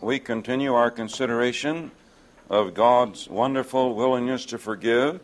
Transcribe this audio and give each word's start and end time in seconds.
we 0.00 0.18
continue 0.18 0.72
our 0.72 0.90
consideration 0.90 1.90
of 2.48 2.72
God's 2.72 3.28
wonderful 3.28 3.94
willingness 3.94 4.46
to 4.46 4.58
forgive. 4.58 5.20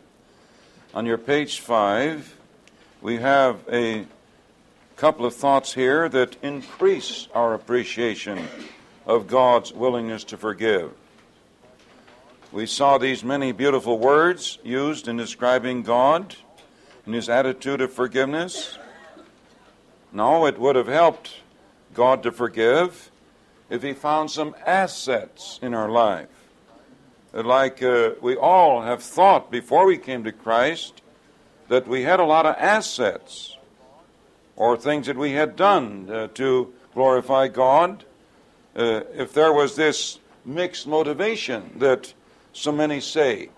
On 0.93 1.05
your 1.05 1.17
page 1.17 1.59
five, 1.59 2.35
we 3.01 3.17
have 3.17 3.57
a 3.71 4.05
couple 4.95 5.25
of 5.25 5.33
thoughts 5.33 5.73
here 5.73 6.07
that 6.09 6.35
increase 6.43 7.27
our 7.33 7.55
appreciation 7.55 8.47
of 9.07 9.27
God's 9.27 9.73
willingness 9.73 10.23
to 10.25 10.37
forgive. 10.37 10.91
We 12.51 12.67
saw 12.67 12.99
these 12.99 13.23
many 13.23 13.51
beautiful 13.51 13.97
words 13.97 14.59
used 14.63 15.07
in 15.07 15.17
describing 15.17 15.81
God 15.81 16.35
and 17.05 17.15
his 17.15 17.29
attitude 17.29 17.81
of 17.81 17.91
forgiveness. 17.91 18.77
No, 20.13 20.45
it 20.45 20.59
would 20.59 20.75
have 20.75 20.87
helped 20.87 21.35
God 21.93 22.21
to 22.23 22.31
forgive 22.31 23.09
if 23.69 23.83
he 23.83 23.93
found 23.93 24.31
some 24.31 24.55
assets 24.65 25.59
in 25.61 25.73
our 25.73 25.89
life. 25.89 26.27
Like 27.33 27.83
uh, 27.83 28.11
we 28.21 28.35
all 28.35 28.81
have 28.81 29.03
thought 29.03 29.51
before 29.51 29.85
we 29.85 29.97
came 29.97 30.23
to 30.23 30.31
Christ 30.31 31.01
that 31.67 31.87
we 31.87 32.03
had 32.03 32.19
a 32.19 32.25
lot 32.25 32.45
of 32.45 32.55
assets 32.57 33.57
or 34.55 34.77
things 34.77 35.07
that 35.07 35.17
we 35.17 35.33
had 35.33 35.55
done 35.55 36.09
uh, 36.09 36.27
to 36.35 36.73
glorify 36.93 37.47
God. 37.47 38.05
Uh, 38.75 39.01
if 39.13 39.33
there 39.33 39.53
was 39.53 39.75
this 39.75 40.19
mixed 40.45 40.87
motivation 40.87 41.71
that 41.77 42.13
so 42.53 42.71
many 42.71 42.99
say, 42.99 43.49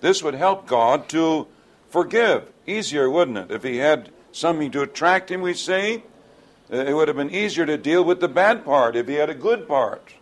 this 0.00 0.22
would 0.22 0.34
help 0.34 0.66
God 0.66 1.08
to 1.10 1.46
forgive 1.88 2.52
easier, 2.66 3.08
wouldn't 3.08 3.38
it? 3.38 3.50
If 3.50 3.62
he 3.62 3.78
had 3.78 4.10
something 4.32 4.70
to 4.72 4.82
attract 4.82 5.30
him, 5.30 5.40
we 5.40 5.54
say, 5.54 6.02
it 6.70 6.94
would 6.94 7.08
have 7.08 7.16
been 7.16 7.34
easier 7.34 7.66
to 7.66 7.76
deal 7.76 8.04
with 8.04 8.20
the 8.20 8.28
bad 8.28 8.64
part 8.64 8.96
if 8.96 9.06
he 9.08 9.14
had 9.14 9.30
a 9.30 9.34
good 9.34 9.68
part. 9.68 10.14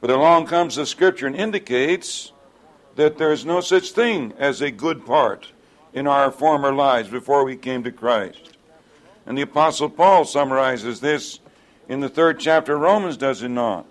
But 0.00 0.10
along 0.10 0.46
comes 0.46 0.76
the 0.76 0.86
scripture 0.86 1.26
and 1.26 1.34
indicates 1.34 2.32
that 2.96 3.18
there 3.18 3.32
is 3.32 3.44
no 3.44 3.60
such 3.60 3.92
thing 3.92 4.34
as 4.38 4.60
a 4.60 4.70
good 4.70 5.06
part 5.06 5.52
in 5.92 6.06
our 6.06 6.30
former 6.30 6.72
lives 6.72 7.08
before 7.08 7.44
we 7.44 7.56
came 7.56 7.82
to 7.84 7.92
Christ. 7.92 8.56
And 9.24 9.36
the 9.36 9.42
Apostle 9.42 9.88
Paul 9.88 10.24
summarizes 10.24 11.00
this 11.00 11.40
in 11.88 12.00
the 12.00 12.08
third 12.08 12.38
chapter 12.38 12.74
of 12.74 12.80
Romans, 12.80 13.16
does 13.16 13.40
he 13.40 13.48
not? 13.48 13.86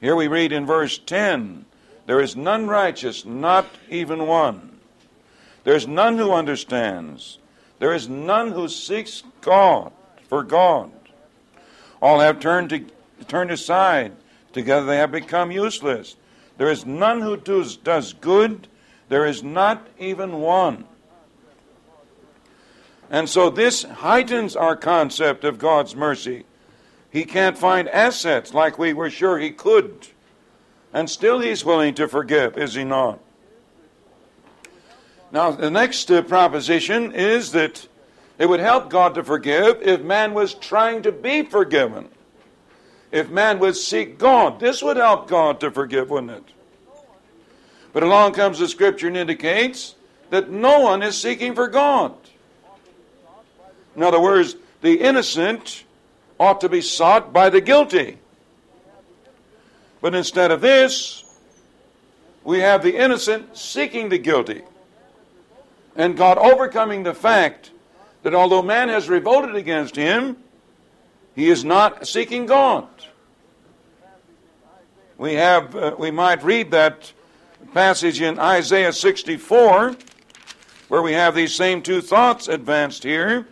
Here 0.00 0.14
we 0.14 0.28
read 0.28 0.52
in 0.52 0.66
verse 0.66 0.98
10 0.98 1.64
There 2.06 2.20
is 2.20 2.36
none 2.36 2.66
righteous, 2.66 3.24
not 3.24 3.66
even 3.88 4.26
one. 4.26 4.78
There 5.64 5.74
is 5.74 5.88
none 5.88 6.18
who 6.18 6.32
understands. 6.32 7.38
There 7.78 7.94
is 7.94 8.08
none 8.08 8.52
who 8.52 8.68
seeks 8.68 9.22
God 9.40 9.92
for 10.28 10.42
God. 10.42 10.90
All 12.00 12.20
have 12.20 12.40
turned 12.40 12.70
to, 12.70 12.84
turned 13.26 13.50
aside. 13.50 14.12
Together 14.52 14.86
they 14.86 14.96
have 14.98 15.12
become 15.12 15.50
useless. 15.50 16.16
There 16.56 16.70
is 16.70 16.86
none 16.86 17.20
who 17.20 17.36
does, 17.36 17.76
does 17.76 18.12
good. 18.12 18.68
There 19.08 19.26
is 19.26 19.42
not 19.42 19.86
even 19.98 20.40
one. 20.40 20.84
And 23.10 23.28
so 23.28 23.50
this 23.50 23.82
heightens 23.82 24.56
our 24.56 24.76
concept 24.76 25.44
of 25.44 25.58
God's 25.58 25.94
mercy. 25.94 26.44
He 27.10 27.24
can't 27.24 27.58
find 27.58 27.88
assets 27.88 28.54
like 28.54 28.78
we 28.78 28.92
were 28.92 29.10
sure 29.10 29.38
he 29.38 29.50
could. 29.50 30.08
And 30.92 31.08
still 31.10 31.40
he's 31.40 31.64
willing 31.64 31.94
to 31.94 32.08
forgive, 32.08 32.56
is 32.56 32.74
he 32.74 32.84
not? 32.84 33.20
Now, 35.34 35.50
the 35.50 35.68
next 35.68 36.12
uh, 36.12 36.22
proposition 36.22 37.10
is 37.10 37.50
that 37.50 37.88
it 38.38 38.48
would 38.48 38.60
help 38.60 38.88
God 38.88 39.16
to 39.16 39.24
forgive 39.24 39.82
if 39.82 40.00
man 40.00 40.32
was 40.32 40.54
trying 40.54 41.02
to 41.02 41.10
be 41.10 41.42
forgiven. 41.42 42.08
If 43.10 43.30
man 43.30 43.58
would 43.58 43.74
seek 43.74 44.16
God, 44.16 44.60
this 44.60 44.80
would 44.80 44.96
help 44.96 45.26
God 45.26 45.58
to 45.58 45.72
forgive, 45.72 46.08
wouldn't 46.08 46.30
it? 46.30 46.44
But 47.92 48.04
along 48.04 48.34
comes 48.34 48.60
the 48.60 48.68
scripture 48.68 49.08
and 49.08 49.16
indicates 49.16 49.96
that 50.30 50.50
no 50.50 50.78
one 50.78 51.02
is 51.02 51.20
seeking 51.20 51.56
for 51.56 51.66
God. 51.66 52.14
In 53.96 54.04
other 54.04 54.20
words, 54.20 54.54
the 54.82 55.00
innocent 55.00 55.82
ought 56.38 56.60
to 56.60 56.68
be 56.68 56.80
sought 56.80 57.32
by 57.32 57.50
the 57.50 57.60
guilty. 57.60 58.18
But 60.00 60.14
instead 60.14 60.52
of 60.52 60.60
this, 60.60 61.24
we 62.44 62.60
have 62.60 62.84
the 62.84 62.96
innocent 62.96 63.58
seeking 63.58 64.10
the 64.10 64.18
guilty 64.18 64.62
and 65.96 66.16
God 66.16 66.38
overcoming 66.38 67.02
the 67.02 67.14
fact 67.14 67.70
that 68.22 68.34
although 68.34 68.62
man 68.62 68.88
has 68.88 69.08
revolted 69.08 69.54
against 69.54 69.96
him, 69.96 70.36
he 71.34 71.48
is 71.48 71.64
not 71.64 72.06
seeking 72.06 72.46
God. 72.46 72.88
We 75.18 75.34
have, 75.34 75.76
uh, 75.76 75.94
we 75.98 76.10
might 76.10 76.42
read 76.42 76.70
that 76.72 77.12
passage 77.72 78.20
in 78.20 78.38
Isaiah 78.38 78.92
64, 78.92 79.96
where 80.88 81.02
we 81.02 81.12
have 81.12 81.34
these 81.34 81.54
same 81.54 81.82
two 81.82 82.00
thoughts 82.00 82.48
advanced 82.48 83.04
here. 83.04 83.46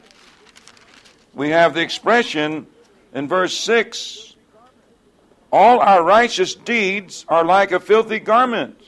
We 1.34 1.50
have 1.50 1.74
the 1.74 1.80
expression 1.80 2.66
in 3.14 3.28
verse 3.28 3.56
6 3.58 4.36
All 5.52 5.80
our 5.80 6.02
righteous 6.02 6.54
deeds 6.54 7.24
are 7.28 7.44
like 7.44 7.72
a 7.72 7.80
filthy 7.80 8.18
garment, 8.18 8.80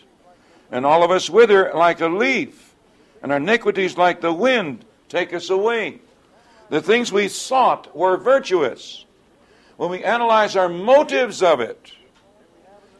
and 0.70 0.84
all 0.84 1.02
of 1.02 1.10
us 1.10 1.30
wither 1.30 1.70
like 1.74 2.00
a 2.00 2.08
leaf 2.08 2.63
and 3.24 3.32
our 3.32 3.38
iniquities 3.38 3.96
like 3.96 4.20
the 4.20 4.30
wind 4.30 4.84
take 5.08 5.32
us 5.32 5.48
away. 5.48 5.98
The 6.68 6.82
things 6.82 7.10
we 7.10 7.28
sought 7.28 7.96
were 7.96 8.18
virtuous. 8.18 9.06
When 9.78 9.88
we 9.88 10.04
analyze 10.04 10.56
our 10.56 10.68
motives 10.68 11.42
of 11.42 11.58
it, 11.58 11.90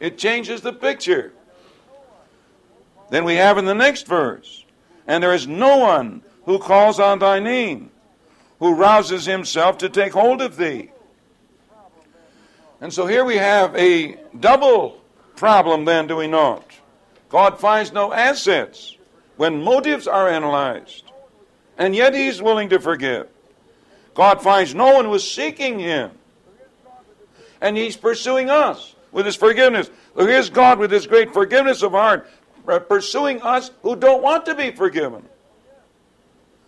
it 0.00 0.16
changes 0.16 0.62
the 0.62 0.72
picture. 0.72 1.34
Then 3.10 3.26
we 3.26 3.34
have 3.34 3.58
in 3.58 3.66
the 3.66 3.74
next 3.74 4.06
verse, 4.06 4.64
and 5.06 5.22
there 5.22 5.34
is 5.34 5.46
no 5.46 5.76
one 5.76 6.22
who 6.46 6.58
calls 6.58 6.98
on 6.98 7.18
thy 7.18 7.38
name, 7.38 7.90
who 8.60 8.74
rouses 8.74 9.26
himself 9.26 9.76
to 9.78 9.90
take 9.90 10.14
hold 10.14 10.40
of 10.40 10.56
thee. 10.56 10.90
And 12.80 12.94
so 12.94 13.06
here 13.06 13.26
we 13.26 13.36
have 13.36 13.76
a 13.76 14.16
double 14.40 15.02
problem, 15.36 15.84
then, 15.84 16.06
do 16.06 16.16
we 16.16 16.28
not? 16.28 16.64
God 17.28 17.60
finds 17.60 17.92
no 17.92 18.10
assets 18.10 18.93
when 19.36 19.62
motives 19.62 20.06
are 20.06 20.28
analyzed, 20.28 21.04
and 21.76 21.94
yet 21.94 22.14
he's 22.14 22.40
willing 22.40 22.68
to 22.70 22.80
forgive. 22.80 23.28
God 24.14 24.42
finds 24.42 24.74
no 24.74 24.94
one 24.94 25.10
was 25.10 25.28
seeking 25.28 25.78
him, 25.78 26.10
and 27.60 27.76
he's 27.76 27.96
pursuing 27.96 28.50
us 28.50 28.94
with 29.10 29.26
his 29.26 29.36
forgiveness. 29.36 29.90
Look, 30.14 30.28
here's 30.28 30.50
God 30.50 30.78
with 30.78 30.90
his 30.90 31.06
great 31.06 31.32
forgiveness 31.32 31.82
of 31.82 31.92
heart, 31.92 32.30
uh, 32.68 32.78
pursuing 32.78 33.42
us 33.42 33.70
who 33.82 33.96
don't 33.96 34.22
want 34.22 34.46
to 34.46 34.54
be 34.54 34.70
forgiven. 34.70 35.24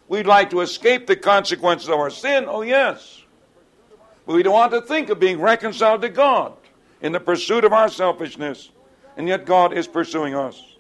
We'd 0.09 0.27
like 0.27 0.51
to 0.51 0.61
escape 0.61 1.07
the 1.07 1.17
consequences 1.17 1.89
of 1.89 1.97
our 1.97 2.11
sin, 2.11 2.45
oh 2.47 2.63
yes. 2.63 3.23
But 4.27 4.35
we 4.35 4.43
don't 4.43 4.53
want 4.53 4.73
to 4.73 4.83
think 4.83 5.09
of 5.09 5.21
being 5.21 5.41
reconciled 5.41 6.03
to 6.03 6.09
God 6.09 6.53
in 7.01 7.13
the 7.13 7.21
pursuit 7.21 7.65
of 7.65 7.73
our 7.73 7.89
selfishness. 7.89 8.71
And 9.17 9.29
yet 9.29 9.47
God 9.47 9.73
is 9.73 9.87
pursuing 9.87 10.35
us. 10.35 10.76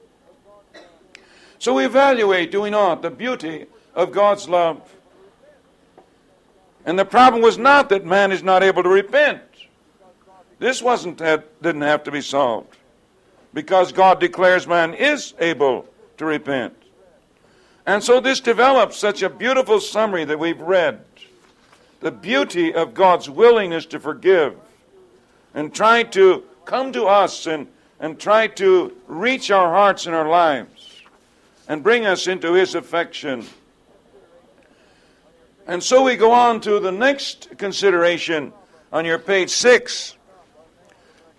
So 1.59 1.75
we 1.75 1.85
evaluate, 1.85 2.51
do 2.51 2.63
we 2.63 2.71
not, 2.71 3.03
the 3.03 3.11
beauty 3.11 3.67
of 3.95 4.13
God's 4.13 4.49
love. 4.49 4.95
And 6.85 6.99
the 6.99 7.05
problem 7.05 7.43
was 7.43 7.59
not 7.59 7.89
that 7.89 8.05
man 8.05 8.31
is 8.31 8.43
not 8.43 8.63
able 8.63 8.83
to 8.83 8.89
repent. 8.89 9.43
This 10.59 10.81
wasn't 10.81 11.19
that 11.19 11.61
didn't 11.63 11.83
have 11.83 12.05
to 12.05 12.13
be 12.13 12.21
solved. 12.21 12.77
Because 13.53 13.91
God 13.91 14.21
declares 14.21 14.67
man 14.67 14.95
is 14.95 15.35
able 15.39 15.89
to 16.19 16.27
repent. 16.27 16.75
And 17.87 18.03
so 18.03 18.21
this 18.21 18.41
develops 18.41 18.99
such 18.99 19.23
a 19.23 19.31
beautiful 19.31 19.81
summary 19.81 20.25
that 20.25 20.39
we've 20.39 20.61
read. 20.61 21.01
The 22.01 22.11
beauty 22.11 22.75
of 22.75 22.95
God's 22.95 23.31
willingness 23.31 23.87
to 23.87 23.99
forgive 23.99 24.57
and 25.55 25.75
try 25.75 26.03
to 26.03 26.45
come 26.67 26.93
to 26.93 27.07
us 27.07 27.47
and, 27.47 27.67
and 27.99 28.19
try 28.19 28.49
to 28.49 28.95
reach 29.07 29.51
our 29.51 29.71
hearts 29.71 30.07
and 30.07 30.15
our 30.15 30.29
lives 30.29 30.76
and 31.69 31.83
bring 31.83 32.07
us 32.07 32.27
into 32.27 32.55
his 32.55 32.75
affection. 32.75 33.45
And 35.67 35.83
so 35.83 36.03
we 36.03 36.17
go 36.17 36.33
on 36.33 36.61
to 36.61 36.79
the 36.79 36.93
next 36.93 37.59
consideration 37.59 38.53
on 38.93 39.05
your 39.05 39.19
page 39.19 39.51
six. 39.51 40.17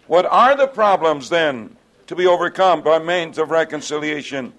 What 0.07 0.25
are 0.25 0.55
the 0.55 0.67
problems 0.67 1.29
then 1.29 1.77
to 2.07 2.15
be 2.15 2.27
overcome 2.27 2.81
by 2.81 2.99
means 2.99 3.37
of 3.37 3.51
reconciliation? 3.51 4.53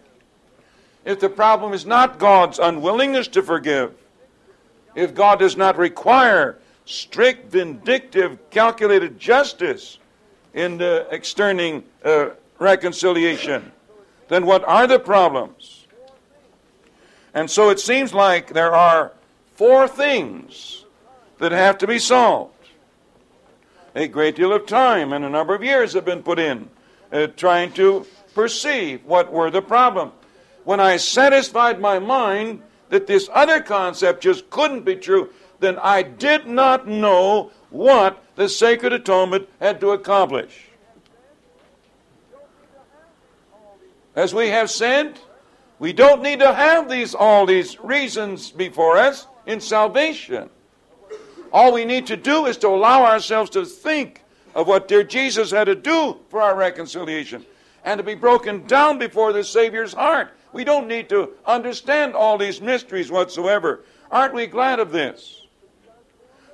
If 1.05 1.21
the 1.21 1.29
problem 1.29 1.73
is 1.73 1.87
not 1.87 2.19
God's 2.19 2.59
unwillingness 2.59 3.29
to 3.29 3.43
forgive, 3.43 3.95
if 4.95 5.15
God 5.15 5.39
does 5.39 5.57
not 5.57 5.79
require 5.79 6.59
strict, 6.85 7.53
vindictive, 7.53 8.39
calculated 8.51 9.19
justice 9.19 9.99
in 10.55 10.79
the 10.79 11.07
externing 11.11 11.85
uh, 12.05 12.31
reconciliation, 12.59 13.71
then 14.29 14.47
what 14.47 14.65
are 14.65 14.87
the 14.87 14.99
problems? 14.99 15.87
And 17.35 17.51
so 17.51 17.71
it 17.71 17.81
seems 17.81 18.15
like 18.15 18.53
there 18.53 18.75
are 18.75 19.13
four 19.55 19.89
things 19.89 20.85
that 21.39 21.53
have 21.53 21.79
to 21.79 21.87
be 21.87 21.99
solved. 21.99 22.55
a 23.95 24.07
great 24.07 24.37
deal 24.37 24.53
of 24.53 24.67
time 24.67 25.13
and 25.13 25.25
a 25.25 25.29
number 25.29 25.55
of 25.55 25.65
years 25.65 25.93
have 25.93 26.05
been 26.05 26.23
put 26.23 26.39
in 26.39 26.69
uh, 27.13 27.27
trying 27.37 27.73
to 27.73 28.07
perceive 28.35 29.05
what 29.05 29.33
were 29.33 29.51
the 29.51 29.63
problem. 29.63 30.13
When 30.65 30.81
I 30.81 30.97
satisfied 30.99 31.81
my 31.81 31.99
mind 31.99 32.63
that 32.91 33.07
this 33.07 33.29
other 33.33 33.61
concept 33.61 34.23
just 34.23 34.51
couldn't 34.51 34.85
be 34.85 34.97
true, 34.97 35.31
then 35.61 35.79
I 35.79 36.03
did 36.03 36.47
not 36.47 36.87
know 36.87 37.51
what 37.71 38.23
the 38.37 38.49
sacred 38.49 38.93
atonement 38.93 39.49
had 39.61 39.81
to 39.81 39.91
accomplish. 39.91 40.68
As 44.19 44.35
we 44.35 44.49
have 44.49 44.69
said, 44.69 45.17
we 45.79 45.93
don't 45.93 46.25
need 46.25 46.41
to 46.41 46.53
have 46.53 46.91
these 46.91 47.15
all 47.15 47.47
these 47.47 47.79
reasons 47.79 48.51
before 48.51 48.99
us 48.99 49.29
in 49.47 49.61
salvation. 49.61 50.51
All 51.53 51.73
we 51.73 51.85
need 51.85 52.09
to 52.09 52.17
do 52.17 52.47
is 52.47 52.57
to 52.57 52.67
allow 52.67 53.05
ourselves 53.05 53.49
to 53.51 53.65
think 53.65 54.25
of 54.57 54.67
what 54.67 54.89
dear 54.89 55.05
Jesus 55.05 55.53
had 55.53 55.67
to 55.67 55.77
do 55.77 56.17
for 56.31 56.43
our 56.43 56.57
reconciliation 56.57 57.47
and 57.85 57.99
to 57.99 58.03
be 58.03 58.17
broken 58.17 58.67
down 58.67 58.99
before 58.99 59.33
the 59.33 59.45
Savior's 59.45 59.93
heart. 59.93 60.35
We 60.53 60.65
don't 60.65 60.89
need 60.89 61.09
to 61.11 61.31
understand 61.47 62.15
all 62.15 62.37
these 62.37 62.61
mysteries 62.61 63.13
whatsoever. 63.13 63.85
Aren't 64.11 64.35
we 64.35 64.49
glad 64.49 64.81
of 64.81 64.91
this? 64.91 65.47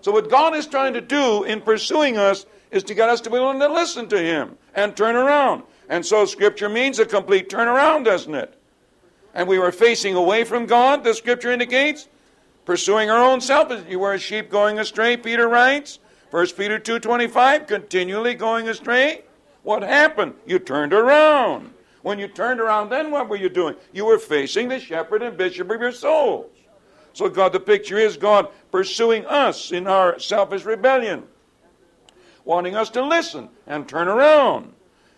So, 0.02 0.12
what 0.12 0.28
God 0.28 0.54
is 0.54 0.66
trying 0.66 0.92
to 0.92 1.00
do 1.00 1.44
in 1.44 1.62
pursuing 1.62 2.18
us 2.18 2.44
is 2.70 2.82
to 2.84 2.94
get 2.94 3.08
us 3.08 3.22
to 3.22 3.30
be 3.30 3.38
willing 3.38 3.60
to 3.60 3.72
listen 3.72 4.06
to 4.10 4.18
Him 4.18 4.58
and 4.74 4.94
turn 4.94 5.16
around. 5.16 5.62
And 5.88 6.04
so, 6.04 6.24
Scripture 6.24 6.68
means 6.68 6.98
a 6.98 7.06
complete 7.06 7.48
turnaround, 7.50 8.04
doesn't 8.04 8.34
it? 8.34 8.58
And 9.34 9.48
we 9.48 9.58
were 9.58 9.72
facing 9.72 10.14
away 10.14 10.44
from 10.44 10.66
God, 10.66 11.04
the 11.04 11.12
Scripture 11.12 11.50
indicates, 11.50 12.08
pursuing 12.64 13.10
our 13.10 13.22
own 13.22 13.40
self. 13.40 13.72
You 13.88 13.98
were 13.98 14.14
a 14.14 14.18
sheep 14.18 14.48
going 14.48 14.78
astray, 14.78 15.16
Peter 15.16 15.48
writes. 15.48 15.98
1 16.30 16.46
Peter 16.56 16.78
2.25, 16.78 17.66
continually 17.66 18.34
going 18.34 18.68
astray. 18.68 19.22
What 19.62 19.82
happened? 19.82 20.34
You 20.46 20.58
turned 20.58 20.92
around. 20.92 21.70
When 22.02 22.18
you 22.18 22.28
turned 22.28 22.60
around, 22.60 22.90
then 22.90 23.10
what 23.10 23.28
were 23.28 23.36
you 23.36 23.48
doing? 23.48 23.76
You 23.92 24.04
were 24.04 24.18
facing 24.18 24.68
the 24.68 24.78
shepherd 24.78 25.22
and 25.22 25.36
bishop 25.36 25.70
of 25.70 25.80
your 25.80 25.92
souls. 25.92 26.50
So 27.12 27.28
God, 27.28 27.52
the 27.52 27.60
picture 27.60 27.98
is 27.98 28.16
God 28.16 28.48
pursuing 28.72 29.24
us 29.26 29.70
in 29.70 29.86
our 29.86 30.18
selfish 30.18 30.64
rebellion, 30.64 31.22
wanting 32.44 32.74
us 32.74 32.90
to 32.90 33.02
listen 33.02 33.48
and 33.66 33.88
turn 33.88 34.08
around 34.08 34.72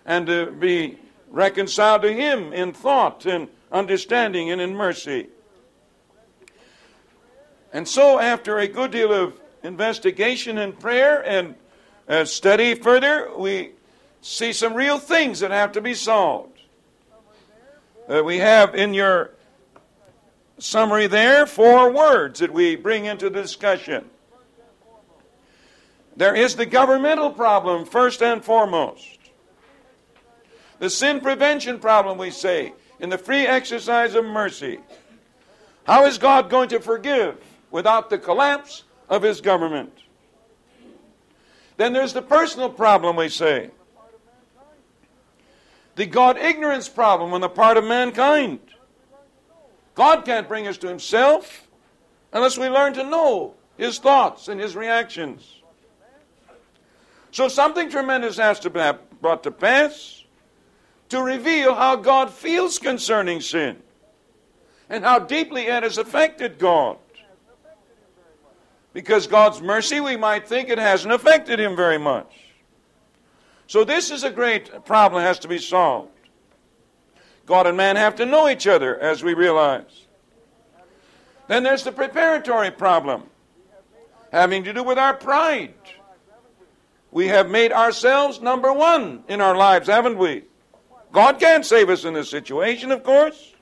and 0.07 0.27
to 0.29 0.51
be 0.53 0.99
reconciled 1.29 2.03
to 2.03 2.13
Him 2.13 2.53
in 2.53 2.73
thought 2.73 3.27
and 3.27 3.49
understanding 3.71 4.51
and 4.51 4.61
in 4.61 4.75
mercy. 4.75 5.27
And 7.73 7.87
so, 7.87 8.19
after 8.19 8.59
a 8.59 8.69
good 8.69 8.93
deal 8.93 9.13
of 9.13 9.39
investigation 9.63 10.57
and 10.57 10.79
prayer 10.79 11.21
and 11.27 11.57
uh, 12.09 12.25
study 12.25 12.75
further, 12.75 13.31
we 13.37 13.73
see 14.23 14.53
some 14.53 14.73
real 14.73 14.99
things 14.99 15.41
that 15.41 15.51
have 15.51 15.73
to 15.73 15.81
be 15.81 15.93
solved. 15.93 16.61
Uh, 18.09 18.23
we 18.25 18.39
have 18.39 18.75
in 18.75 18.95
your 18.95 19.33
summary 20.59 21.07
there 21.07 21.45
four 21.45 21.93
words 21.93 22.41
that 22.41 22.53
we 22.53 22.77
bring 22.77 23.05
into 23.05 23.29
the 23.29 23.43
discussion. 23.43 24.09
There 26.17 26.35
is 26.35 26.57
the 26.57 26.65
governmental 26.65 27.31
problem, 27.31 27.85
first 27.85 28.23
and 28.23 28.43
foremost. 28.43 29.16
The 30.79 30.91
sin 30.91 31.21
prevention 31.21 31.79
problem, 31.79 32.19
we 32.19 32.31
say, 32.31 32.75
in 33.01 33.09
the 33.09 33.19
free 33.19 33.47
exercise 33.47 34.15
of 34.15 34.25
mercy. 34.25 34.81
How 35.85 36.05
is 36.05 36.19
God 36.19 36.51
going 36.51 36.69
to 36.71 36.81
forgive 36.81 37.37
without 37.71 38.11
the 38.11 38.19
collapse 38.19 38.85
of 39.09 39.23
his 39.23 39.41
government? 39.41 39.93
Then 41.77 41.93
there's 41.93 42.13
the 42.13 42.23
personal 42.23 42.71
problem, 42.71 43.17
we 43.17 43.29
say. 43.29 43.71
The 45.95 46.07
God 46.07 46.37
ignorance 46.37 46.89
problem 46.89 47.33
on 47.33 47.41
the 47.41 47.49
part 47.49 47.77
of 47.77 47.85
mankind. 47.85 48.59
God 49.95 50.25
can't 50.25 50.49
bring 50.49 50.67
us 50.67 50.77
to 50.79 50.89
himself 50.89 51.69
unless 52.33 52.59
we 52.59 52.69
learn 52.69 52.93
to 52.95 53.05
know 53.05 53.55
his 53.79 53.99
thoughts 53.99 54.49
and 54.49 54.61
his 54.61 54.77
reactions. 54.77 55.63
So 57.31 57.49
something 57.49 57.91
tremendous 57.91 58.37
has 58.37 58.61
to 58.61 58.71
be 58.71 58.81
brought 59.21 59.43
to 59.45 59.51
pass 59.51 60.16
to 61.09 61.23
reveal 61.23 61.75
how 61.75 61.97
God 61.97 62.31
feels 62.31 62.79
concerning 62.79 63.41
sin 63.41 63.83
and 64.89 65.05
how 65.05 65.19
deeply 65.19 65.67
it 65.67 65.83
has 65.83 65.99
affected 65.99 66.59
God. 66.59 66.99
Because 68.93 69.27
God's 69.27 69.61
mercy, 69.61 70.01
we 70.01 70.17
might 70.17 70.49
think 70.49 70.69
it 70.69 70.79
hasn't 70.79 71.13
affected 71.13 71.61
him 71.61 71.77
very 71.77 71.99
much. 71.99 72.33
So 73.67 73.85
this 73.85 74.11
is 74.11 74.25
a 74.25 74.31
great 74.31 74.85
problem 74.85 75.21
that 75.23 75.29
has 75.29 75.39
to 75.41 75.49
be 75.49 75.59
solved. 75.59 76.11
God 77.45 77.67
and 77.67 77.77
man 77.77 77.97
have 77.97 78.17
to 78.17 78.27
know 78.27 78.49
each 78.49 78.67
other, 78.67 78.99
as 78.99 79.23
we 79.23 79.35
realize. 79.35 80.07
Then 81.47 81.63
there's 81.63 81.85
the 81.85 81.93
preparatory 81.93 82.71
problem, 82.71 83.25
having 84.33 84.65
to 84.65 84.73
do 84.73 84.83
with 84.83 84.99
our 84.99 85.15
pride. 85.15 85.75
We 87.13 87.29
have 87.29 87.49
made 87.49 87.73
ourselves 87.73 88.41
number 88.41 88.73
one 88.73 89.25
in 89.29 89.41
our 89.41 89.57
lives, 89.57 89.89
haven't 89.89 90.19
we? 90.19 90.45
God 91.13 91.39
can't 91.41 91.65
save 91.65 91.89
us 91.89 92.05
in 92.05 92.15
this 92.15 92.31
situation, 92.31 92.91
of 92.93 93.03
course. 93.03 93.55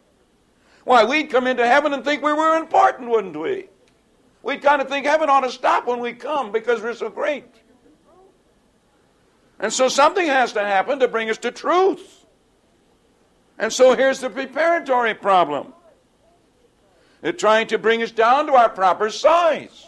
Why, 0.85 1.05
we'd 1.05 1.31
come 1.31 1.47
into 1.47 1.67
heaven 1.67 1.93
and 1.93 2.05
think 2.05 2.23
we 2.23 2.33
were 2.33 2.57
important, 2.57 3.09
wouldn't 3.09 3.39
we? 3.39 3.69
We'd 4.43 4.63
kind 4.63 4.83
of 4.83 4.89
think 4.89 5.07
heaven 5.07 5.31
ought 5.31 5.41
to 5.41 5.51
stop 5.51 5.87
when 5.87 6.01
we 6.01 6.13
come 6.13 6.53
because 6.53 6.83
we're 6.83 6.95
so 6.95 7.09
great. 7.09 7.47
And 9.59 9.73
so 9.73 9.89
something 9.89 10.27
has 10.27 10.53
to 10.55 10.61
happen 10.61 10.99
to 10.99 11.09
bring 11.09 11.31
us 11.31 11.39
to 11.39 11.51
truth. 11.51 12.27
And 13.59 13.73
so 13.73 13.95
here's 13.95 14.21
the 14.21 14.29
preparatory 14.29 15.15
problem. 15.15 15.73
It's 17.23 17.41
trying 17.41 17.69
to 17.69 17.79
bring 17.79 18.03
us 18.03 18.11
down 18.11 18.47
to 18.49 18.53
our 18.53 18.69
proper 18.69 19.09
size. 19.09 19.87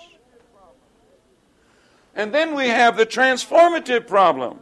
And 2.14 2.32
then 2.32 2.54
we 2.54 2.68
have 2.68 2.96
the 2.96 3.04
transformative 3.04 4.06
problem 4.06 4.60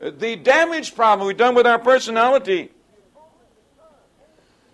the 0.00 0.36
damage 0.36 0.94
problem 0.94 1.26
we've 1.26 1.36
done 1.36 1.54
with 1.54 1.66
our 1.66 1.78
personality. 1.78 2.70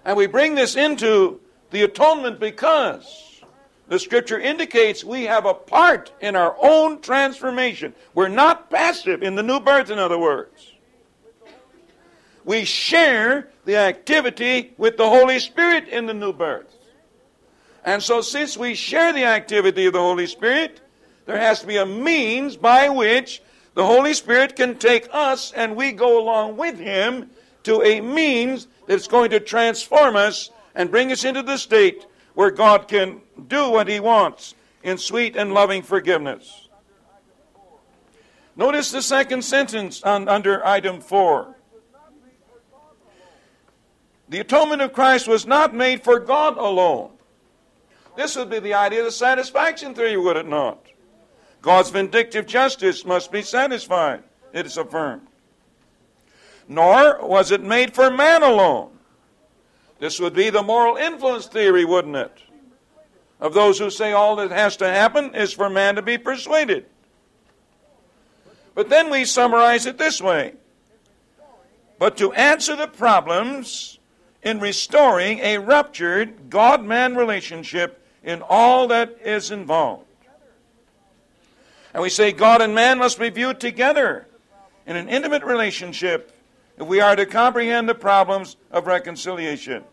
And 0.04 0.16
we 0.16 0.26
bring 0.26 0.54
this 0.54 0.76
into 0.76 1.40
the 1.70 1.82
atonement 1.82 2.38
because 2.38 3.42
the 3.88 3.98
scripture 3.98 4.38
indicates 4.38 5.02
we 5.02 5.24
have 5.24 5.46
a 5.46 5.54
part 5.54 6.12
in 6.20 6.36
our 6.36 6.56
own 6.60 7.00
transformation. 7.00 7.94
We're 8.14 8.28
not 8.28 8.70
passive 8.70 9.22
in 9.22 9.34
the 9.34 9.42
new 9.42 9.60
birth, 9.60 9.90
in 9.90 9.98
other 9.98 10.18
words. 10.18 10.72
We 12.44 12.64
share 12.64 13.48
the 13.64 13.76
activity 13.76 14.74
with 14.76 14.98
the 14.98 15.08
Holy 15.08 15.38
Spirit 15.38 15.88
in 15.88 16.06
the 16.06 16.14
new 16.14 16.32
birth. 16.32 16.70
And 17.84 18.02
so, 18.02 18.20
since 18.20 18.56
we 18.56 18.74
share 18.74 19.12
the 19.12 19.24
activity 19.24 19.86
of 19.86 19.92
the 19.94 20.00
Holy 20.00 20.26
Spirit, 20.26 20.80
there 21.26 21.38
has 21.38 21.60
to 21.60 21.66
be 21.66 21.76
a 21.76 21.86
means 21.86 22.56
by 22.56 22.88
which 22.90 23.42
the 23.74 23.84
Holy 23.84 24.14
Spirit 24.14 24.56
can 24.56 24.78
take 24.78 25.08
us 25.12 25.52
and 25.52 25.76
we 25.76 25.92
go 25.92 26.20
along 26.20 26.56
with 26.56 26.78
Him 26.78 27.30
to 27.64 27.82
a 27.82 28.00
means 28.00 28.68
that's 28.86 29.08
going 29.08 29.30
to 29.30 29.40
transform 29.40 30.16
us 30.16 30.50
and 30.74 30.90
bring 30.90 31.10
us 31.10 31.24
into 31.24 31.42
the 31.42 31.56
state 31.56 32.06
where 32.34 32.50
God 32.50 32.88
can 32.88 33.20
do 33.48 33.70
what 33.70 33.88
He 33.88 34.00
wants 34.00 34.54
in 34.82 34.98
sweet 34.98 35.34
and 35.36 35.52
loving 35.54 35.82
forgiveness. 35.82 36.68
Notice 38.56 38.92
the 38.92 39.02
second 39.02 39.42
sentence 39.42 40.02
on, 40.02 40.28
under 40.28 40.64
item 40.64 41.00
4. 41.00 41.56
The 44.28 44.40
atonement 44.40 44.82
of 44.82 44.92
Christ 44.92 45.26
was 45.26 45.46
not 45.46 45.74
made 45.74 46.04
for 46.04 46.20
God 46.20 46.56
alone. 46.56 47.10
This 48.16 48.36
would 48.36 48.48
be 48.48 48.60
the 48.60 48.74
idea 48.74 49.00
of 49.00 49.06
the 49.06 49.12
satisfaction 49.12 49.94
theory, 49.94 50.16
would 50.16 50.36
it 50.36 50.46
not? 50.46 50.86
God's 51.64 51.88
vindictive 51.88 52.44
justice 52.44 53.06
must 53.06 53.32
be 53.32 53.40
satisfied, 53.40 54.22
it 54.52 54.66
is 54.66 54.76
affirmed. 54.76 55.26
Nor 56.68 57.26
was 57.26 57.50
it 57.50 57.62
made 57.62 57.94
for 57.94 58.10
man 58.10 58.42
alone. 58.42 58.90
This 59.98 60.20
would 60.20 60.34
be 60.34 60.50
the 60.50 60.62
moral 60.62 60.96
influence 60.96 61.46
theory, 61.46 61.86
wouldn't 61.86 62.16
it? 62.16 62.38
Of 63.40 63.54
those 63.54 63.78
who 63.78 63.88
say 63.88 64.12
all 64.12 64.36
that 64.36 64.50
has 64.50 64.76
to 64.76 64.86
happen 64.86 65.34
is 65.34 65.54
for 65.54 65.70
man 65.70 65.94
to 65.94 66.02
be 66.02 66.18
persuaded. 66.18 66.84
But 68.74 68.90
then 68.90 69.08
we 69.08 69.24
summarize 69.24 69.86
it 69.86 69.96
this 69.96 70.20
way 70.20 70.52
But 71.98 72.18
to 72.18 72.34
answer 72.34 72.76
the 72.76 72.88
problems 72.88 73.98
in 74.42 74.60
restoring 74.60 75.38
a 75.38 75.56
ruptured 75.56 76.50
God 76.50 76.84
man 76.84 77.16
relationship 77.16 78.06
in 78.22 78.42
all 78.42 78.86
that 78.88 79.16
is 79.24 79.50
involved. 79.50 80.04
And 81.94 82.02
we 82.02 82.10
say 82.10 82.32
God 82.32 82.60
and 82.60 82.74
man 82.74 82.98
must 82.98 83.20
be 83.20 83.30
viewed 83.30 83.60
together 83.60 84.26
in 84.84 84.96
an 84.96 85.08
intimate 85.08 85.44
relationship 85.44 86.32
if 86.76 86.86
we 86.86 87.00
are 87.00 87.14
to 87.14 87.24
comprehend 87.24 87.88
the 87.88 87.94
problems 87.94 88.56
of 88.72 88.88
reconciliation. 88.88 89.84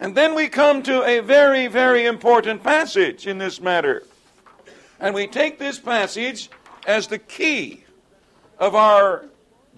And 0.00 0.16
then 0.16 0.34
we 0.34 0.48
come 0.48 0.82
to 0.82 1.04
a 1.04 1.20
very, 1.20 1.68
very 1.68 2.06
important 2.06 2.64
passage 2.64 3.28
in 3.28 3.38
this 3.38 3.60
matter. 3.60 4.02
And 4.98 5.14
we 5.14 5.28
take 5.28 5.60
this 5.60 5.78
passage 5.78 6.50
as 6.88 7.06
the 7.06 7.18
key 7.18 7.84
of 8.58 8.74
our 8.74 9.26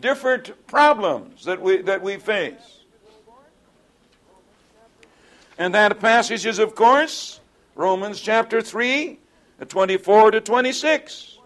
different 0.00 0.66
problems 0.66 1.44
that 1.44 1.60
we, 1.60 1.82
that 1.82 2.00
we 2.00 2.16
face. 2.16 2.80
And 5.58 5.74
that 5.74 6.00
passage 6.00 6.46
is, 6.46 6.58
of 6.58 6.74
course, 6.74 7.40
Romans 7.74 8.18
chapter 8.18 8.62
3, 8.62 9.18
24 9.68 10.32
to 10.32 10.40
26. 10.40 11.38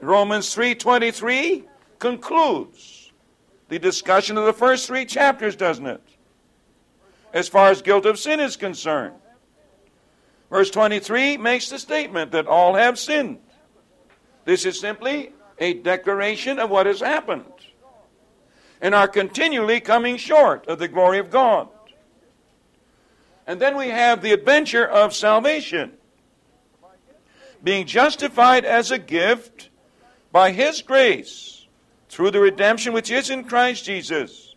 Romans 0.00 0.54
3:23 0.54 1.64
concludes 1.98 3.12
the 3.68 3.78
discussion 3.78 4.38
of 4.38 4.46
the 4.46 4.52
first 4.52 4.86
3 4.86 5.04
chapters, 5.04 5.56
doesn't 5.56 5.86
it? 5.86 6.02
As 7.32 7.48
far 7.48 7.68
as 7.68 7.82
guilt 7.82 8.06
of 8.06 8.18
sin 8.18 8.40
is 8.40 8.56
concerned. 8.56 9.14
Verse 10.50 10.70
23 10.70 11.36
makes 11.36 11.68
the 11.68 11.78
statement 11.78 12.32
that 12.32 12.46
all 12.46 12.74
have 12.74 12.98
sinned. 12.98 13.38
This 14.44 14.64
is 14.64 14.80
simply 14.80 15.32
a 15.58 15.74
declaration 15.74 16.58
of 16.58 16.70
what 16.70 16.86
has 16.86 17.00
happened 17.00 17.44
and 18.80 18.94
are 18.94 19.06
continually 19.06 19.78
coming 19.80 20.16
short 20.16 20.66
of 20.66 20.78
the 20.78 20.88
glory 20.88 21.18
of 21.18 21.30
God. 21.30 21.68
And 23.50 23.58
then 23.58 23.76
we 23.76 23.88
have 23.88 24.22
the 24.22 24.32
adventure 24.32 24.86
of 24.86 25.12
salvation. 25.12 25.94
Being 27.64 27.84
justified 27.84 28.64
as 28.64 28.92
a 28.92 28.98
gift 28.98 29.70
by 30.30 30.52
His 30.52 30.82
grace 30.82 31.66
through 32.08 32.30
the 32.30 32.38
redemption 32.38 32.92
which 32.92 33.10
is 33.10 33.28
in 33.28 33.42
Christ 33.42 33.86
Jesus, 33.86 34.54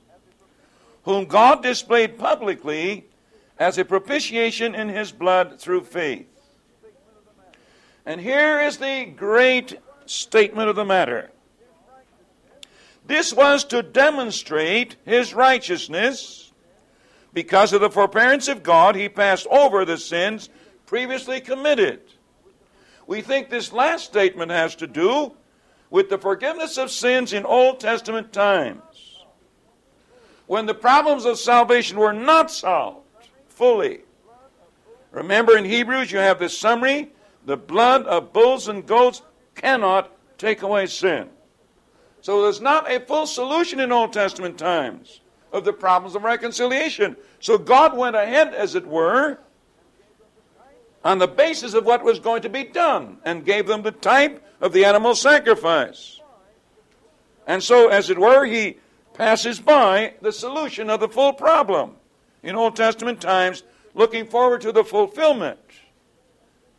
whom 1.05 1.25
God 1.25 1.63
displayed 1.63 2.19
publicly 2.19 3.07
as 3.57 3.79
a 3.79 3.83
propitiation 3.83 4.75
in 4.75 4.89
His 4.89 5.11
blood 5.11 5.59
through 5.59 5.85
faith. 5.85 6.27
And 8.05 8.21
here 8.21 8.61
is 8.61 8.77
the 8.77 9.05
great 9.05 9.79
statement 10.05 10.69
of 10.69 10.75
the 10.75 10.85
matter. 10.85 11.31
This 13.07 13.33
was 13.33 13.63
to 13.65 13.81
demonstrate 13.81 14.97
his 15.03 15.33
righteousness. 15.33 16.52
Because 17.33 17.73
of 17.73 17.81
the 17.81 17.89
forbearance 17.89 18.47
of 18.47 18.63
God, 18.63 18.95
he 18.95 19.09
passed 19.09 19.47
over 19.47 19.85
the 19.85 19.97
sins 19.97 20.49
previously 20.85 21.41
committed. 21.41 22.01
We 23.07 23.21
think 23.21 23.49
this 23.49 23.73
last 23.73 24.05
statement 24.05 24.51
has 24.51 24.75
to 24.75 24.87
do 24.87 25.33
with 25.89 26.09
the 26.09 26.17
forgiveness 26.17 26.77
of 26.77 26.91
sins 26.91 27.33
in 27.33 27.45
Old 27.45 27.79
Testament 27.79 28.31
times. 28.31 28.81
When 30.45 30.65
the 30.65 30.73
problems 30.73 31.25
of 31.25 31.39
salvation 31.39 31.97
were 31.97 32.13
not 32.13 32.51
solved 32.51 33.07
fully. 33.47 34.01
Remember 35.11 35.57
in 35.57 35.65
Hebrews, 35.65 36.11
you 36.11 36.19
have 36.19 36.39
this 36.39 36.57
summary 36.57 37.11
the 37.45 37.57
blood 37.57 38.05
of 38.05 38.31
bulls 38.31 38.69
and 38.69 38.85
goats 38.85 39.21
cannot 39.55 40.11
take 40.37 40.61
away 40.61 40.85
sin. 40.85 41.29
So 42.21 42.41
there's 42.41 42.61
not 42.61 42.89
a 42.89 43.01
full 43.01 43.27
solution 43.27 43.81
in 43.81 43.91
Old 43.91 44.13
Testament 44.13 44.57
times 44.57 45.19
of 45.53 45.63
the 45.63 45.71
problems 45.71 46.15
of 46.15 46.23
reconciliation. 46.23 47.15
So 47.39 47.57
God 47.57 47.95
went 47.95 48.15
ahead, 48.15 48.53
as 48.53 48.75
it 48.75 48.85
were, 48.85 49.37
on 51.05 51.19
the 51.19 51.27
basis 51.27 51.73
of 51.73 51.85
what 51.85 52.03
was 52.03 52.19
going 52.19 52.41
to 52.41 52.49
be 52.49 52.63
done 52.63 53.17
and 53.23 53.45
gave 53.45 53.67
them 53.67 53.83
the 53.83 53.91
type 53.91 54.43
of 54.59 54.73
the 54.73 54.83
animal 54.83 55.15
sacrifice. 55.15 56.19
And 57.45 57.61
so, 57.61 57.89
as 57.89 58.09
it 58.09 58.17
were, 58.17 58.45
he 58.45 58.77
passes 59.13 59.59
by 59.59 60.15
the 60.21 60.31
solution 60.31 60.89
of 60.89 60.99
the 60.99 61.09
full 61.09 61.33
problem 61.33 61.95
in 62.41 62.55
Old 62.55 62.75
Testament 62.75 63.21
times, 63.21 63.63
looking 63.93 64.25
forward 64.25 64.61
to 64.61 64.71
the 64.71 64.83
fulfillment 64.83 65.59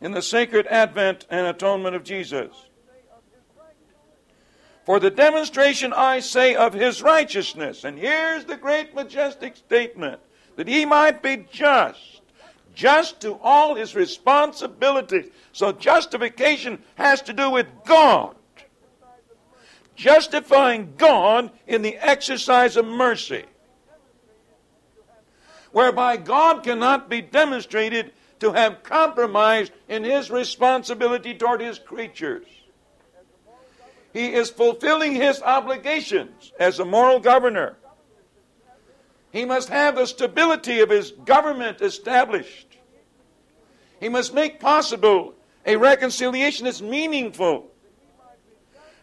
in 0.01 0.11
the 0.11 0.21
sacred 0.21 0.67
advent 0.67 1.25
and 1.29 1.47
atonement 1.47 1.95
of 1.95 2.03
Jesus. 2.03 2.64
For 4.85 4.99
the 4.99 5.09
demonstration, 5.09 5.93
I 5.93 6.19
say, 6.19 6.53
of 6.53 6.73
his 6.73 7.01
righteousness. 7.01 7.83
And 7.83 7.97
here's 7.97 8.45
the 8.45 8.55
great 8.55 8.93
majestic 8.93 9.55
statement 9.55 10.19
that 10.57 10.67
he 10.67 10.85
might 10.85 11.23
be 11.23 11.47
just, 11.51 12.21
just 12.75 13.19
to 13.21 13.33
all 13.41 13.75
his 13.75 13.95
responsibilities. 13.95 15.31
So 15.53 15.71
justification 15.71 16.83
has 16.95 17.21
to 17.23 17.33
do 17.33 17.49
with 17.49 17.65
God. 17.85 18.35
Justifying 19.95 20.93
God 20.97 21.51
in 21.65 21.81
the 21.81 21.97
exercise 21.97 22.77
of 22.77 22.85
mercy. 22.85 23.45
Whereby 25.71 26.17
God 26.17 26.63
cannot 26.63 27.09
be 27.09 27.21
demonstrated 27.21 28.11
to 28.39 28.51
have 28.51 28.83
compromised 28.83 29.71
in 29.89 30.03
his 30.03 30.29
responsibility 30.29 31.33
toward 31.33 31.59
his 31.59 31.79
creatures. 31.79 32.45
He 34.15 34.33
is 34.33 34.49
fulfilling 34.49 35.13
his 35.13 35.41
obligations 35.41 36.53
as 36.57 36.79
a 36.79 36.85
moral 36.85 37.19
governor. 37.19 37.75
He 39.29 39.43
must 39.43 39.67
have 39.67 39.97
the 39.97 40.05
stability 40.05 40.79
of 40.79 40.89
his 40.89 41.11
government 41.11 41.81
established. 41.81 42.77
He 43.99 44.07
must 44.07 44.33
make 44.33 44.61
possible 44.61 45.33
a 45.65 45.75
reconciliation 45.75 46.63
that's 46.63 46.81
meaningful. 46.81 47.69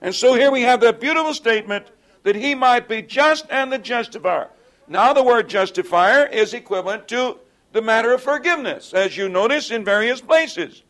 And 0.00 0.14
so 0.14 0.32
here 0.32 0.50
we 0.50 0.62
have 0.62 0.80
that 0.80 0.98
beautiful 0.98 1.34
statement 1.34 1.88
that 2.22 2.34
he 2.34 2.54
might 2.54 2.88
be 2.88 3.02
just 3.02 3.44
and 3.50 3.70
the 3.70 3.76
justifier. 3.76 4.48
Now, 4.88 5.12
the 5.12 5.22
word 5.22 5.46
justifier 5.46 6.24
is 6.24 6.54
equivalent 6.54 7.06
to 7.08 7.36
the 7.72 7.82
matter 7.82 8.14
of 8.14 8.22
forgiveness, 8.22 8.94
as 8.94 9.14
you 9.18 9.28
notice 9.28 9.70
in 9.70 9.84
various 9.84 10.22
places. 10.22 10.84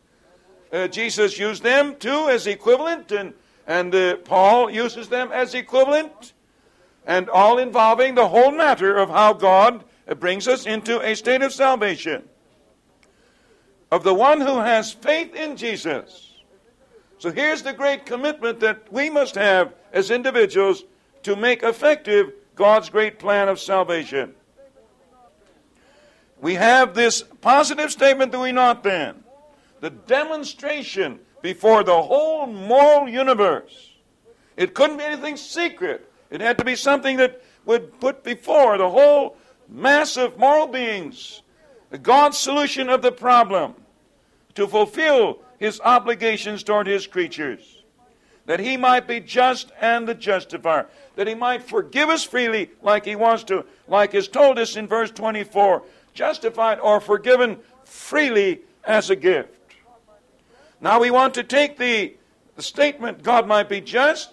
Uh, 0.71 0.87
Jesus 0.87 1.37
used 1.37 1.61
them 1.61 1.97
too 1.97 2.29
as 2.29 2.47
equivalent, 2.47 3.11
and 3.11 3.33
and 3.67 3.93
uh, 3.93 4.17
Paul 4.17 4.69
uses 4.69 5.09
them 5.09 5.31
as 5.31 5.53
equivalent, 5.53 6.33
and 7.05 7.29
all 7.29 7.57
involving 7.57 8.15
the 8.15 8.27
whole 8.27 8.51
matter 8.51 8.97
of 8.97 9.09
how 9.09 9.33
God 9.33 9.83
brings 10.19 10.47
us 10.47 10.65
into 10.65 11.01
a 11.01 11.15
state 11.15 11.41
of 11.41 11.53
salvation. 11.53 12.27
Of 13.91 14.03
the 14.03 14.13
one 14.13 14.41
who 14.41 14.59
has 14.59 14.91
faith 14.91 15.35
in 15.35 15.55
Jesus. 15.55 16.33
So 17.19 17.31
here's 17.31 17.61
the 17.61 17.73
great 17.73 18.05
commitment 18.05 18.59
that 18.61 18.91
we 18.91 19.09
must 19.09 19.35
have 19.35 19.73
as 19.93 20.11
individuals 20.11 20.83
to 21.23 21.35
make 21.35 21.63
effective 21.63 22.33
God's 22.55 22.89
great 22.89 23.19
plan 23.19 23.47
of 23.47 23.59
salvation. 23.59 24.33
We 26.41 26.55
have 26.55 26.93
this 26.93 27.23
positive 27.39 27.91
statement, 27.91 28.33
do 28.33 28.41
we 28.41 28.51
not, 28.51 28.83
then? 28.83 29.23
The 29.79 29.89
demonstration 29.89 31.19
before 31.43 31.83
the 31.83 32.01
whole 32.01 32.47
moral 32.47 33.07
universe. 33.07 33.91
It 34.57 34.73
couldn't 34.73 34.97
be 34.97 35.03
anything 35.03 35.37
secret. 35.37 36.09
It 36.31 36.41
had 36.41 36.57
to 36.57 36.65
be 36.65 36.75
something 36.75 37.17
that 37.17 37.43
would 37.65 37.99
put 37.99 38.23
before 38.23 38.79
the 38.79 38.89
whole 38.89 39.37
mass 39.69 40.17
of 40.17 40.39
moral 40.39 40.67
beings 40.67 41.41
God's 42.01 42.37
solution 42.37 42.89
of 42.89 43.03
the 43.03 43.11
problem 43.11 43.75
to 44.55 44.67
fulfill 44.67 45.41
his 45.59 45.79
obligations 45.81 46.63
toward 46.63 46.87
his 46.87 47.05
creatures. 47.05 47.83
That 48.45 48.59
he 48.59 48.77
might 48.77 49.07
be 49.07 49.19
just 49.19 49.71
and 49.79 50.07
the 50.07 50.15
justifier. 50.15 50.87
That 51.15 51.27
he 51.27 51.35
might 51.35 51.63
forgive 51.63 52.09
us 52.09 52.23
freely 52.23 52.71
like 52.81 53.05
he 53.05 53.15
wants 53.15 53.43
to, 53.45 53.65
like 53.87 54.15
is 54.15 54.27
told 54.27 54.57
us 54.57 54.75
in 54.75 54.87
verse 54.87 55.11
24. 55.11 55.83
Justified 56.13 56.79
or 56.79 56.99
forgiven 56.99 57.57
freely 57.83 58.61
as 58.83 59.09
a 59.09 59.15
gift. 59.15 59.49
Now 60.83 60.99
we 60.99 61.11
want 61.11 61.35
to 61.35 61.43
take 61.43 61.77
the, 61.77 62.13
the 62.57 62.61
statement, 62.61 63.23
God 63.23 63.47
might 63.47 63.69
be 63.69 63.79
just, 63.79 64.31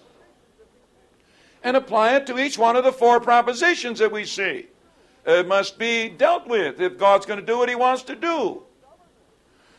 and 1.63 1.77
apply 1.77 2.17
it 2.17 2.27
to 2.27 2.37
each 2.37 2.57
one 2.57 2.75
of 2.75 2.83
the 2.83 2.91
four 2.91 3.21
propositions 3.21 3.99
that 3.99 4.11
we 4.11 4.25
see. 4.25 4.67
It 5.25 5.47
must 5.47 5.79
be 5.79 6.09
dealt 6.09 6.47
with 6.47 6.81
if 6.81 6.97
God's 6.97 7.25
going 7.25 7.39
to 7.39 7.45
do 7.45 7.57
what 7.57 7.69
he 7.69 7.75
wants 7.75 8.03
to 8.03 8.17
do. 8.17 8.63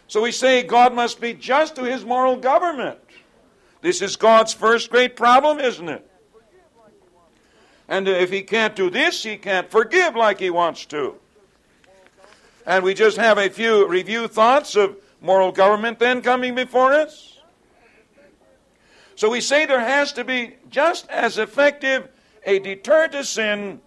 So 0.08 0.22
we 0.22 0.32
say 0.32 0.62
God 0.62 0.94
must 0.94 1.20
be 1.20 1.34
just 1.34 1.76
to 1.76 1.84
his 1.84 2.06
moral 2.06 2.36
government. 2.36 2.98
This 3.82 4.00
is 4.00 4.16
God's 4.16 4.54
first 4.54 4.90
great 4.90 5.14
problem, 5.14 5.60
isn't 5.60 5.90
it? 5.90 6.08
And 7.86 8.08
if 8.08 8.30
he 8.30 8.40
can't 8.40 8.74
do 8.74 8.88
this, 8.88 9.22
he 9.22 9.36
can't 9.36 9.70
forgive 9.70 10.16
like 10.16 10.40
he 10.40 10.48
wants 10.48 10.86
to. 10.86 11.16
And 12.64 12.82
we 12.82 12.94
just 12.94 13.18
have 13.18 13.36
a 13.36 13.50
few 13.50 13.86
review 13.86 14.26
thoughts 14.26 14.74
of 14.74 14.96
moral 15.22 15.52
government 15.52 15.98
then 15.98 16.20
coming 16.20 16.54
before 16.54 16.92
us? 16.92 17.38
So 19.14 19.30
we 19.30 19.40
say 19.40 19.66
there 19.66 19.80
has 19.80 20.12
to 20.14 20.24
be 20.24 20.56
just 20.68 21.08
as 21.08 21.38
effective 21.38 22.08
a 22.44 22.58
deterrent 22.58 23.12
to 23.12 23.24
sin 23.24 23.80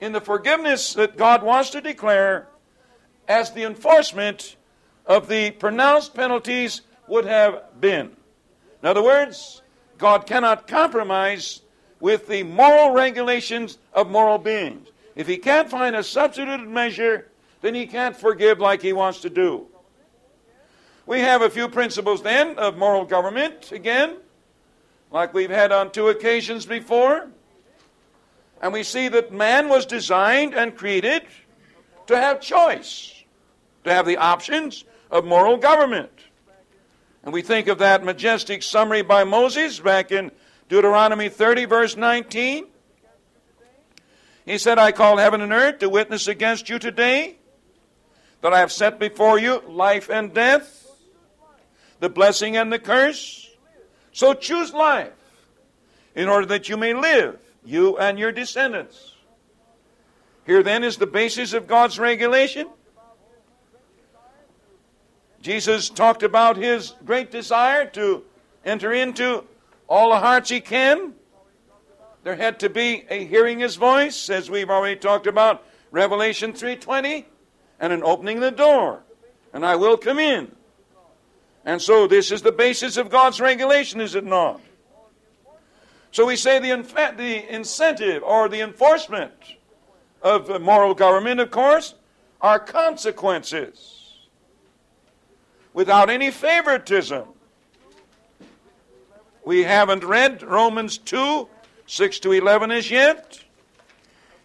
in 0.00 0.12
the 0.12 0.20
forgiveness 0.20 0.94
that 0.94 1.16
God 1.16 1.42
wants 1.42 1.70
to 1.70 1.80
declare 1.80 2.46
as 3.28 3.50
the 3.52 3.64
enforcement 3.64 4.56
of 5.04 5.28
the 5.28 5.50
pronounced 5.52 6.14
penalties 6.14 6.82
would 7.08 7.24
have 7.24 7.80
been. 7.80 8.16
In 8.82 8.88
other 8.88 9.02
words, 9.02 9.62
God 9.98 10.26
cannot 10.26 10.68
compromise 10.68 11.62
with 11.98 12.28
the 12.28 12.42
moral 12.42 12.90
regulations 12.90 13.78
of 13.92 14.10
moral 14.10 14.38
beings. 14.38 14.88
If 15.14 15.26
he 15.26 15.38
can't 15.38 15.70
find 15.70 15.96
a 15.96 16.02
substituted 16.02 16.68
measure, 16.68 17.28
then 17.62 17.74
he 17.74 17.86
can't 17.86 18.16
forgive 18.16 18.60
like 18.60 18.82
he 18.82 18.92
wants 18.92 19.22
to 19.22 19.30
do. 19.30 19.66
We 21.06 21.20
have 21.20 21.40
a 21.40 21.48
few 21.48 21.68
principles 21.68 22.22
then 22.22 22.58
of 22.58 22.76
moral 22.76 23.04
government 23.04 23.70
again, 23.70 24.16
like 25.12 25.32
we've 25.32 25.50
had 25.50 25.70
on 25.70 25.92
two 25.92 26.08
occasions 26.08 26.66
before. 26.66 27.28
And 28.60 28.72
we 28.72 28.82
see 28.82 29.06
that 29.08 29.32
man 29.32 29.68
was 29.68 29.86
designed 29.86 30.54
and 30.54 30.76
created 30.76 31.22
to 32.08 32.16
have 32.16 32.40
choice, 32.40 33.22
to 33.84 33.92
have 33.92 34.04
the 34.04 34.16
options 34.16 34.84
of 35.10 35.24
moral 35.24 35.56
government. 35.56 36.10
And 37.22 37.32
we 37.32 37.42
think 37.42 37.68
of 37.68 37.78
that 37.78 38.04
majestic 38.04 38.62
summary 38.62 39.02
by 39.02 39.24
Moses 39.24 39.78
back 39.78 40.10
in 40.10 40.32
Deuteronomy 40.68 41.28
30, 41.28 41.66
verse 41.66 41.96
19. 41.96 42.66
He 44.44 44.58
said, 44.58 44.78
I 44.78 44.92
call 44.92 45.16
heaven 45.16 45.40
and 45.40 45.52
earth 45.52 45.80
to 45.80 45.88
witness 45.88 46.28
against 46.28 46.68
you 46.68 46.78
today 46.78 47.36
that 48.42 48.52
I 48.52 48.60
have 48.60 48.70
set 48.72 48.98
before 48.98 49.38
you 49.38 49.60
life 49.66 50.08
and 50.08 50.32
death, 50.32 50.85
the 52.00 52.08
blessing 52.08 52.56
and 52.56 52.72
the 52.72 52.78
curse. 52.78 53.48
So 54.12 54.34
choose 54.34 54.72
life 54.72 55.12
in 56.14 56.28
order 56.28 56.46
that 56.46 56.68
you 56.68 56.76
may 56.76 56.94
live, 56.94 57.38
you 57.64 57.98
and 57.98 58.18
your 58.18 58.32
descendants. 58.32 59.14
Here 60.46 60.62
then 60.62 60.84
is 60.84 60.96
the 60.96 61.06
basis 61.06 61.52
of 61.52 61.66
God's 61.66 61.98
regulation. 61.98 62.68
Jesus 65.42 65.90
talked 65.90 66.22
about 66.22 66.56
his 66.56 66.94
great 67.04 67.30
desire 67.30 67.86
to 67.90 68.24
enter 68.64 68.92
into 68.92 69.44
all 69.88 70.10
the 70.10 70.18
hearts 70.18 70.50
he 70.50 70.60
can. 70.60 71.12
There 72.24 72.34
had 72.34 72.58
to 72.60 72.68
be 72.68 73.04
a 73.08 73.24
hearing 73.24 73.60
his 73.60 73.76
voice, 73.76 74.28
as 74.30 74.50
we've 74.50 74.70
already 74.70 74.96
talked 74.96 75.28
about, 75.28 75.64
Revelation 75.92 76.52
3:20, 76.52 77.26
and 77.78 77.92
an 77.92 78.02
opening 78.02 78.40
the 78.40 78.50
door, 78.50 79.04
and 79.52 79.64
I 79.64 79.76
will 79.76 79.96
come 79.96 80.18
in. 80.18 80.55
And 81.66 81.82
so 81.82 82.06
this 82.06 82.30
is 82.30 82.42
the 82.42 82.52
basis 82.52 82.96
of 82.96 83.10
God's 83.10 83.40
regulation, 83.40 84.00
is 84.00 84.14
it 84.14 84.24
not? 84.24 84.60
So 86.12 86.24
we 86.24 86.36
say 86.36 86.60
the, 86.60 87.14
the 87.16 87.54
incentive 87.54 88.22
or 88.22 88.48
the 88.48 88.60
enforcement 88.60 89.32
of 90.22 90.62
moral 90.62 90.94
government, 90.94 91.40
of 91.40 91.50
course, 91.50 91.94
are 92.40 92.60
consequences 92.60 94.14
without 95.74 96.08
any 96.08 96.30
favoritism. 96.30 97.24
We 99.44 99.64
haven't 99.64 100.04
read 100.04 100.42
Romans 100.42 100.98
2 100.98 101.48
6 101.88 102.20
to 102.20 102.32
11 102.32 102.70
as 102.70 102.90
yet. 102.90 103.44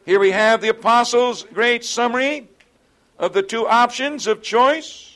Here 0.06 0.20
we 0.20 0.32
have 0.32 0.62
the 0.62 0.70
Apostles' 0.70 1.44
great 1.54 1.86
summary 1.86 2.50
of 3.18 3.34
the 3.34 3.42
two 3.44 3.68
options 3.68 4.28
of 4.28 4.42
choice. 4.42 5.11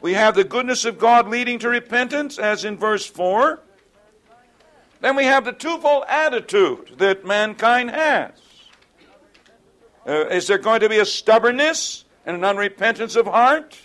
We 0.00 0.14
have 0.14 0.34
the 0.34 0.44
goodness 0.44 0.84
of 0.84 0.98
God 0.98 1.28
leading 1.28 1.58
to 1.58 1.68
repentance, 1.68 2.38
as 2.38 2.64
in 2.64 2.78
verse 2.78 3.04
4. 3.06 3.60
Then 5.00 5.16
we 5.16 5.24
have 5.24 5.44
the 5.44 5.52
twofold 5.52 6.04
attitude 6.08 6.96
that 6.98 7.24
mankind 7.24 7.90
has. 7.90 8.32
Uh, 10.06 10.26
is 10.28 10.46
there 10.46 10.58
going 10.58 10.80
to 10.80 10.88
be 10.88 10.98
a 10.98 11.04
stubbornness 11.04 12.04
and 12.24 12.36
an 12.36 12.42
unrepentance 12.42 13.16
of 13.16 13.26
heart? 13.26 13.78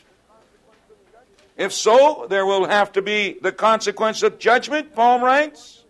If 1.58 1.74
so, 1.74 2.28
there 2.30 2.46
will 2.46 2.66
have 2.66 2.92
to 2.94 3.02
be 3.02 3.38
the 3.42 3.52
consequence 3.52 4.24
of 4.24 4.40
judgment, 4.40 4.94
Paul 4.94 5.20
writes. 5.22 5.84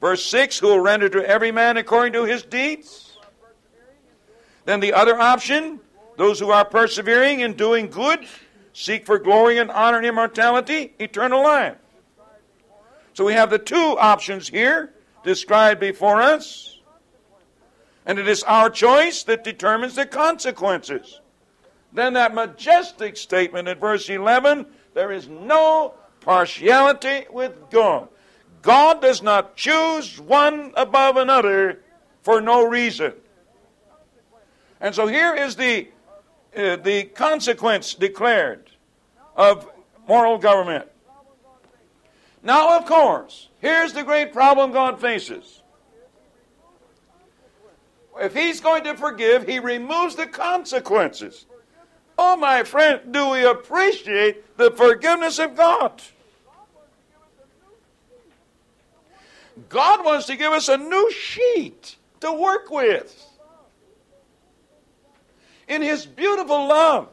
Verse 0.00 0.24
6 0.24 0.58
Who 0.58 0.68
will 0.68 0.80
render 0.80 1.08
to 1.10 1.26
every 1.26 1.52
man 1.52 1.76
according 1.76 2.14
to 2.14 2.24
his 2.24 2.42
deeds. 2.42 3.16
Then 4.64 4.80
the 4.80 4.92
other 4.92 5.18
option 5.18 5.80
those 6.16 6.38
who 6.38 6.50
are 6.50 6.66
persevering 6.66 7.40
in 7.40 7.54
doing 7.54 7.88
good 7.88 8.26
seek 8.80 9.04
for 9.04 9.18
glory 9.18 9.58
and 9.58 9.70
honor 9.70 9.98
and 9.98 10.06
immortality, 10.06 10.94
eternal 10.98 11.42
life. 11.42 11.76
So 13.12 13.26
we 13.26 13.34
have 13.34 13.50
the 13.50 13.58
two 13.58 13.76
options 13.98 14.48
here 14.48 14.94
described 15.22 15.80
before 15.80 16.22
us. 16.22 16.78
And 18.06 18.18
it 18.18 18.26
is 18.26 18.42
our 18.44 18.70
choice 18.70 19.22
that 19.24 19.44
determines 19.44 19.96
the 19.96 20.06
consequences. 20.06 21.20
Then 21.92 22.14
that 22.14 22.34
majestic 22.34 23.18
statement 23.18 23.68
in 23.68 23.78
verse 23.78 24.08
11 24.08 24.64
there 24.94 25.12
is 25.12 25.28
no 25.28 25.94
partiality 26.20 27.26
with 27.30 27.52
God. 27.70 28.08
God 28.62 29.02
does 29.02 29.22
not 29.22 29.56
choose 29.56 30.18
one 30.18 30.72
above 30.74 31.16
another 31.16 31.80
for 32.22 32.40
no 32.40 32.66
reason. 32.66 33.12
And 34.80 34.94
so 34.94 35.06
here 35.06 35.34
is 35.34 35.56
the, 35.56 35.88
uh, 36.56 36.76
the 36.76 37.04
consequence 37.04 37.94
declared 37.94 38.69
of 39.36 39.68
moral 40.08 40.38
government. 40.38 40.86
Now, 42.42 42.78
of 42.78 42.86
course, 42.86 43.48
here's 43.58 43.92
the 43.92 44.02
great 44.02 44.32
problem 44.32 44.72
God 44.72 45.00
faces. 45.00 45.62
If 48.18 48.34
He's 48.34 48.60
going 48.60 48.84
to 48.84 48.96
forgive, 48.96 49.46
He 49.46 49.58
removes 49.58 50.16
the 50.16 50.26
consequences. 50.26 51.46
Oh, 52.18 52.36
my 52.36 52.64
friend, 52.64 53.12
do 53.12 53.30
we 53.30 53.44
appreciate 53.44 54.56
the 54.56 54.70
forgiveness 54.70 55.38
of 55.38 55.56
God? 55.56 56.02
God 59.68 60.04
wants 60.04 60.26
to 60.26 60.36
give 60.36 60.52
us 60.52 60.68
a 60.68 60.76
new 60.76 61.10
sheet 61.12 61.96
to 62.20 62.32
work 62.32 62.70
with. 62.70 63.26
In 65.68 65.82
His 65.82 66.04
beautiful 66.04 66.66
love. 66.66 67.08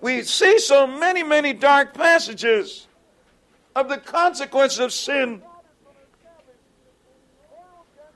We 0.00 0.22
see 0.22 0.58
so 0.58 0.86
many, 0.86 1.22
many 1.22 1.52
dark 1.52 1.94
passages 1.94 2.86
of 3.76 3.88
the 3.88 3.98
consequences 3.98 4.78
of 4.78 4.92
sin 4.92 5.42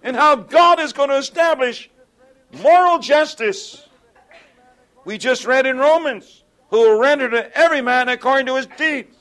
and 0.02 0.16
how 0.16 0.36
God 0.36 0.80
is 0.80 0.92
going 0.92 1.10
to 1.10 1.16
establish 1.16 1.90
moral 2.62 2.98
justice 2.98 3.88
we 5.04 5.18
just 5.18 5.44
read 5.44 5.66
in 5.66 5.78
Romans, 5.78 6.44
who 6.70 6.78
will 6.78 6.98
render 6.98 7.28
to 7.28 7.56
every 7.56 7.82
man 7.82 8.08
according 8.08 8.46
to 8.46 8.56
his 8.56 8.66
deeds. 8.66 9.16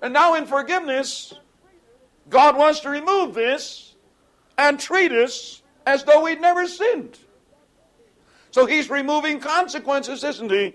And 0.00 0.12
now 0.12 0.34
in 0.34 0.46
forgiveness, 0.46 1.34
God 2.28 2.56
wants 2.56 2.80
to 2.80 2.90
remove 2.90 3.34
this 3.34 3.94
and 4.58 4.78
treat 4.78 5.12
us 5.12 5.62
as 5.86 6.04
though 6.04 6.24
we'd 6.24 6.40
never 6.40 6.66
sinned. 6.68 7.18
So 8.52 8.66
he's 8.66 8.90
removing 8.90 9.40
consequences, 9.40 10.22
isn't 10.22 10.50
he? 10.50 10.74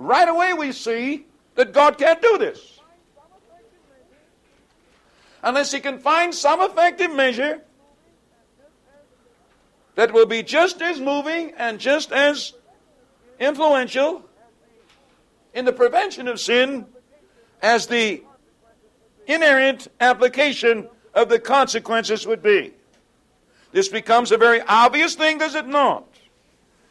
Right 0.00 0.30
away 0.30 0.54
we 0.54 0.72
see 0.72 1.26
that 1.56 1.74
God 1.74 1.98
can't 1.98 2.22
do 2.22 2.38
this. 2.38 2.80
Unless 5.42 5.72
he 5.72 5.80
can 5.80 5.98
find 5.98 6.34
some 6.34 6.62
effective 6.62 7.14
measure 7.14 7.60
that 9.96 10.14
will 10.14 10.24
be 10.24 10.42
just 10.42 10.80
as 10.80 10.98
moving 10.98 11.52
and 11.58 11.78
just 11.78 12.12
as 12.12 12.54
influential 13.38 14.24
in 15.52 15.66
the 15.66 15.72
prevention 15.72 16.28
of 16.28 16.40
sin 16.40 16.86
as 17.60 17.86
the 17.86 18.22
inerrant 19.26 19.88
application 20.00 20.88
of 21.12 21.28
the 21.28 21.38
consequences 21.38 22.26
would 22.26 22.42
be. 22.42 22.72
This 23.72 23.88
becomes 23.88 24.32
a 24.32 24.38
very 24.38 24.62
obvious 24.62 25.14
thing, 25.14 25.36
does 25.36 25.54
it 25.54 25.66
not? 25.66 26.06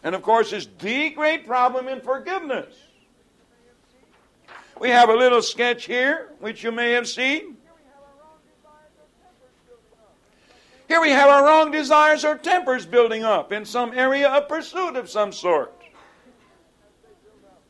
And 0.03 0.13
of 0.13 0.21
course, 0.21 0.53
is 0.53 0.69
the 0.77 1.09
great 1.09 1.47
problem 1.47 1.87
in 1.87 2.01
forgiveness. 2.01 2.75
We 4.79 4.89
have 4.91 5.09
a 5.09 5.13
little 5.13 5.41
sketch 5.41 5.85
here, 5.85 6.29
which 6.39 6.63
you 6.63 6.71
may 6.71 6.93
have 6.93 7.07
seen. 7.07 7.57
Here 10.87 11.01
we 11.01 11.09
have 11.09 11.29
our 11.29 11.45
wrong 11.45 11.69
desires 11.69 12.23
or 12.23 12.37
tempers 12.37 12.85
building 12.85 13.23
up 13.23 13.51
in 13.51 13.65
some 13.65 13.91
area 13.93 14.29
of 14.29 14.47
pursuit 14.47 14.95
of 14.95 15.09
some 15.09 15.33
sort. 15.33 15.73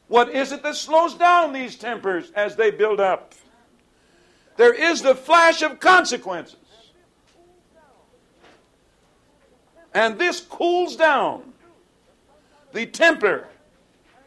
What 0.07 0.29
is 0.29 0.51
it 0.51 0.61
that 0.63 0.75
slows 0.75 1.15
down 1.15 1.51
these 1.51 1.75
tempers 1.75 2.31
as 2.35 2.55
they 2.55 2.69
build 2.69 2.99
up? 2.99 3.33
There 4.55 4.73
is 4.73 5.01
the 5.01 5.15
flash 5.15 5.61
of 5.63 5.79
consequences. 5.79 6.57
And 9.93 10.19
this 10.19 10.41
cools 10.41 10.95
down 10.95 11.53
the 12.71 12.85
temper 12.85 13.47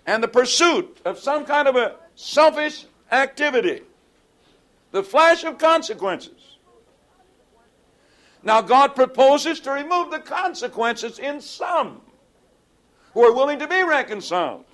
and 0.05 0.23
the 0.23 0.29
pursuit 0.29 1.01
of 1.05 1.18
some 1.18 1.45
kind 1.45 1.68
of 1.68 1.77
a 1.77 2.01
selfish 2.22 2.87
activity. 3.11 3.82
The 4.92 5.02
flash 5.02 5.42
of 5.44 5.58
consequences. 5.58 6.58
Now, 8.44 8.61
God 8.61 8.94
proposes 8.94 9.61
to 9.61 9.72
remove 9.72 10.11
the 10.11 10.18
consequences 10.20 11.18
in 11.18 11.40
some 11.40 12.00
who 13.14 13.24
are 13.24 13.32
willing 13.32 13.58
to 13.58 13.68
be 13.68 13.82
reconciled. 13.82 14.64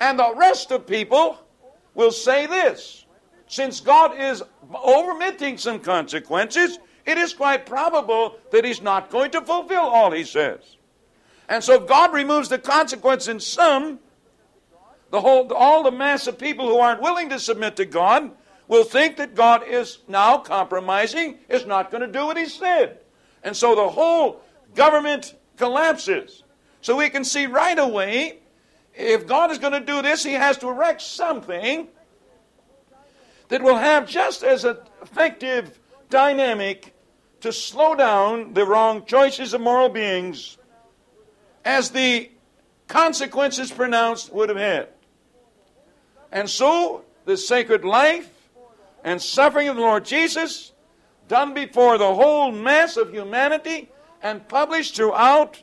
And 0.00 0.18
the 0.18 0.34
rest 0.36 0.70
of 0.70 0.86
people 0.86 1.38
will 1.94 2.12
say 2.12 2.46
this 2.46 3.06
since 3.46 3.80
God 3.80 4.18
is 4.18 4.42
omitting 4.74 5.56
some 5.56 5.80
consequences, 5.80 6.78
it 7.06 7.16
is 7.16 7.32
quite 7.32 7.64
probable 7.64 8.36
that 8.52 8.64
he's 8.64 8.82
not 8.82 9.10
going 9.10 9.30
to 9.30 9.40
fulfill 9.40 9.80
all 9.80 10.10
he 10.10 10.24
says. 10.24 10.76
And 11.48 11.64
so 11.64 11.80
God 11.80 12.12
removes 12.12 12.50
the 12.50 12.58
consequence 12.58 13.26
in 13.26 13.40
some, 13.40 14.00
the 15.10 15.20
whole, 15.20 15.52
all 15.52 15.82
the 15.82 15.90
mass 15.90 16.26
of 16.26 16.38
people 16.38 16.68
who 16.68 16.78
aren't 16.78 17.00
willing 17.00 17.28
to 17.30 17.38
submit 17.38 17.76
to 17.76 17.84
God 17.84 18.30
will 18.66 18.84
think 18.84 19.16
that 19.16 19.34
God 19.34 19.66
is 19.66 19.98
now 20.06 20.38
compromising, 20.38 21.38
is 21.48 21.64
not 21.64 21.90
going 21.90 22.02
to 22.02 22.06
do 22.06 22.26
what 22.26 22.36
he 22.36 22.46
said. 22.46 22.98
And 23.42 23.56
so 23.56 23.74
the 23.74 23.88
whole 23.88 24.42
government 24.74 25.34
collapses. 25.56 26.42
So 26.82 26.96
we 26.96 27.08
can 27.08 27.24
see 27.24 27.46
right 27.46 27.78
away 27.78 28.40
if 28.94 29.26
God 29.26 29.50
is 29.50 29.58
going 29.58 29.72
to 29.74 29.80
do 29.80 30.02
this, 30.02 30.24
he 30.24 30.32
has 30.32 30.58
to 30.58 30.68
erect 30.68 31.00
something 31.00 31.88
that 33.48 33.62
will 33.62 33.76
have 33.76 34.08
just 34.08 34.42
as 34.42 34.64
effective 34.64 35.78
dynamic 36.10 36.94
to 37.40 37.52
slow 37.52 37.94
down 37.94 38.54
the 38.54 38.66
wrong 38.66 39.04
choices 39.06 39.54
of 39.54 39.60
moral 39.60 39.88
beings 39.88 40.58
as 41.64 41.90
the 41.90 42.30
consequences 42.88 43.70
pronounced 43.70 44.32
would 44.32 44.48
have 44.48 44.58
had. 44.58 44.88
And 46.30 46.48
so, 46.48 47.04
the 47.24 47.36
sacred 47.36 47.84
life 47.84 48.30
and 49.04 49.20
suffering 49.20 49.68
of 49.68 49.76
the 49.76 49.82
Lord 49.82 50.04
Jesus, 50.04 50.72
done 51.28 51.54
before 51.54 51.98
the 51.98 52.14
whole 52.14 52.52
mass 52.52 52.96
of 52.96 53.10
humanity 53.10 53.90
and 54.22 54.46
published 54.48 54.96
throughout 54.96 55.62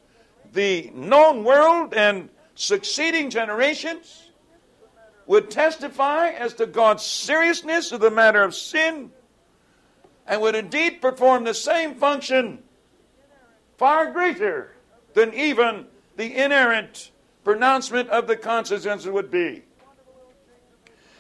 the 0.54 0.92
known 0.94 1.44
world 1.44 1.94
and 1.94 2.30
succeeding 2.56 3.30
generations, 3.30 4.32
would 5.28 5.50
testify 5.50 6.30
as 6.30 6.54
to 6.54 6.66
God's 6.66 7.04
seriousness 7.04 7.92
of 7.92 8.00
the 8.00 8.12
matter 8.12 8.44
of 8.44 8.54
sin 8.54 9.12
and 10.28 10.42
would 10.42 10.56
indeed 10.56 11.02
perform 11.02 11.44
the 11.44 11.54
same 11.54 11.96
function 11.96 12.60
far 13.78 14.12
greater 14.12 14.74
than 15.14 15.34
even 15.34 15.86
the 16.16 16.36
inerrant 16.36 17.12
pronouncement 17.44 18.10
of 18.10 18.28
the 18.28 18.36
consequences 18.36 19.10
would 19.10 19.30
be. 19.30 19.64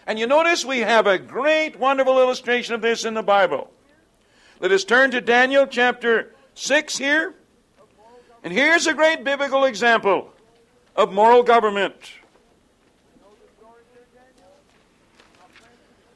And 0.07 0.19
you 0.19 0.27
notice 0.27 0.63
we 0.63 0.79
have 0.79 1.07
a 1.07 1.17
great, 1.17 1.79
wonderful 1.79 2.19
illustration 2.19 2.75
of 2.75 2.81
this 2.81 3.05
in 3.05 3.15
the 3.15 3.23
Bible. 3.23 3.71
Let 4.59 4.71
us 4.71 4.83
turn 4.83 5.11
to 5.11 5.21
Daniel 5.21 5.65
chapter 5.65 6.33
6 6.53 6.97
here. 6.97 7.33
And 8.43 8.53
here's 8.53 8.85
a 8.85 8.93
great 8.93 9.23
biblical 9.23 9.65
example 9.65 10.31
of 10.95 11.11
moral 11.11 11.41
government. 11.41 11.95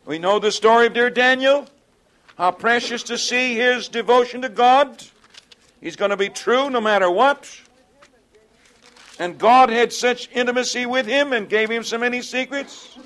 We 0.06 0.20
know 0.20 0.40
the 0.40 0.52
story 0.52 0.88
of 0.88 0.94
dear 0.94 1.10
Daniel. 1.10 1.68
How 2.38 2.52
precious 2.52 3.04
to 3.04 3.18
see 3.18 3.56
his 3.56 3.88
devotion 3.90 4.44
to 4.44 4.50
God. 4.50 5.04
He's 5.82 5.96
going 5.96 6.12
to 6.12 6.18
be 6.18 6.30
true 6.30 6.70
no 6.70 6.80
matter 6.80 7.10
what. 7.12 7.60
And 9.20 9.38
God 9.38 9.70
had 9.70 9.92
such 9.92 10.30
intimacy 10.32 10.86
with 10.86 11.06
him 11.06 11.34
and 11.34 11.50
gave 11.50 11.70
him 11.70 11.84
so 11.84 11.98
many 11.98 12.22
secrets. 12.22 12.98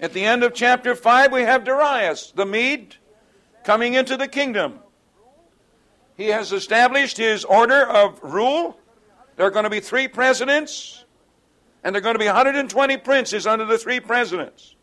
At 0.00 0.12
the 0.12 0.24
end 0.24 0.42
of 0.42 0.54
chapter 0.54 0.94
5, 0.94 1.32
we 1.32 1.42
have 1.42 1.64
Darius, 1.64 2.32
the 2.34 2.44
Mede, 2.44 2.96
coming 3.62 3.94
into 3.94 4.16
the 4.16 4.26
kingdom. 4.26 4.80
He 6.16 6.28
has 6.28 6.52
established 6.52 7.16
his 7.16 7.44
order 7.44 7.86
of 7.86 8.22
rule. 8.22 8.78
There 9.36 9.46
are 9.46 9.50
going 9.50 9.64
to 9.64 9.70
be 9.70 9.80
three 9.80 10.08
presidents, 10.08 11.04
and 11.82 11.94
there 11.94 12.00
are 12.00 12.02
going 12.02 12.14
to 12.14 12.20
be 12.20 12.26
120 12.26 12.96
princes 12.98 13.46
under 13.46 13.64
the 13.64 13.78
three 13.78 14.00
presidents. 14.00 14.74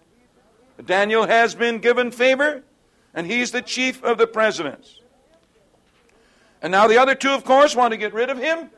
Daniel 0.85 1.27
has 1.27 1.55
been 1.55 1.79
given 1.79 2.11
favor, 2.11 2.63
and 3.13 3.27
he's 3.27 3.51
the 3.51 3.61
chief 3.61 4.03
of 4.03 4.17
the 4.17 4.27
presidents. 4.27 5.01
And 6.61 6.71
now 6.71 6.87
the 6.87 6.97
other 6.97 7.15
two, 7.15 7.31
of 7.31 7.43
course, 7.43 7.75
want 7.75 7.91
to 7.91 7.97
get 7.97 8.13
rid 8.13 8.29
of 8.29 8.37
him. 8.37 8.69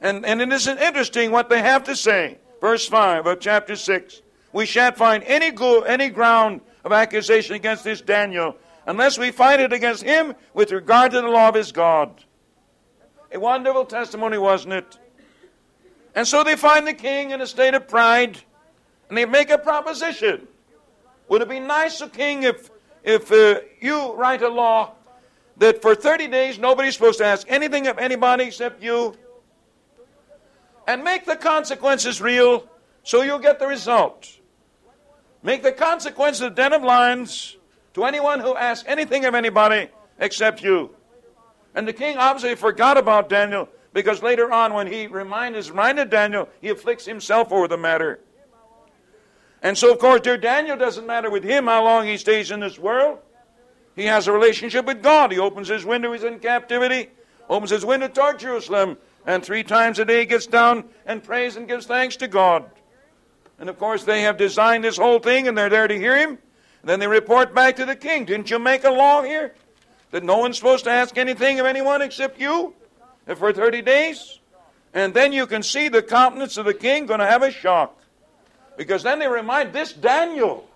And, 0.00 0.24
and 0.24 0.40
it 0.40 0.52
is 0.52 0.66
interesting 0.66 1.30
what 1.30 1.48
they 1.48 1.60
have 1.60 1.84
to 1.84 1.96
say. 1.96 2.38
Verse 2.60 2.86
5 2.86 3.26
of 3.26 3.40
chapter 3.40 3.76
6 3.76 4.22
we 4.52 4.66
shan't 4.66 4.96
find 4.96 5.22
any, 5.24 5.50
go- 5.50 5.82
any 5.82 6.08
ground 6.08 6.60
of 6.84 6.92
accusation 6.92 7.54
against 7.54 7.84
this 7.84 8.00
Daniel 8.00 8.56
unless 8.86 9.18
we 9.18 9.30
find 9.30 9.60
it 9.60 9.72
against 9.72 10.02
him 10.02 10.34
with 10.54 10.72
regard 10.72 11.12
to 11.12 11.20
the 11.20 11.28
law 11.28 11.48
of 11.48 11.54
his 11.54 11.72
God. 11.72 12.24
A 13.30 13.38
wonderful 13.38 13.84
testimony, 13.84 14.38
wasn't 14.38 14.72
it? 14.72 14.98
And 16.14 16.26
so 16.26 16.42
they 16.42 16.56
find 16.56 16.86
the 16.86 16.94
king 16.94 17.30
in 17.30 17.40
a 17.42 17.46
state 17.46 17.74
of 17.74 17.86
pride, 17.86 18.38
and 19.08 19.18
they 19.18 19.26
make 19.26 19.50
a 19.50 19.58
proposition. 19.58 20.48
Would 21.28 21.42
it 21.42 21.48
be 21.48 21.60
nice, 21.60 22.00
O 22.00 22.08
king, 22.08 22.44
if, 22.44 22.70
if 23.04 23.30
uh, 23.30 23.60
you 23.80 24.14
write 24.14 24.40
a 24.40 24.48
law 24.48 24.92
that 25.58 25.82
for 25.82 25.94
30 25.94 26.28
days 26.28 26.58
nobody's 26.58 26.94
supposed 26.94 27.18
to 27.18 27.26
ask 27.26 27.46
anything 27.50 27.86
of 27.86 27.98
anybody 27.98 28.44
except 28.44 28.82
you? 28.82 29.14
And 30.86 31.04
make 31.04 31.26
the 31.26 31.36
consequences 31.36 32.22
real 32.22 32.66
so 33.02 33.20
you'll 33.20 33.38
get 33.38 33.58
the 33.58 33.66
result. 33.66 34.37
Make 35.42 35.62
the 35.62 35.72
consequence 35.72 36.40
a 36.40 36.50
den 36.50 36.72
of 36.72 36.82
lions 36.82 37.56
to 37.94 38.04
anyone 38.04 38.40
who 38.40 38.56
asks 38.56 38.86
anything 38.88 39.24
of 39.24 39.34
anybody 39.34 39.88
except 40.18 40.62
you. 40.62 40.94
And 41.74 41.86
the 41.86 41.92
king 41.92 42.16
obviously 42.16 42.54
forgot 42.56 42.96
about 42.98 43.28
Daniel 43.28 43.68
because 43.92 44.22
later 44.22 44.52
on, 44.52 44.74
when 44.74 44.86
he 44.86 45.06
reminded, 45.06 45.68
reminded 45.68 46.10
Daniel, 46.10 46.48
he 46.60 46.68
afflicts 46.68 47.06
himself 47.06 47.52
over 47.52 47.68
the 47.68 47.78
matter. 47.78 48.20
And 49.62 49.76
so, 49.76 49.92
of 49.92 49.98
course, 49.98 50.20
dear 50.20 50.36
Daniel 50.36 50.76
doesn't 50.76 51.06
matter 51.06 51.30
with 51.30 51.44
him 51.44 51.66
how 51.66 51.84
long 51.84 52.06
he 52.06 52.16
stays 52.16 52.50
in 52.50 52.60
this 52.60 52.78
world. 52.78 53.18
He 53.96 54.04
has 54.04 54.28
a 54.28 54.32
relationship 54.32 54.86
with 54.86 55.02
God. 55.02 55.32
He 55.32 55.38
opens 55.38 55.68
his 55.68 55.84
window, 55.84 56.12
he's 56.12 56.22
in 56.22 56.38
captivity, 56.38 57.10
opens 57.48 57.70
his 57.70 57.84
window 57.84 58.06
toward 58.06 58.38
Jerusalem, 58.38 58.96
and 59.26 59.44
three 59.44 59.64
times 59.64 59.98
a 59.98 60.04
day 60.04 60.24
gets 60.26 60.46
down 60.46 60.84
and 61.04 61.22
prays 61.22 61.56
and 61.56 61.66
gives 61.66 61.86
thanks 61.86 62.16
to 62.16 62.28
God. 62.28 62.70
And 63.58 63.68
of 63.68 63.78
course, 63.78 64.04
they 64.04 64.22
have 64.22 64.36
designed 64.36 64.84
this 64.84 64.96
whole 64.96 65.18
thing 65.18 65.48
and 65.48 65.58
they're 65.58 65.68
there 65.68 65.88
to 65.88 65.96
hear 65.96 66.16
him. 66.16 66.38
And 66.82 66.88
then 66.88 67.00
they 67.00 67.08
report 67.08 67.54
back 67.54 67.76
to 67.76 67.84
the 67.84 67.96
king. 67.96 68.24
Didn't 68.24 68.50
you 68.50 68.58
make 68.58 68.84
a 68.84 68.90
law 68.90 69.22
here 69.22 69.54
that 70.10 70.22
no 70.22 70.38
one's 70.38 70.56
supposed 70.56 70.84
to 70.84 70.90
ask 70.90 71.18
anything 71.18 71.58
of 71.58 71.66
anyone 71.66 72.02
except 72.02 72.40
you 72.40 72.74
for 73.36 73.52
30 73.52 73.82
days? 73.82 74.38
And 74.94 75.12
then 75.12 75.32
you 75.32 75.46
can 75.46 75.62
see 75.62 75.88
the 75.88 76.02
countenance 76.02 76.56
of 76.56 76.64
the 76.64 76.74
king 76.74 77.06
going 77.06 77.20
to 77.20 77.26
have 77.26 77.42
a 77.42 77.50
shock. 77.50 77.98
Because 78.76 79.02
then 79.02 79.18
they 79.18 79.28
remind 79.28 79.72
this 79.72 79.92
Daniel, 79.92 80.68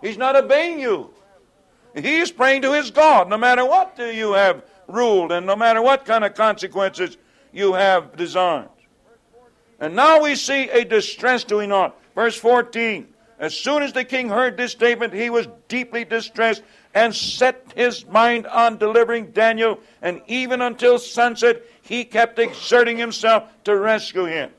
he's 0.00 0.16
not 0.16 0.34
obeying 0.34 0.80
you. 0.80 1.10
He's 1.94 2.30
praying 2.30 2.62
to 2.62 2.72
his 2.72 2.90
God, 2.90 3.28
no 3.28 3.36
matter 3.36 3.64
what 3.64 3.98
you 3.98 4.32
have 4.32 4.62
ruled 4.86 5.32
and 5.32 5.46
no 5.46 5.56
matter 5.56 5.82
what 5.82 6.04
kind 6.04 6.24
of 6.24 6.34
consequences 6.34 7.16
you 7.52 7.74
have 7.74 8.16
designed. 8.16 8.68
And 9.78 9.94
now 9.94 10.22
we 10.22 10.34
see 10.34 10.68
a 10.70 10.84
distress 10.84 11.44
doing 11.44 11.72
on. 11.72 11.92
Verse 12.14 12.36
14. 12.36 13.06
As 13.38 13.54
soon 13.54 13.84
as 13.84 13.92
the 13.92 14.04
king 14.04 14.28
heard 14.28 14.56
this 14.56 14.72
statement, 14.72 15.12
he 15.12 15.30
was 15.30 15.46
deeply 15.68 16.04
distressed 16.04 16.62
and 16.94 17.14
set 17.14 17.72
his 17.76 18.04
mind 18.06 18.46
on 18.48 18.78
delivering 18.78 19.30
Daniel. 19.30 19.78
And 20.02 20.20
even 20.26 20.60
until 20.60 20.98
sunset, 20.98 21.62
he 21.82 22.04
kept 22.04 22.40
exerting 22.40 22.96
himself 22.96 23.44
to 23.64 23.76
rescue 23.76 24.24
him. 24.24 24.50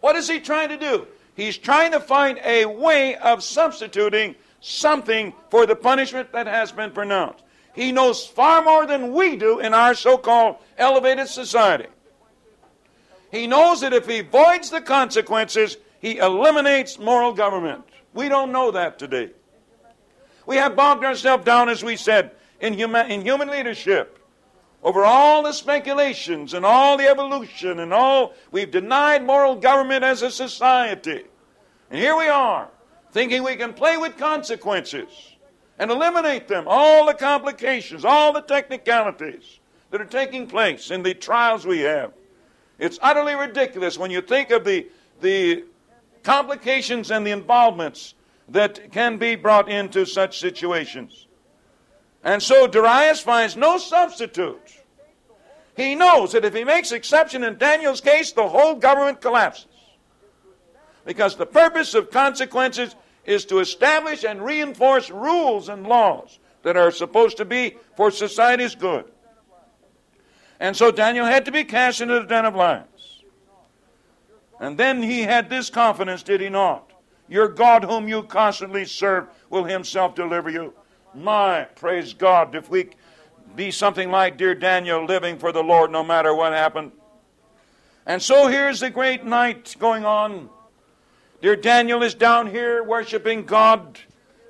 What 0.00 0.16
is 0.16 0.28
he 0.28 0.40
trying 0.40 0.70
to 0.70 0.78
do? 0.78 1.06
He's 1.34 1.58
trying 1.58 1.92
to 1.92 2.00
find 2.00 2.38
a 2.42 2.64
way 2.64 3.16
of 3.16 3.42
substituting 3.42 4.34
something 4.60 5.34
for 5.50 5.66
the 5.66 5.76
punishment 5.76 6.32
that 6.32 6.46
has 6.46 6.72
been 6.72 6.92
pronounced. 6.92 7.42
He 7.74 7.92
knows 7.92 8.26
far 8.26 8.64
more 8.64 8.86
than 8.86 9.12
we 9.12 9.36
do 9.36 9.58
in 9.58 9.74
our 9.74 9.94
so 9.94 10.16
called 10.16 10.56
elevated 10.78 11.28
society. 11.28 11.88
He 13.30 13.46
knows 13.46 13.80
that 13.80 13.92
if 13.92 14.06
he 14.06 14.20
avoids 14.20 14.70
the 14.70 14.80
consequences, 14.80 15.76
he 16.00 16.18
eliminates 16.18 16.98
moral 16.98 17.32
government. 17.32 17.84
We 18.14 18.28
don't 18.28 18.52
know 18.52 18.70
that 18.70 18.98
today. 18.98 19.30
We 20.46 20.56
have 20.56 20.76
bogged 20.76 21.04
ourselves 21.04 21.44
down, 21.44 21.68
as 21.68 21.82
we 21.82 21.96
said, 21.96 22.32
in 22.60 22.74
human, 22.74 23.10
in 23.10 23.22
human 23.22 23.48
leadership 23.48 24.18
over 24.82 25.04
all 25.04 25.42
the 25.42 25.52
speculations 25.52 26.54
and 26.54 26.64
all 26.64 26.96
the 26.96 27.08
evolution 27.08 27.80
and 27.80 27.92
all. 27.92 28.34
We've 28.52 28.70
denied 28.70 29.24
moral 29.24 29.56
government 29.56 30.04
as 30.04 30.22
a 30.22 30.30
society. 30.30 31.24
And 31.90 31.98
here 31.98 32.16
we 32.16 32.28
are, 32.28 32.68
thinking 33.10 33.42
we 33.42 33.56
can 33.56 33.72
play 33.72 33.96
with 33.96 34.16
consequences 34.16 35.08
and 35.78 35.90
eliminate 35.90 36.48
them, 36.48 36.64
all 36.68 37.06
the 37.06 37.14
complications, 37.14 38.04
all 38.04 38.32
the 38.32 38.40
technicalities 38.40 39.60
that 39.90 40.00
are 40.00 40.06
taking 40.06 40.46
place 40.46 40.90
in 40.90 41.02
the 41.02 41.14
trials 41.14 41.66
we 41.66 41.80
have. 41.80 42.12
It's 42.78 42.98
utterly 43.00 43.34
ridiculous 43.34 43.98
when 43.98 44.10
you 44.10 44.20
think 44.20 44.50
of 44.50 44.64
the, 44.64 44.86
the 45.20 45.64
complications 46.22 47.10
and 47.10 47.26
the 47.26 47.30
involvements 47.30 48.14
that 48.48 48.92
can 48.92 49.16
be 49.16 49.34
brought 49.34 49.68
into 49.68 50.04
such 50.04 50.38
situations. 50.38 51.26
And 52.22 52.42
so 52.42 52.66
Darius 52.66 53.20
finds 53.20 53.56
no 53.56 53.78
substitute. 53.78 54.60
He 55.76 55.94
knows 55.94 56.32
that 56.32 56.44
if 56.44 56.54
he 56.54 56.64
makes 56.64 56.92
exception 56.92 57.44
in 57.44 57.58
Daniel's 57.58 58.00
case, 58.00 58.32
the 58.32 58.48
whole 58.48 58.74
government 58.74 59.20
collapses. 59.20 59.66
Because 61.04 61.36
the 61.36 61.46
purpose 61.46 61.94
of 61.94 62.10
consequences 62.10 62.96
is 63.24 63.44
to 63.46 63.58
establish 63.60 64.24
and 64.24 64.42
reinforce 64.42 65.10
rules 65.10 65.68
and 65.68 65.86
laws 65.86 66.38
that 66.62 66.76
are 66.76 66.90
supposed 66.90 67.36
to 67.36 67.44
be 67.44 67.76
for 67.96 68.10
society's 68.10 68.74
good. 68.74 69.04
And 70.58 70.76
so 70.76 70.90
Daniel 70.90 71.26
had 71.26 71.44
to 71.44 71.52
be 71.52 71.64
cast 71.64 72.00
into 72.00 72.14
the 72.14 72.26
den 72.26 72.44
of 72.44 72.54
lions. 72.54 73.22
And 74.58 74.78
then 74.78 75.02
he 75.02 75.22
had 75.22 75.50
this 75.50 75.68
confidence, 75.68 76.22
did 76.22 76.40
he 76.40 76.48
not? 76.48 76.90
Your 77.28 77.48
God, 77.48 77.84
whom 77.84 78.08
you 78.08 78.22
constantly 78.22 78.84
serve, 78.84 79.26
will 79.50 79.64
himself 79.64 80.14
deliver 80.14 80.48
you. 80.48 80.72
My, 81.14 81.64
praise 81.74 82.14
God, 82.14 82.54
if 82.54 82.70
we 82.70 82.90
be 83.54 83.70
something 83.70 84.10
like 84.10 84.36
dear 84.36 84.54
Daniel, 84.54 85.04
living 85.04 85.38
for 85.38 85.50
the 85.50 85.62
Lord 85.62 85.90
no 85.90 86.04
matter 86.04 86.34
what 86.34 86.52
happened. 86.52 86.92
And 88.04 88.22
so 88.22 88.46
here's 88.46 88.80
the 88.80 88.90
great 88.90 89.24
night 89.24 89.74
going 89.78 90.04
on. 90.04 90.48
Dear 91.42 91.56
Daniel 91.56 92.02
is 92.02 92.14
down 92.14 92.48
here 92.48 92.82
worshiping 92.84 93.44
God, 93.44 93.98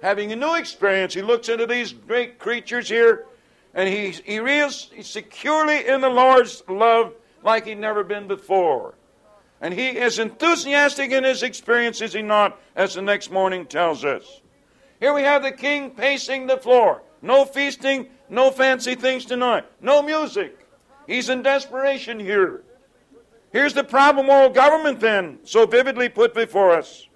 having 0.03 0.33
a 0.33 0.37
new 0.37 0.55
experience. 0.55 1.15
He 1.15 1.23
looks 1.23 1.49
into 1.49 1.67
these 1.67 1.93
great 1.93 2.39
creatures 2.39 2.89
here, 2.89 3.27
and 3.77 3.91
he, 3.91 4.11
he 4.11 4.37
is 4.39 4.89
securely 5.03 5.87
in 5.87 6.01
the 6.01 6.09
Lord's 6.09 6.63
love 6.67 7.13
like 7.45 7.67
he'd 7.67 7.79
never 7.79 8.03
been 8.03 8.27
before. 8.27 8.95
And 9.61 9.73
he 9.73 9.89
is 9.89 10.19
enthusiastic 10.19 11.13
in 11.13 11.25
his 11.25 11.43
experience, 11.43 12.01
is 12.01 12.15
he 12.15 12.23
not, 12.23 12.59
as 12.75 12.95
the 12.95 13.03
next 13.03 13.31
morning 13.31 13.67
tells 13.67 14.03
us. 14.03 14.41
Here 14.99 15.13
we 15.13 15.23
have 15.23 15.43
the 15.43 15.53
king 15.53 15.91
pacing 15.91 16.47
the 16.47 16.57
floor. 16.57 17.03
No 17.21 17.45
feasting, 17.45 18.09
no 18.31 18.51
fancy 18.51 18.95
things 18.95 19.27
tonight, 19.27 19.67
no 19.81 20.03
music. 20.03 20.67
He's 21.07 21.29
in 21.29 21.43
desperation 21.43 22.19
here. 22.19 22.63
Here's 23.53 23.75
the 23.75 23.85
problem 23.85 24.27
world 24.27 24.55
government, 24.55 25.01
then, 25.01 25.39
so 25.45 25.67
vividly 25.67 26.09
put 26.09 26.35
before 26.35 26.73
us. 26.73 27.09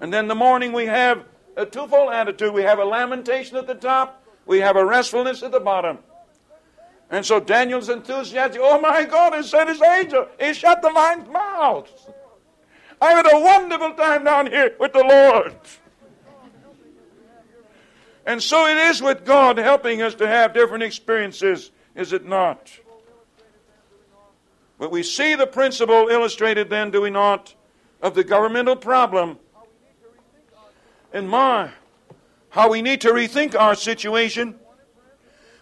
And 0.00 0.12
then 0.12 0.28
the 0.28 0.34
morning 0.34 0.72
we 0.72 0.86
have 0.86 1.24
a 1.56 1.66
twofold 1.66 2.12
attitude. 2.12 2.54
We 2.54 2.62
have 2.62 2.78
a 2.78 2.84
lamentation 2.84 3.58
at 3.58 3.66
the 3.66 3.74
top, 3.74 4.19
we 4.50 4.58
have 4.58 4.74
a 4.74 4.84
restfulness 4.84 5.44
at 5.44 5.52
the 5.52 5.60
bottom. 5.60 5.98
And 7.08 7.24
so 7.24 7.38
Daniel's 7.38 7.88
enthusiastic. 7.88 8.60
Oh 8.60 8.80
my 8.80 9.04
God, 9.04 9.32
he 9.32 9.44
sent 9.44 9.68
his 9.68 9.80
angel. 9.80 10.26
He 10.40 10.52
shut 10.54 10.82
the 10.82 10.90
lion's 10.90 11.28
mouths. 11.28 11.92
I 13.00 13.12
had 13.12 13.26
a 13.32 13.38
wonderful 13.38 13.92
time 13.92 14.24
down 14.24 14.48
here 14.48 14.74
with 14.80 14.92
the 14.92 15.04
Lord. 15.04 15.54
And 18.26 18.42
so 18.42 18.66
it 18.66 18.76
is 18.76 19.00
with 19.00 19.24
God 19.24 19.56
helping 19.56 20.02
us 20.02 20.16
to 20.16 20.26
have 20.26 20.52
different 20.52 20.82
experiences, 20.82 21.70
is 21.94 22.12
it 22.12 22.26
not? 22.26 22.72
But 24.80 24.90
we 24.90 25.04
see 25.04 25.36
the 25.36 25.46
principle 25.46 26.08
illustrated 26.08 26.68
then, 26.70 26.90
do 26.90 27.02
we 27.02 27.10
not, 27.10 27.54
of 28.02 28.14
the 28.14 28.24
governmental 28.24 28.74
problem. 28.74 29.38
And 31.12 31.30
my, 31.30 31.70
how 32.50 32.68
we 32.68 32.82
need 32.82 33.00
to 33.00 33.08
rethink 33.08 33.58
our 33.58 33.74
situation. 33.74 34.56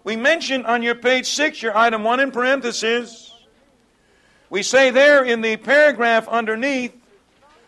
We 0.05 0.16
mention 0.16 0.64
on 0.66 0.83
your 0.83 0.94
page 0.94 1.27
six, 1.27 1.62
your 1.62 1.77
item 1.77 2.03
one 2.03 2.20
in 2.20 2.31
parentheses, 2.31 3.29
we 4.51 4.62
say 4.62 4.90
there 4.90 5.24
in 5.24 5.42
the 5.42 5.59
paragraph 5.59 6.27
underneath, 6.29 6.94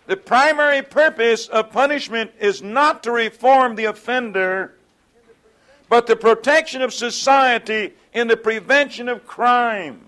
the 0.06 0.16
primary 0.16 0.82
purpose 0.82 1.46
of 1.46 1.70
punishment 1.70 2.32
is 2.40 2.62
not 2.62 3.02
to 3.02 3.12
reform 3.12 3.76
the 3.76 3.84
offender, 3.84 4.74
but 5.88 6.06
the 6.06 6.16
protection 6.16 6.80
of 6.80 6.94
society 6.94 7.92
in 8.14 8.28
the 8.28 8.36
prevention 8.36 9.08
of 9.08 9.26
crime. 9.26 10.06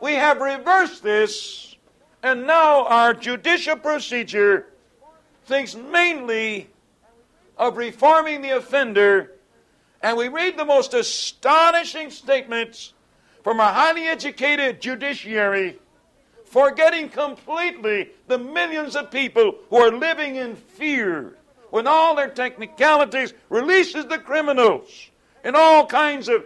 We 0.00 0.14
have 0.14 0.40
reversed 0.40 1.02
this, 1.02 1.76
and 2.22 2.46
now 2.46 2.86
our 2.86 3.12
judicial 3.14 3.76
procedure 3.76 4.66
thinks 5.46 5.74
mainly 5.74 6.70
of 7.56 7.76
reforming 7.76 8.42
the 8.42 8.56
offender, 8.56 9.32
and 10.02 10.16
we 10.16 10.28
read 10.28 10.56
the 10.56 10.64
most 10.64 10.94
astonishing 10.94 12.10
statements 12.10 12.92
from 13.42 13.60
a 13.60 13.72
highly 13.72 14.06
educated 14.06 14.80
judiciary, 14.80 15.78
forgetting 16.44 17.08
completely 17.08 18.10
the 18.26 18.38
millions 18.38 18.96
of 18.96 19.10
people 19.10 19.56
who 19.70 19.76
are 19.76 19.90
living 19.90 20.36
in 20.36 20.56
fear 20.56 21.36
when 21.70 21.86
all 21.86 22.14
their 22.14 22.30
technicalities 22.30 23.34
releases 23.48 24.06
the 24.06 24.18
criminals 24.18 25.10
in 25.44 25.54
all 25.54 25.86
kinds 25.86 26.28
of 26.28 26.44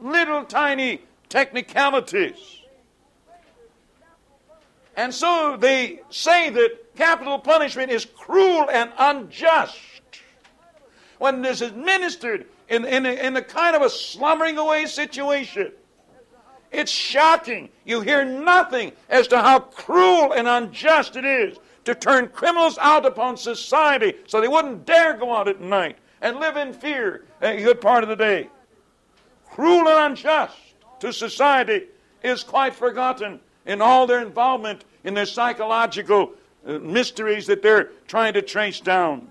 little 0.00 0.44
tiny 0.44 1.00
technicalities. 1.28 2.60
And 4.96 5.12
so 5.12 5.56
they 5.58 6.00
say 6.10 6.50
that 6.50 6.94
capital 6.96 7.38
punishment 7.38 7.90
is 7.90 8.04
cruel 8.04 8.68
and 8.70 8.92
unjust 8.98 9.78
when 11.18 11.42
this 11.42 11.60
is 11.60 11.70
administered 11.70 12.46
in, 12.68 12.84
in, 12.84 13.06
a, 13.06 13.12
in 13.12 13.36
a 13.36 13.42
kind 13.42 13.76
of 13.76 13.82
a 13.82 13.90
slumbering 13.90 14.58
away 14.58 14.86
situation. 14.86 15.72
It's 16.72 16.90
shocking. 16.90 17.68
You 17.84 18.00
hear 18.00 18.24
nothing 18.24 18.92
as 19.08 19.28
to 19.28 19.38
how 19.38 19.60
cruel 19.60 20.32
and 20.32 20.48
unjust 20.48 21.16
it 21.16 21.24
is 21.24 21.56
to 21.84 21.94
turn 21.94 22.28
criminals 22.28 22.78
out 22.78 23.06
upon 23.06 23.36
society 23.36 24.14
so 24.26 24.40
they 24.40 24.48
wouldn't 24.48 24.84
dare 24.84 25.14
go 25.14 25.34
out 25.34 25.48
at 25.48 25.60
night 25.60 25.98
and 26.20 26.40
live 26.40 26.56
in 26.56 26.72
fear 26.72 27.24
a 27.42 27.62
good 27.62 27.80
part 27.80 28.02
of 28.02 28.08
the 28.08 28.16
day. 28.16 28.48
Cruel 29.50 29.88
and 29.88 30.12
unjust 30.12 30.56
to 31.00 31.12
society 31.12 31.84
is 32.22 32.42
quite 32.42 32.74
forgotten 32.74 33.38
in 33.66 33.80
all 33.80 34.06
their 34.06 34.20
involvement 34.20 34.84
in 35.04 35.14
their 35.14 35.26
psychological 35.26 36.32
uh, 36.66 36.78
mysteries 36.78 37.46
that 37.46 37.62
they're 37.62 37.90
trying 38.08 38.32
to 38.32 38.42
trace 38.42 38.80
down. 38.80 39.28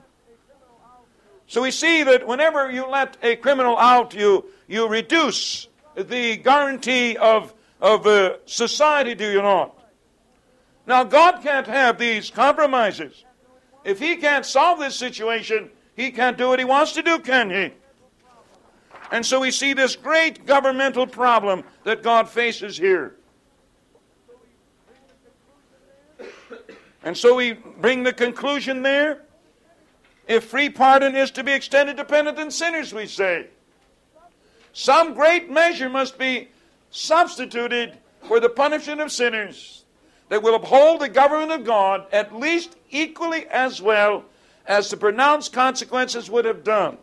So 1.48 1.62
we 1.62 1.72
see 1.72 2.04
that 2.04 2.26
whenever 2.26 2.72
you 2.72 2.88
let 2.88 3.18
a 3.22 3.36
criminal 3.36 3.78
out, 3.78 4.14
you, 4.14 4.46
you 4.68 4.88
reduce 4.88 5.68
the 5.96 6.38
guarantee 6.38 7.18
of, 7.18 7.54
of 7.82 8.08
uh, 8.08 8.38
society, 8.46 9.14
do 9.16 9.32
you 9.32 9.42
not? 9.42 9.78
Now, 10.86 11.04
God 11.04 11.42
can't 11.44 11.68
have 11.68 11.98
these 11.98 12.30
compromises. 12.30 13.24
If 13.84 14.00
He 14.00 14.16
can't 14.18 14.46
solve 14.46 14.80
this 14.80 14.96
situation, 14.96 15.70
He 15.96 16.12
can't 16.12 16.38
do 16.38 16.48
what 16.48 16.60
He 16.60 16.66
wants 16.66 16.94
to 16.94 17.02
do, 17.02 17.20
can 17.20 17.50
He? 17.50 17.72
And 19.12 19.26
so 19.26 19.40
we 19.40 19.52
see 19.52 19.74
this 19.74 19.96
great 19.96 20.46
governmental 20.46 21.06
problem 21.06 21.64
that 21.84 22.02
God 22.02 22.30
faces 22.30 22.78
here. 22.78 23.16
And 27.04 27.18
so 27.18 27.36
we 27.36 27.54
bring 27.54 28.04
the 28.04 28.14
conclusion 28.14 28.82
there. 28.82 29.23
If 30.28 30.46
free 30.46 30.70
pardon 30.70 31.16
is 31.16 31.32
to 31.32 31.44
be 31.44 31.52
extended 31.52 31.98
to 31.98 32.06
penitent 32.06 32.54
sinners, 32.54 32.94
we 32.94 33.08
say, 33.08 33.48
some 34.72 35.14
great 35.14 35.52
measure 35.52 35.90
must 35.90 36.18
be 36.18 36.50
substituted 36.90 37.98
for 38.28 38.40
the 38.40 38.50
punishment 38.50 39.02
of 39.02 39.12
sinners 39.12 39.84
that 40.30 40.42
will 40.42 40.56
uphold 40.56 41.02
the 41.02 41.10
government 41.10 41.52
of 41.52 41.66
God 41.66 42.06
at 42.12 42.36
least 42.36 42.76
equally 42.90 43.46
as 43.48 43.82
well 43.82 44.24
as 44.66 44.90
the 44.90 44.98
pronounced 44.98 45.52
consequences 45.52 46.30
would 46.30 46.46
have 46.46 46.64
done. 46.64 46.98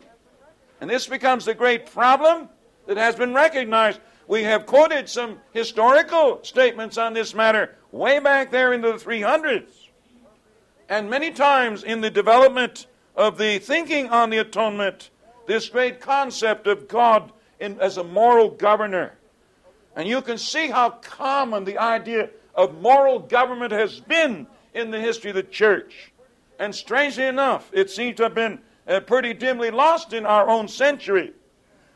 And 0.81 0.89
this 0.89 1.07
becomes 1.07 1.45
the 1.45 1.53
great 1.53 1.85
problem 1.85 2.49
that 2.87 2.97
has 2.97 3.15
been 3.15 3.33
recognized. 3.33 3.99
We 4.27 4.43
have 4.43 4.65
quoted 4.65 5.07
some 5.07 5.39
historical 5.53 6.43
statements 6.43 6.97
on 6.97 7.13
this 7.13 7.35
matter 7.35 7.75
way 7.91 8.19
back 8.19 8.51
there 8.51 8.73
into 8.73 8.91
the 8.91 8.97
300s. 8.97 9.69
And 10.89 11.09
many 11.09 11.31
times 11.31 11.83
in 11.83 12.01
the 12.01 12.09
development 12.09 12.87
of 13.15 13.37
the 13.37 13.59
thinking 13.59 14.09
on 14.09 14.29
the 14.29 14.37
atonement, 14.37 15.09
this 15.47 15.69
great 15.69 15.99
concept 15.99 16.67
of 16.67 16.87
God 16.87 17.31
in, 17.59 17.79
as 17.79 17.97
a 17.97 18.03
moral 18.03 18.49
governor. 18.49 19.17
And 19.95 20.07
you 20.07 20.21
can 20.21 20.37
see 20.37 20.67
how 20.69 20.91
common 20.91 21.65
the 21.65 21.77
idea 21.77 22.29
of 22.55 22.81
moral 22.81 23.19
government 23.19 23.71
has 23.71 23.99
been 23.99 24.47
in 24.73 24.91
the 24.91 24.99
history 24.99 25.31
of 25.31 25.35
the 25.35 25.43
church. 25.43 26.11
And 26.59 26.73
strangely 26.73 27.25
enough, 27.25 27.69
it 27.73 27.89
seems 27.89 28.17
to 28.17 28.23
have 28.23 28.35
been 28.35 28.59
uh, 28.87 28.99
pretty 29.01 29.33
dimly 29.33 29.71
lost 29.71 30.13
in 30.13 30.25
our 30.25 30.49
own 30.49 30.67
century 30.67 31.33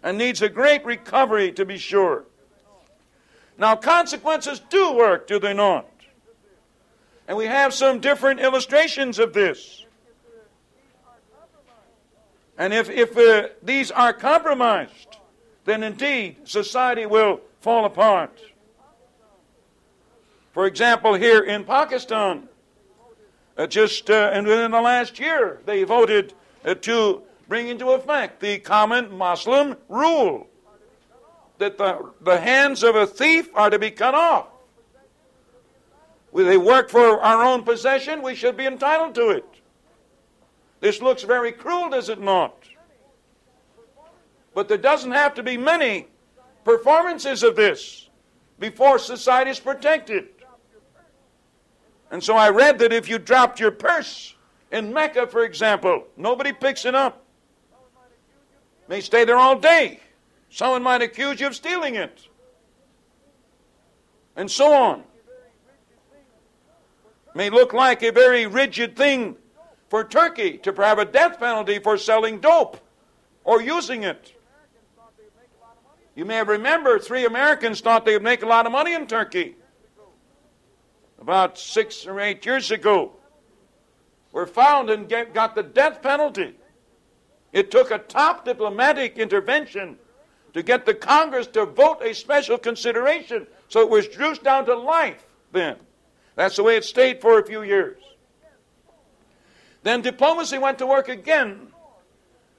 and 0.04 0.18
needs 0.18 0.42
a 0.42 0.50
great 0.50 0.86
recovery 0.86 1.52
to 1.54 1.66
be 1.66 1.78
sure. 1.78 2.26
Now, 3.58 3.76
consequences 3.76 4.62
do 4.70 4.94
work, 4.94 5.28
do 5.28 5.40
they 5.40 5.54
not? 5.54 5.88
And 7.28 7.38
we 7.38 7.46
have 7.46 7.74
some 7.74 8.00
different 8.00 8.40
illustrations 8.40 9.18
of 9.18 9.34
this. 9.34 9.85
And 12.58 12.74
if, 12.74 12.90
if 12.90 13.18
uh, 13.18 13.50
these 13.62 13.92
are 13.92 14.14
compromised, 14.14 15.18
then 15.66 15.84
indeed 15.84 16.38
society 16.46 17.06
will 17.06 17.42
fall 17.62 17.86
apart. 17.86 18.40
For 20.54 20.66
example, 20.66 21.16
here 21.16 21.44
in 21.44 21.66
Pakistan, 21.66 22.48
uh, 23.58 23.68
just 23.68 24.10
uh, 24.10 24.32
within 24.36 24.72
the 24.72 24.82
last 24.82 25.20
year, 25.20 25.60
they 25.66 25.84
voted 25.84 26.34
uh, 26.64 26.76
to 26.76 27.22
bring 27.48 27.68
into 27.68 27.92
effect 27.92 28.40
the 28.40 28.60
common 28.60 29.16
Muslim 29.18 29.76
rule 29.90 30.48
that 31.58 31.78
the, 31.78 32.12
the 32.22 32.40
hands 32.40 32.84
of 32.84 32.96
a 32.96 33.06
thief 33.06 33.50
are 33.54 33.70
to 33.70 33.80
be 33.80 33.92
cut 33.92 34.14
off 34.14 34.48
they 36.44 36.58
work 36.58 36.90
for 36.90 37.22
our 37.22 37.44
own 37.44 37.64
possession, 37.64 38.22
we 38.22 38.36
should 38.36 38.58
be 38.58 38.66
entitled 38.66 39.16
to 39.16 39.30
it. 39.30 39.46
This 40.80 41.02
looks 41.02 41.24
very 41.24 41.52
cruel, 41.52 41.90
does 41.90 42.10
it 42.10 42.20
not? 42.20 42.56
But 44.54 44.68
there 44.68 44.78
doesn't 44.78 45.12
have 45.12 45.34
to 45.36 45.44
be 45.44 45.58
many 45.58 46.08
performances 46.64 47.44
of 47.44 47.56
this 47.56 48.10
before 48.60 49.00
society 49.00 49.52
is 49.52 49.60
protected. 49.60 50.30
And 52.12 52.24
so 52.24 52.36
I 52.36 52.50
read 52.50 52.80
that 52.80 52.94
if 52.94 53.10
you 53.10 53.18
dropped 53.18 53.60
your 53.60 53.72
purse 53.72 54.36
in 54.72 54.94
Mecca, 54.94 55.28
for 55.28 55.44
example, 55.44 56.06
nobody 56.16 56.54
picks 56.54 56.86
it 56.86 56.96
up. 56.96 57.26
May 58.88 59.02
stay 59.02 59.26
there 59.26 59.38
all 59.38 59.58
day. 59.58 60.00
Someone 60.50 60.84
might 60.84 61.02
accuse 61.02 61.40
you 61.40 61.48
of 61.48 61.56
stealing 61.56 61.96
it. 61.96 62.28
And 64.36 64.50
so 64.50 64.74
on. 64.74 65.04
May 67.34 67.50
look 67.50 67.74
like 67.74 68.04
a 68.04 68.12
very 68.12 68.48
rigid 68.48 68.96
thing 68.96 69.36
for 69.90 70.04
Turkey 70.04 70.58
to 70.60 70.72
have 70.74 71.00
a 71.00 71.06
death 71.06 71.40
penalty 71.40 71.80
for 71.80 71.98
selling 71.98 72.40
dope 72.40 72.80
or 73.44 73.62
using 73.62 74.04
it. 74.04 74.34
You 76.16 76.26
may 76.26 76.42
remember 76.42 76.98
three 76.98 77.26
Americans 77.26 77.82
thought 77.82 78.06
they 78.06 78.14
would 78.14 78.24
make 78.24 78.42
a 78.42 78.48
lot 78.48 78.66
of 78.66 78.72
money 78.72 78.94
in 78.94 79.06
Turkey 79.06 79.56
about 81.20 81.58
six 81.58 82.06
or 82.06 82.20
eight 82.20 82.46
years 82.46 82.72
ago. 82.72 83.12
Were 84.32 84.46
found 84.46 84.90
and 84.90 85.08
get, 85.08 85.34
got 85.34 85.56
the 85.56 85.64
death 85.64 86.02
penalty. 86.02 86.56
It 87.54 87.72
took 87.72 87.92
a 87.92 88.00
top 88.00 88.44
diplomatic 88.44 89.18
intervention 89.18 89.98
to 90.54 90.62
get 90.62 90.86
the 90.86 90.94
Congress 90.94 91.48
to 91.48 91.66
vote 91.66 92.02
a 92.02 92.14
special 92.14 92.58
consideration. 92.58 93.48
So 93.70 93.80
it 93.80 93.90
was 93.90 94.08
reduced 94.08 94.44
down 94.44 94.66
to 94.66 94.76
life 94.76 95.26
then. 95.54 95.78
That's 96.36 96.58
the 96.58 96.64
way 96.64 96.76
it 96.76 96.84
stayed 96.84 97.22
for 97.22 97.40
a 97.40 97.46
few 97.46 97.64
years. 97.64 97.98
Then 99.86 100.02
diplomacy 100.02 100.58
went 100.58 100.80
to 100.80 100.88
work 100.88 101.10
again 101.10 101.68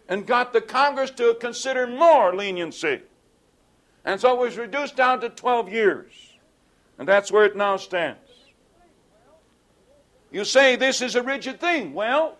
and 0.08 0.24
got 0.24 0.52
the 0.52 0.60
Congress 0.60 1.10
to 1.10 1.34
consider 1.40 1.84
more 1.84 2.32
leniency. 2.32 3.00
And 4.04 4.20
so 4.20 4.32
it 4.34 4.38
was 4.38 4.56
reduced 4.56 4.94
down 4.94 5.20
to 5.22 5.28
12 5.28 5.68
years. 5.68 6.12
And 7.00 7.08
that's 7.08 7.32
where 7.32 7.44
it 7.44 7.56
now 7.56 7.78
stands. 7.78 8.20
You 10.30 10.44
say 10.44 10.76
this 10.76 11.02
is 11.02 11.16
a 11.16 11.22
rigid 11.22 11.58
thing. 11.58 11.94
Well, 11.94 12.38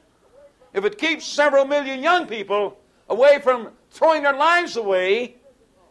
if 0.73 0.85
it 0.85 0.99
keeps 0.99 1.27
several 1.27 1.65
million 1.65 2.01
young 2.01 2.29
people 2.29 2.79
away 3.09 3.41
from 3.41 3.71
throwing 3.91 4.23
their 4.23 4.37
lives 4.37 4.77
away, 4.77 5.35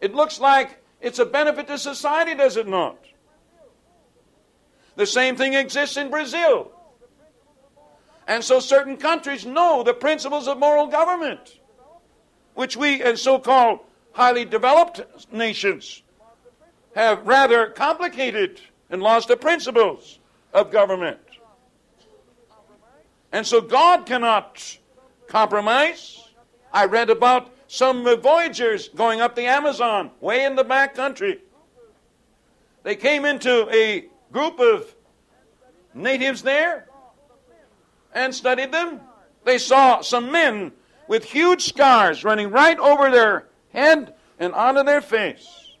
it 0.00 0.14
looks 0.14 0.40
like 0.40 0.82
it's 1.02 1.18
a 1.18 1.26
benefit 1.26 1.66
to 1.66 1.76
society, 1.76 2.34
does 2.34 2.56
it 2.56 2.66
not? 2.66 2.96
The 4.94 5.04
same 5.04 5.36
thing 5.36 5.52
exists 5.52 5.98
in 5.98 6.08
Brazil. 6.08 6.72
And 8.26 8.42
so 8.42 8.58
certain 8.58 8.96
countries 8.96 9.46
know 9.46 9.82
the 9.82 9.94
principles 9.94 10.48
of 10.48 10.58
moral 10.58 10.88
government, 10.88 11.60
which 12.54 12.76
we, 12.76 13.02
as 13.02 13.22
so 13.22 13.38
called 13.38 13.80
highly 14.12 14.44
developed 14.44 15.02
nations, 15.32 16.02
have 16.94 17.26
rather 17.26 17.68
complicated 17.68 18.60
and 18.90 19.02
lost 19.02 19.28
the 19.28 19.36
principles 19.36 20.18
of 20.52 20.70
government. 20.70 21.18
And 23.32 23.46
so 23.46 23.60
God 23.60 24.06
cannot 24.06 24.78
compromise. 25.28 26.30
I 26.72 26.86
read 26.86 27.10
about 27.10 27.50
some 27.68 28.04
voyagers 28.20 28.88
going 28.88 29.20
up 29.20 29.34
the 29.34 29.46
Amazon, 29.46 30.10
way 30.20 30.44
in 30.44 30.56
the 30.56 30.64
back 30.64 30.94
country. 30.94 31.40
They 32.82 32.96
came 32.96 33.24
into 33.24 33.68
a 33.70 34.06
group 34.32 34.58
of 34.58 34.94
natives 35.94 36.42
there 36.42 36.86
and 38.16 38.34
studied 38.34 38.72
them. 38.72 39.00
They 39.44 39.58
saw 39.58 40.00
some 40.00 40.32
men 40.32 40.72
with 41.06 41.22
huge 41.22 41.66
scars 41.66 42.24
running 42.24 42.50
right 42.50 42.78
over 42.78 43.10
their 43.10 43.46
head 43.72 44.14
and 44.40 44.54
onto 44.54 44.82
their 44.82 45.02
face. 45.02 45.74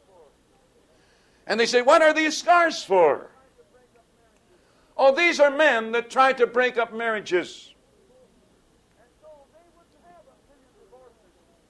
And 1.46 1.58
they 1.58 1.66
say, 1.66 1.82
What 1.82 2.02
are 2.02 2.12
these 2.12 2.36
scars 2.36 2.84
for? 2.84 3.30
Oh, 4.96 5.14
these 5.14 5.40
are 5.40 5.50
men 5.50 5.92
that 5.92 6.10
try 6.10 6.32
to 6.34 6.46
break 6.46 6.78
up 6.78 6.92
marriages. 6.92 7.74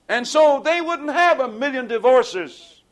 And 0.08 0.26
so 0.26 0.60
they 0.64 0.80
wouldn't 0.80 1.10
have 1.10 1.40
a 1.40 1.48
million 1.48 1.88
divorces 1.88 2.82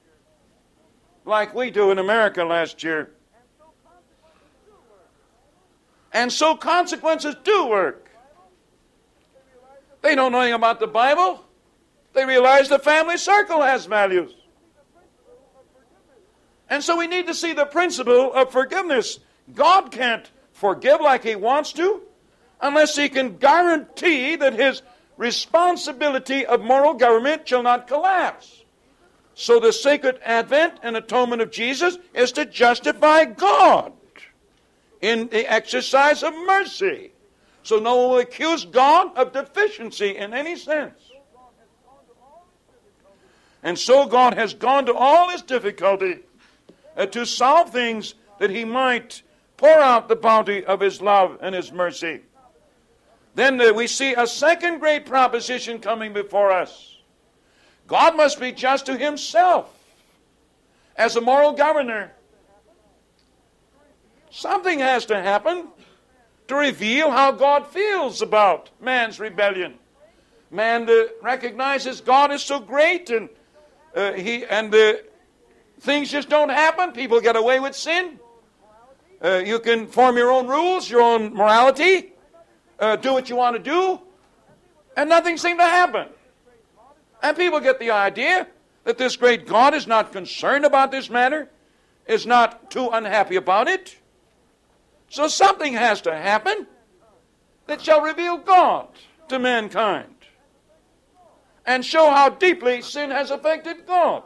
like 1.24 1.54
we 1.54 1.70
do 1.70 1.90
in 1.90 1.98
America 1.98 2.44
last 2.44 2.82
year. 2.82 3.12
And 6.14 6.32
so 6.32 6.56
consequences 6.56 7.34
do 7.42 7.66
work. 7.66 8.08
They 10.00 10.14
don't 10.14 10.30
know 10.30 10.40
anything 10.40 10.54
about 10.54 10.78
the 10.78 10.86
Bible. 10.86 11.44
They 12.12 12.24
realize 12.24 12.68
the 12.68 12.78
family 12.78 13.16
circle 13.16 13.60
has 13.60 13.86
values. 13.86 14.32
And 16.70 16.84
so 16.84 16.96
we 16.96 17.08
need 17.08 17.26
to 17.26 17.34
see 17.34 17.52
the 17.52 17.66
principle 17.66 18.32
of 18.32 18.52
forgiveness. 18.52 19.18
God 19.54 19.90
can't 19.90 20.30
forgive 20.52 21.00
like 21.00 21.24
He 21.24 21.34
wants 21.34 21.72
to 21.72 22.02
unless 22.60 22.96
He 22.96 23.08
can 23.08 23.36
guarantee 23.36 24.36
that 24.36 24.54
His 24.54 24.82
responsibility 25.16 26.46
of 26.46 26.60
moral 26.60 26.94
government 26.94 27.48
shall 27.48 27.62
not 27.62 27.88
collapse. 27.88 28.62
So 29.34 29.58
the 29.58 29.72
sacred 29.72 30.20
advent 30.24 30.78
and 30.82 30.96
atonement 30.96 31.42
of 31.42 31.50
Jesus 31.50 31.98
is 32.14 32.30
to 32.32 32.46
justify 32.46 33.24
God 33.24 33.92
in 35.04 35.28
the 35.28 35.52
exercise 35.52 36.22
of 36.22 36.32
mercy. 36.46 37.12
So 37.62 37.78
no 37.78 37.94
one 37.94 38.08
will 38.08 38.18
accuse 38.20 38.64
God 38.64 39.14
of 39.18 39.32
deficiency 39.32 40.16
in 40.16 40.32
any 40.32 40.56
sense. 40.56 40.98
And 43.62 43.78
so 43.78 44.06
God 44.06 44.32
has 44.32 44.54
gone 44.54 44.86
to 44.86 44.94
all 44.94 45.28
his 45.28 45.42
difficulty 45.42 46.20
uh, 46.96 47.04
to 47.06 47.26
solve 47.26 47.70
things 47.70 48.14
that 48.38 48.48
he 48.48 48.64
might 48.64 49.22
pour 49.58 49.78
out 49.78 50.08
the 50.08 50.16
bounty 50.16 50.64
of 50.64 50.80
his 50.80 51.02
love 51.02 51.36
and 51.42 51.54
his 51.54 51.70
mercy. 51.70 52.20
Then 53.34 53.60
uh, 53.60 53.74
we 53.74 53.86
see 53.86 54.14
a 54.14 54.26
second 54.26 54.78
great 54.78 55.04
proposition 55.04 55.80
coming 55.80 56.14
before 56.14 56.50
us. 56.50 56.96
God 57.86 58.16
must 58.16 58.40
be 58.40 58.52
just 58.52 58.86
to 58.86 58.96
himself 58.96 59.70
as 60.96 61.16
a 61.16 61.20
moral 61.20 61.52
governor. 61.52 62.12
Something 64.34 64.80
has 64.80 65.06
to 65.06 65.22
happen 65.22 65.68
to 66.48 66.56
reveal 66.56 67.12
how 67.12 67.30
God 67.30 67.68
feels 67.68 68.20
about 68.20 68.68
man's 68.80 69.20
rebellion. 69.20 69.74
Man 70.50 70.90
uh, 70.90 71.04
recognizes 71.22 72.00
God 72.00 72.32
is 72.32 72.42
so 72.42 72.58
great 72.58 73.10
and 73.10 73.28
uh, 73.94 74.12
he 74.14 74.44
and 74.44 74.74
uh, 74.74 74.94
things 75.78 76.10
just 76.10 76.28
don't 76.28 76.48
happen. 76.48 76.90
People 76.90 77.20
get 77.20 77.36
away 77.36 77.60
with 77.60 77.76
sin. 77.76 78.18
Uh, 79.22 79.36
you 79.36 79.60
can 79.60 79.86
form 79.86 80.16
your 80.16 80.32
own 80.32 80.48
rules, 80.48 80.90
your 80.90 81.00
own 81.00 81.32
morality, 81.32 82.12
uh, 82.80 82.96
do 82.96 83.12
what 83.12 83.30
you 83.30 83.36
want 83.36 83.54
to 83.54 83.62
do, 83.62 84.00
and 84.96 85.08
nothing 85.08 85.36
seems 85.36 85.58
to 85.58 85.64
happen. 85.64 86.08
And 87.22 87.36
people 87.36 87.60
get 87.60 87.78
the 87.78 87.92
idea 87.92 88.48
that 88.82 88.98
this 88.98 89.14
great 89.14 89.46
God 89.46 89.74
is 89.74 89.86
not 89.86 90.10
concerned 90.10 90.64
about 90.64 90.90
this 90.90 91.08
matter, 91.08 91.48
is 92.08 92.26
not 92.26 92.68
too 92.72 92.88
unhappy 92.92 93.36
about 93.36 93.68
it. 93.68 93.96
So 95.14 95.28
something 95.28 95.74
has 95.74 96.00
to 96.02 96.14
happen 96.14 96.66
that 97.66 97.80
shall 97.80 98.00
reveal 98.00 98.36
God 98.36 98.88
to 99.28 99.38
mankind 99.38 100.14
and 101.64 101.84
show 101.84 102.10
how 102.10 102.30
deeply 102.30 102.82
sin 102.82 103.10
has 103.10 103.30
affected 103.30 103.86
God. 103.86 104.24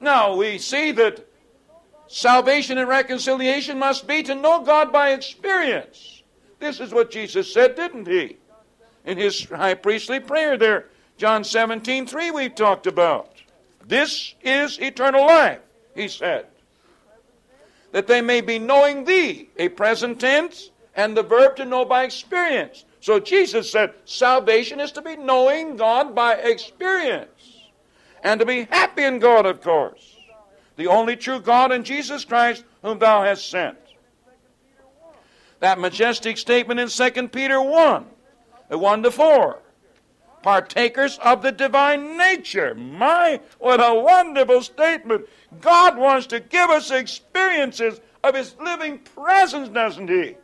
Now 0.00 0.34
we 0.34 0.58
see 0.58 0.92
that 0.92 1.26
Salvation 2.12 2.76
and 2.76 2.90
reconciliation 2.90 3.78
must 3.78 4.06
be 4.06 4.22
to 4.24 4.34
know 4.34 4.62
God 4.62 4.92
by 4.92 5.12
experience. 5.12 6.22
This 6.58 6.78
is 6.78 6.92
what 6.92 7.10
Jesus 7.10 7.50
said, 7.50 7.74
didn't 7.74 8.06
he? 8.06 8.36
In 9.06 9.16
his 9.16 9.44
high 9.48 9.72
priestly 9.72 10.20
prayer 10.20 10.58
there, 10.58 10.90
John 11.16 11.42
17, 11.42 12.06
3, 12.06 12.30
we 12.30 12.50
talked 12.50 12.86
about. 12.86 13.36
This 13.86 14.34
is 14.42 14.78
eternal 14.78 15.24
life, 15.24 15.60
he 15.94 16.06
said. 16.06 16.48
That 17.92 18.06
they 18.06 18.20
may 18.20 18.40
be 18.40 18.58
knowing 18.58 19.04
thee, 19.04 19.48
a 19.56 19.68
present 19.68 20.20
tense, 20.20 20.70
and 20.94 21.16
the 21.16 21.22
verb 21.22 21.56
to 21.56 21.64
know 21.64 21.84
by 21.84 22.04
experience. 22.04 22.84
So 23.00 23.20
Jesus 23.20 23.70
said, 23.70 23.94
salvation 24.04 24.80
is 24.80 24.92
to 24.92 25.02
be 25.02 25.16
knowing 25.16 25.76
God 25.76 26.14
by 26.14 26.34
experience. 26.34 27.60
And 28.22 28.40
to 28.40 28.46
be 28.46 28.64
happy 28.64 29.04
in 29.04 29.18
God, 29.18 29.46
of 29.46 29.60
course 29.60 30.12
the 30.76 30.86
only 30.86 31.16
true 31.16 31.40
God 31.40 31.72
and 31.72 31.84
Jesus 31.84 32.24
Christ 32.24 32.64
whom 32.82 32.98
thou 32.98 33.22
hast 33.22 33.48
sent. 33.48 33.78
That 35.60 35.78
majestic 35.78 36.38
statement 36.38 36.80
in 36.80 36.88
2 36.88 37.28
Peter 37.28 37.62
1, 37.62 38.06
the 38.68 38.78
1 38.78 39.02
to 39.04 39.10
4. 39.10 39.58
Partakers 40.42 41.18
of 41.18 41.42
the 41.42 41.52
divine 41.52 42.16
nature. 42.16 42.74
My, 42.74 43.40
what 43.58 43.80
a 43.80 43.94
wonderful 43.94 44.62
statement. 44.62 45.26
God 45.60 45.96
wants 45.96 46.26
to 46.28 46.40
give 46.40 46.70
us 46.70 46.90
experiences 46.90 48.00
of 48.24 48.34
His 48.34 48.56
living 48.60 48.98
presence, 48.98 49.68
doesn't 49.68 50.08
He? 50.08 50.36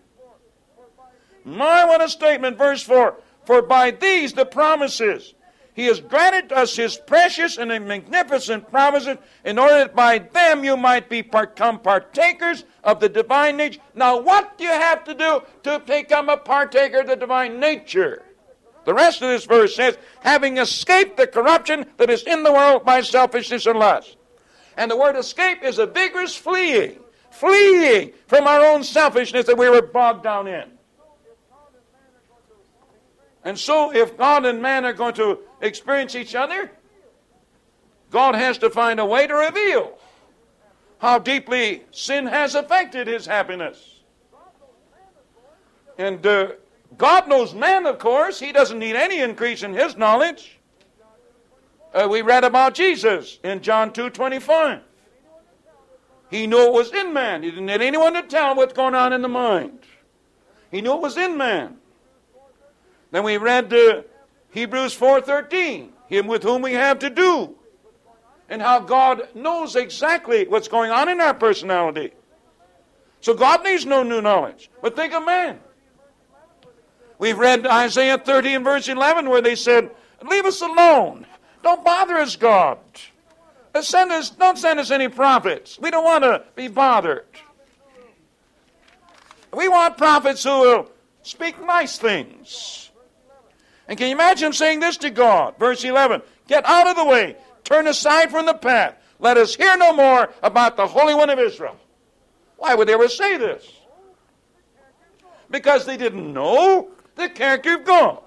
My, 1.45 1.85
what 1.85 2.03
a 2.03 2.09
statement. 2.09 2.59
Verse 2.59 2.83
4 2.83 3.17
For 3.45 3.63
by 3.63 3.91
these 3.91 4.33
the 4.33 4.47
promises 4.47 5.35
He 5.75 5.87
has 5.87 6.01
granted 6.01 6.53
us 6.53 6.77
His 6.77 6.97
precious 6.97 7.59
and 7.59 7.71
magnificent 7.87 8.71
promises 8.71 9.17
in 9.45 9.59
order 9.59 9.79
that 9.79 9.97
by 9.97 10.19
them 10.19 10.63
you 10.63 10.77
might 10.77 11.09
become 11.09 11.81
partakers 11.81 12.65
of 12.85 13.01
the 13.01 13.09
divine 13.09 13.57
nature. 13.57 13.81
Now, 13.95 14.21
what 14.21 14.59
do 14.59 14.65
you 14.65 14.71
have 14.71 15.05
to 15.05 15.15
do 15.15 15.43
to 15.65 15.81
become 15.81 16.29
a 16.29 16.37
partaker 16.37 17.01
of 17.01 17.07
the 17.07 17.17
divine 17.17 17.59
nature? 17.59 18.23
The 18.89 18.95
rest 18.95 19.21
of 19.21 19.29
this 19.29 19.45
verse 19.45 19.77
says, 19.77 19.99
having 20.21 20.57
escaped 20.57 21.19
the 21.19 21.27
corruption 21.27 21.85
that 21.99 22.09
is 22.09 22.23
in 22.23 22.43
the 22.43 22.51
world 22.51 22.87
by 22.87 23.03
selfishness 23.03 23.67
and 23.67 23.79
lust. 23.79 24.17
And 24.79 24.91
the 24.91 24.97
word 24.97 25.15
escape 25.15 25.63
is 25.63 25.79
a 25.79 25.85
vigorous 25.85 26.35
fleeing, 26.35 26.99
fleeing 27.31 28.15
from 28.29 28.47
our 28.47 28.65
own 28.65 28.83
selfishness 28.83 29.45
that 29.45 29.59
we 29.59 29.69
were 29.69 29.83
bogged 29.83 30.23
down 30.23 30.47
in. 30.47 30.71
And 33.45 33.59
so, 33.59 33.95
if 33.95 34.17
God 34.17 34.47
and 34.47 34.63
man 34.63 34.87
are 34.87 34.95
going 34.95 35.17
to 35.17 35.41
experience 35.61 36.15
each 36.15 36.35
other, 36.35 36.71
God 38.11 38.37
has 38.37 38.57
to 38.57 38.71
find 38.71 39.01
a 39.01 39.05
way 39.05 39.27
to 39.27 39.35
reveal 39.35 39.99
how 40.97 41.19
deeply 41.19 41.83
sin 41.91 42.27
has 42.27 42.55
affected 42.55 43.07
his 43.07 43.27
happiness. 43.27 44.01
And 45.99 46.27
uh, 46.27 46.53
God 46.97 47.29
knows 47.29 47.55
man, 47.55 47.87
of 47.87 47.99
course. 47.99 48.41
He 48.41 48.53
doesn't 48.53 48.79
need 48.79 48.97
any 48.97 49.21
increase 49.21 49.63
in 49.63 49.75
his 49.75 49.97
knowledge. 49.97 50.59
Uh, 51.93 52.07
we 52.11 52.23
read 52.23 52.45
about 52.45 52.75
Jesus 52.75 53.39
in 53.43 53.61
John 53.61 53.93
2 53.93 54.11
25. 54.11 54.81
He 56.31 56.47
knew 56.47 56.61
it 56.67 56.73
was 56.73 56.93
in 56.93 57.13
man. 57.13 57.43
He 57.43 57.51
didn't 57.51 57.67
need 57.67 57.81
anyone 57.81 58.15
to 58.15 58.23
tell 58.23 58.55
what's 58.55 58.75
going 58.75 58.95
on 58.95 59.13
in 59.13 59.23
the 59.23 59.29
mind. 59.29 59.81
He 60.71 60.81
knew 60.81 60.95
it 60.95 61.01
was 61.01 61.17
in 61.17 61.37
man. 61.37 61.79
Then 63.11 63.25
we 63.25 63.39
read 63.39 63.73
uh, 63.73 64.03
Hebrews 64.51 64.95
4:13, 64.97 65.91
him 66.09 66.27
with 66.27 66.43
whom 66.43 66.61
we 66.63 66.75
have 66.75 66.99
to 66.99 67.09
do, 67.09 67.55
and 68.49 68.61
how 68.61 68.81
God 68.81 69.29
knows 69.35 69.77
exactly 69.77 70.47
what's 70.47 70.69
going 70.69 70.91
on 70.91 71.09
in 71.09 71.21
our 71.21 71.35
personality. 71.35 72.13
So 73.21 73.35
God 73.35 73.65
needs 73.65 73.87
no 73.87 74.03
new 74.03 74.21
knowledge. 74.21 74.71
But 74.83 74.95
think 74.95 75.15
of 75.15 75.25
man. 75.25 75.59
We've 77.19 77.39
read 77.39 77.67
Isaiah 77.67 78.19
30 78.19 78.55
and 78.55 78.65
verse 78.65 78.89
11 78.89 79.29
where 79.29 79.43
they 79.43 79.57
said, 79.57 79.91
"Leave 80.23 80.47
us 80.47 80.61
alone. 80.61 81.27
Don't 81.63 81.85
bother 81.85 82.17
us, 82.17 82.37
God. 82.37 82.79
Send 83.81 84.11
us, 84.11 84.31
don't 84.31 84.59
send 84.59 84.81
us 84.81 84.91
any 84.91 85.09
prophets. 85.09 85.79
We 85.79 85.91
don't 85.91 86.05
want 86.05 86.25
to 86.25 86.43
be 86.55 86.69
bothered. 86.69 87.27
We 89.53 89.69
want 89.69 89.97
prophets 89.97 90.45
who 90.45 90.61
will 90.61 90.91
speak 91.23 91.61
nice 91.65 91.99
things." 91.99 92.91
And 93.89 93.97
can 93.97 94.09
you 94.09 94.15
imagine 94.15 94.53
saying 94.53 94.81
this 94.81 94.99
to 94.99 95.11
God? 95.11 95.55
Verse 95.59 95.83
11 95.83 96.23
Get 96.47 96.65
out 96.67 96.87
of 96.87 96.97
the 96.97 97.05
way, 97.05 97.37
turn 97.65 97.87
aside 97.87 98.31
from 98.31 98.47
the 98.47 98.55
path. 98.55 98.95
Let 99.19 99.37
us 99.37 99.55
hear 99.55 99.77
no 99.77 99.93
more 99.93 100.31
about 100.43 100.77
the 100.77 100.87
Holy 100.87 101.15
One 101.15 101.31
of 101.31 101.39
Israel. 101.39 101.77
Why 102.57 102.75
would 102.75 102.89
they 102.89 102.95
ever 102.95 103.09
say 103.09 103.37
this? 103.37 103.67
Because 105.51 105.87
they 105.87 105.97
didn't 105.97 106.33
know 106.33 106.91
the 107.19 107.29
character 107.29 107.75
of 107.75 107.85
God. 107.85 108.23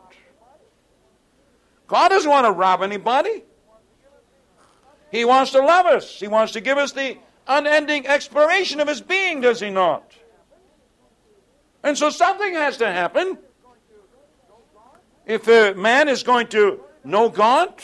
God 1.88 2.10
doesn't 2.10 2.30
want 2.30 2.46
to 2.46 2.52
rob 2.52 2.84
anybody. 2.84 3.44
He 5.12 5.26
wants 5.26 5.52
to 5.52 5.60
love 5.60 5.86
us. 5.86 6.20
He 6.20 6.28
wants 6.28 6.54
to 6.54 6.62
give 6.62 6.78
us 6.78 6.94
the 6.94 7.18
unending 7.48 8.08
exploration 8.08 8.80
of 8.80 8.88
His 8.88 9.02
being, 9.02 9.42
does 9.42 9.60
He 9.60 9.70
not? 9.70 10.14
And 11.84 11.98
so 11.98 12.10
something 12.10 12.54
has 12.54 12.78
to 12.78 12.92
happen 12.92 13.38
if 15.26 15.48
a 15.48 15.74
man 15.74 16.08
is 16.08 16.24
going 16.24 16.48
to 16.48 16.82
know 17.04 17.30
God, 17.30 17.82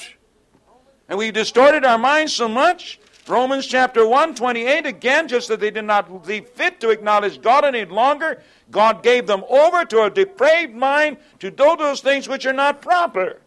and 1.09 1.17
we've 1.17 1.33
distorted 1.33 1.85
our 1.85 1.97
minds 1.97 2.33
so 2.33 2.47
much, 2.47 2.99
Romans 3.27 3.65
chapter 3.65 4.07
1, 4.07 4.35
28, 4.35 4.85
again, 4.85 5.27
just 5.27 5.47
that 5.49 5.59
they 5.59 5.71
did 5.71 5.85
not 5.85 6.25
see 6.25 6.41
fit 6.41 6.79
to 6.79 6.89
acknowledge 6.89 7.41
God 7.41 7.65
any 7.65 7.85
longer, 7.85 8.41
God 8.69 9.01
gave 9.03 9.27
them 9.27 9.43
over 9.49 9.85
to 9.85 10.03
a 10.03 10.09
depraved 10.09 10.75
mind 10.75 11.17
to 11.39 11.49
do 11.49 11.75
those 11.77 12.01
things 12.01 12.27
which 12.27 12.45
are 12.45 12.53
not 12.53 12.81
proper. 12.81 13.41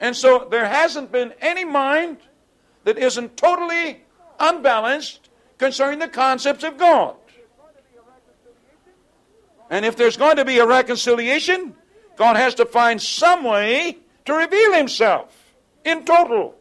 And 0.00 0.14
so 0.14 0.46
there 0.50 0.66
hasn't 0.66 1.10
been 1.10 1.32
any 1.40 1.64
mind 1.64 2.18
that 2.84 2.98
isn't 2.98 3.36
totally 3.36 4.02
unbalanced 4.38 5.28
concerning 5.56 5.98
the 5.98 6.08
concepts 6.08 6.64
of 6.64 6.78
God. 6.78 7.16
And 9.70 9.84
if 9.84 9.96
there's 9.96 10.16
going 10.16 10.36
to 10.36 10.44
be 10.44 10.58
a 10.58 10.66
reconciliation, 10.66 11.74
God 12.16 12.36
has 12.36 12.54
to 12.56 12.66
find 12.66 13.00
some 13.00 13.44
way 13.44 13.98
to 14.24 14.34
reveal 14.34 14.72
himself 14.72 15.54
in 15.84 16.04
total 16.04 16.54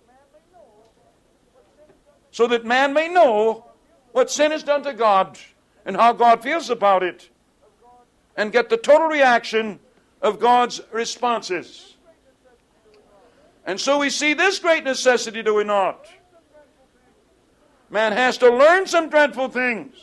so 2.32 2.47
that 2.47 2.65
man 2.65 2.93
may 2.93 3.07
know 3.07 3.65
what 4.11 4.30
sin 4.30 4.51
has 4.51 4.63
done 4.63 4.84
to 4.84 4.93
God 4.93 5.38
and 5.88 5.95
how 5.95 6.11
God 6.11 6.43
feels 6.43 6.69
about 6.69 7.01
it 7.01 7.29
and 8.35 8.51
get 8.51 8.69
the 8.69 8.77
total 8.77 9.07
reaction 9.07 9.79
of 10.21 10.38
God's 10.38 10.81
responses. 10.91 11.95
And 13.65 13.79
so 13.79 13.97
we 13.97 14.09
see 14.09 14.33
this 14.33 14.59
great 14.59 14.83
necessity, 14.83 15.41
do 15.41 15.55
we 15.55 15.63
not? 15.63 16.05
Man 17.89 18.11
has 18.11 18.38
to 18.39 18.49
learn 18.49 18.85
some 18.85 19.09
dreadful 19.09 19.47
things. 19.47 19.95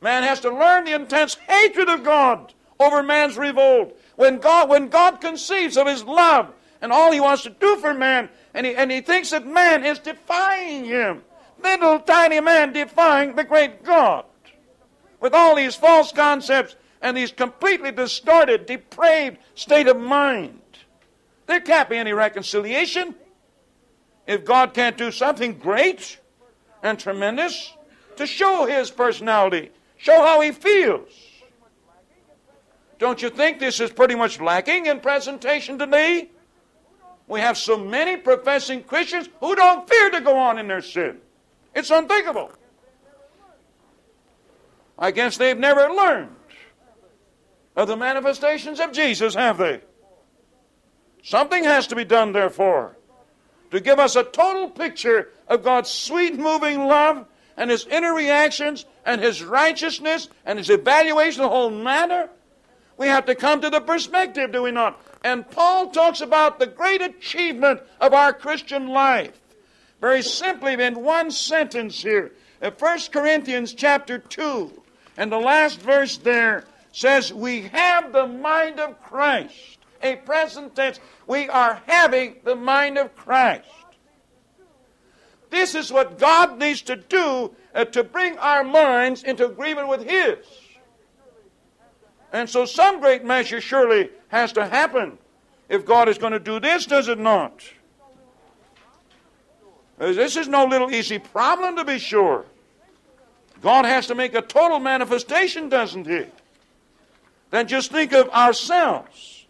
Man 0.00 0.22
has 0.22 0.40
to 0.40 0.50
learn 0.50 0.86
the 0.86 0.94
intense 0.94 1.34
hatred 1.34 1.90
of 1.90 2.02
God 2.02 2.54
over 2.80 3.02
man's 3.02 3.36
revolt. 3.36 3.96
When 4.16 4.38
God, 4.38 4.70
when 4.70 4.88
God 4.88 5.20
conceives 5.20 5.76
of 5.76 5.86
his 5.86 6.04
love 6.04 6.52
and 6.80 6.90
all 6.90 7.12
he 7.12 7.20
wants 7.20 7.42
to 7.42 7.50
do 7.50 7.76
for 7.76 7.92
man, 7.92 8.30
and 8.54 8.66
he, 8.66 8.74
and 8.74 8.90
he 8.90 9.02
thinks 9.02 9.30
that 9.30 9.46
man 9.46 9.84
is 9.84 9.98
defying 9.98 10.86
him, 10.86 11.22
little 11.62 11.98
tiny 12.00 12.40
man 12.40 12.72
defying 12.72 13.36
the 13.36 13.44
great 13.44 13.84
God, 13.84 14.24
with 15.22 15.34
all 15.34 15.54
these 15.54 15.76
false 15.76 16.12
concepts 16.12 16.76
and 17.00 17.16
these 17.16 17.32
completely 17.32 17.92
distorted, 17.92 18.66
depraved 18.66 19.38
state 19.54 19.86
of 19.86 19.96
mind. 19.96 20.60
There 21.46 21.60
can't 21.60 21.88
be 21.88 21.96
any 21.96 22.12
reconciliation 22.12 23.14
if 24.26 24.44
God 24.44 24.74
can't 24.74 24.98
do 24.98 25.10
something 25.12 25.58
great 25.58 26.18
and 26.82 26.98
tremendous 26.98 27.72
to 28.16 28.26
show 28.26 28.66
his 28.66 28.90
personality, 28.90 29.70
show 29.96 30.22
how 30.24 30.40
he 30.40 30.50
feels. 30.50 31.08
Don't 32.98 33.22
you 33.22 33.30
think 33.30 33.58
this 33.58 33.80
is 33.80 33.90
pretty 33.90 34.16
much 34.16 34.40
lacking 34.40 34.86
in 34.86 35.00
presentation 35.00 35.78
today? 35.78 36.30
We 37.28 37.40
have 37.40 37.56
so 37.56 37.76
many 37.76 38.16
professing 38.16 38.82
Christians 38.82 39.28
who 39.40 39.54
don't 39.54 39.88
fear 39.88 40.10
to 40.10 40.20
go 40.20 40.36
on 40.36 40.58
in 40.58 40.66
their 40.66 40.82
sin. 40.82 41.18
It's 41.74 41.90
unthinkable. 41.90 42.52
I 44.98 45.10
guess 45.10 45.36
they've 45.36 45.58
never 45.58 45.88
learned 45.92 46.34
of 47.74 47.88
the 47.88 47.96
manifestations 47.96 48.80
of 48.80 48.92
Jesus, 48.92 49.34
have 49.34 49.58
they? 49.58 49.80
Something 51.22 51.64
has 51.64 51.86
to 51.88 51.96
be 51.96 52.04
done, 52.04 52.32
therefore, 52.32 52.96
to 53.70 53.80
give 53.80 53.98
us 53.98 54.16
a 54.16 54.24
total 54.24 54.68
picture 54.68 55.30
of 55.48 55.62
God's 55.62 55.90
sweet 55.90 56.38
moving 56.38 56.86
love 56.86 57.26
and 57.56 57.70
His 57.70 57.86
inner 57.86 58.14
reactions 58.14 58.84
and 59.06 59.20
His 59.20 59.42
righteousness 59.42 60.28
and 60.44 60.58
His 60.58 60.70
evaluation 60.70 61.42
of 61.42 61.50
the 61.50 61.54
whole 61.56 61.70
matter 61.70 62.28
we 63.02 63.08
have 63.08 63.26
to 63.26 63.34
come 63.34 63.60
to 63.62 63.70
the 63.70 63.80
perspective, 63.80 64.52
do 64.52 64.62
we 64.62 64.70
not? 64.70 65.00
And 65.24 65.48
Paul 65.50 65.90
talks 65.90 66.20
about 66.20 66.58
the 66.58 66.66
great 66.66 67.02
achievement 67.02 67.80
of 68.00 68.12
our 68.12 68.32
Christian 68.32 68.88
life. 68.88 69.40
Very 70.00 70.22
simply, 70.22 70.74
in 70.74 71.02
one 71.02 71.30
sentence 71.30 72.02
here. 72.02 72.32
1 72.70 72.98
Corinthians 73.10 73.74
chapter 73.74 74.18
2, 74.18 74.70
and 75.16 75.32
the 75.32 75.38
last 75.38 75.80
verse 75.80 76.16
there 76.18 76.64
says, 76.92 77.32
We 77.32 77.62
have 77.62 78.12
the 78.12 78.26
mind 78.26 78.78
of 78.78 79.02
Christ. 79.02 79.78
A 80.02 80.16
present 80.16 80.76
tense. 80.76 81.00
We 81.26 81.48
are 81.48 81.82
having 81.86 82.36
the 82.44 82.54
mind 82.54 82.98
of 82.98 83.14
Christ. 83.16 83.66
This 85.50 85.74
is 85.74 85.92
what 85.92 86.18
God 86.18 86.58
needs 86.58 86.82
to 86.82 86.96
do 86.96 87.54
uh, 87.74 87.84
to 87.86 88.04
bring 88.04 88.38
our 88.38 88.64
minds 88.64 89.22
into 89.22 89.46
agreement 89.46 89.88
with 89.88 90.08
His. 90.08 90.38
And 92.32 92.48
so 92.48 92.64
some 92.64 93.00
great 93.00 93.24
measure 93.24 93.60
surely 93.60 94.10
has 94.28 94.52
to 94.52 94.66
happen. 94.66 95.18
If 95.68 95.84
God 95.84 96.08
is 96.08 96.16
going 96.16 96.32
to 96.32 96.40
do 96.40 96.60
this, 96.60 96.86
does 96.86 97.08
it 97.08 97.18
not? 97.18 97.62
This 99.98 100.36
is 100.36 100.48
no 100.48 100.64
little 100.64 100.92
easy 100.92 101.18
problem 101.18 101.76
to 101.76 101.84
be 101.84 101.98
sure. 101.98 102.46
God 103.62 103.84
has 103.84 104.08
to 104.08 104.14
make 104.14 104.34
a 104.34 104.42
total 104.42 104.80
manifestation, 104.80 105.68
doesn't 105.68 106.06
He? 106.06 106.26
Then 107.50 107.68
just 107.68 107.92
think 107.92 108.12
of 108.12 108.28
ourselves 108.30 109.46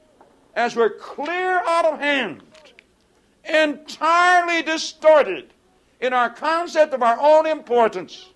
as 0.55 0.77
we're 0.77 0.91
clear 0.91 1.63
out 1.65 1.87
of 1.87 1.99
hand, 1.99 2.43
entirely 3.45 4.63
distorted 4.63 5.53
in 6.01 6.13
our 6.13 6.29
concept 6.29 6.93
of 6.93 7.03
our 7.03 7.19
own 7.19 7.47
importance. 7.47 8.29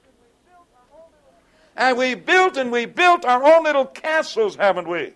And 1.76 1.98
we 1.98 2.14
built 2.14 2.56
and 2.56 2.72
we 2.72 2.86
built 2.86 3.26
our 3.26 3.44
own 3.44 3.64
little 3.64 3.84
castles, 3.84 4.56
haven't 4.56 4.88
we? 4.88 5.12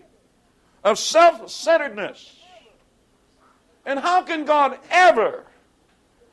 Of 0.83 0.99
self 0.99 1.49
centeredness. 1.49 2.37
And 3.83 3.99
how 3.99 4.21
can 4.21 4.45
God 4.45 4.77
ever 4.91 5.45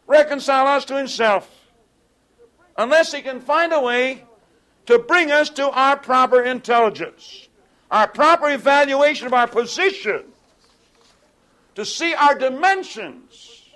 reconcile 0.06 0.66
us 0.66 0.84
to 0.86 0.98
Himself 0.98 1.48
unless 2.78 3.12
He 3.12 3.20
can 3.20 3.40
find 3.40 3.72
a 3.72 3.80
way 3.80 4.24
to 4.86 4.98
bring 4.98 5.30
us 5.30 5.50
to 5.50 5.68
our 5.68 5.98
proper 5.98 6.42
intelligence, 6.42 7.48
our 7.90 8.08
proper 8.08 8.48
evaluation 8.50 9.26
of 9.26 9.34
our 9.34 9.48
position, 9.48 10.24
to 11.74 11.84
see 11.84 12.14
our 12.14 12.34
dimensions 12.34 13.68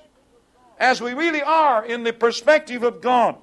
as 0.78 1.02
we 1.02 1.12
really 1.12 1.42
are 1.42 1.84
in 1.84 2.02
the 2.02 2.12
perspective 2.12 2.82
of 2.82 3.02
God. 3.02 3.36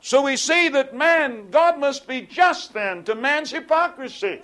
So 0.00 0.22
we 0.22 0.36
see 0.36 0.68
that 0.70 0.94
man, 0.94 1.50
God 1.50 1.78
must 1.78 2.08
be 2.08 2.22
just 2.22 2.72
then 2.72 3.04
to 3.04 3.14
man's 3.14 3.50
hypocrisy. 3.50 4.40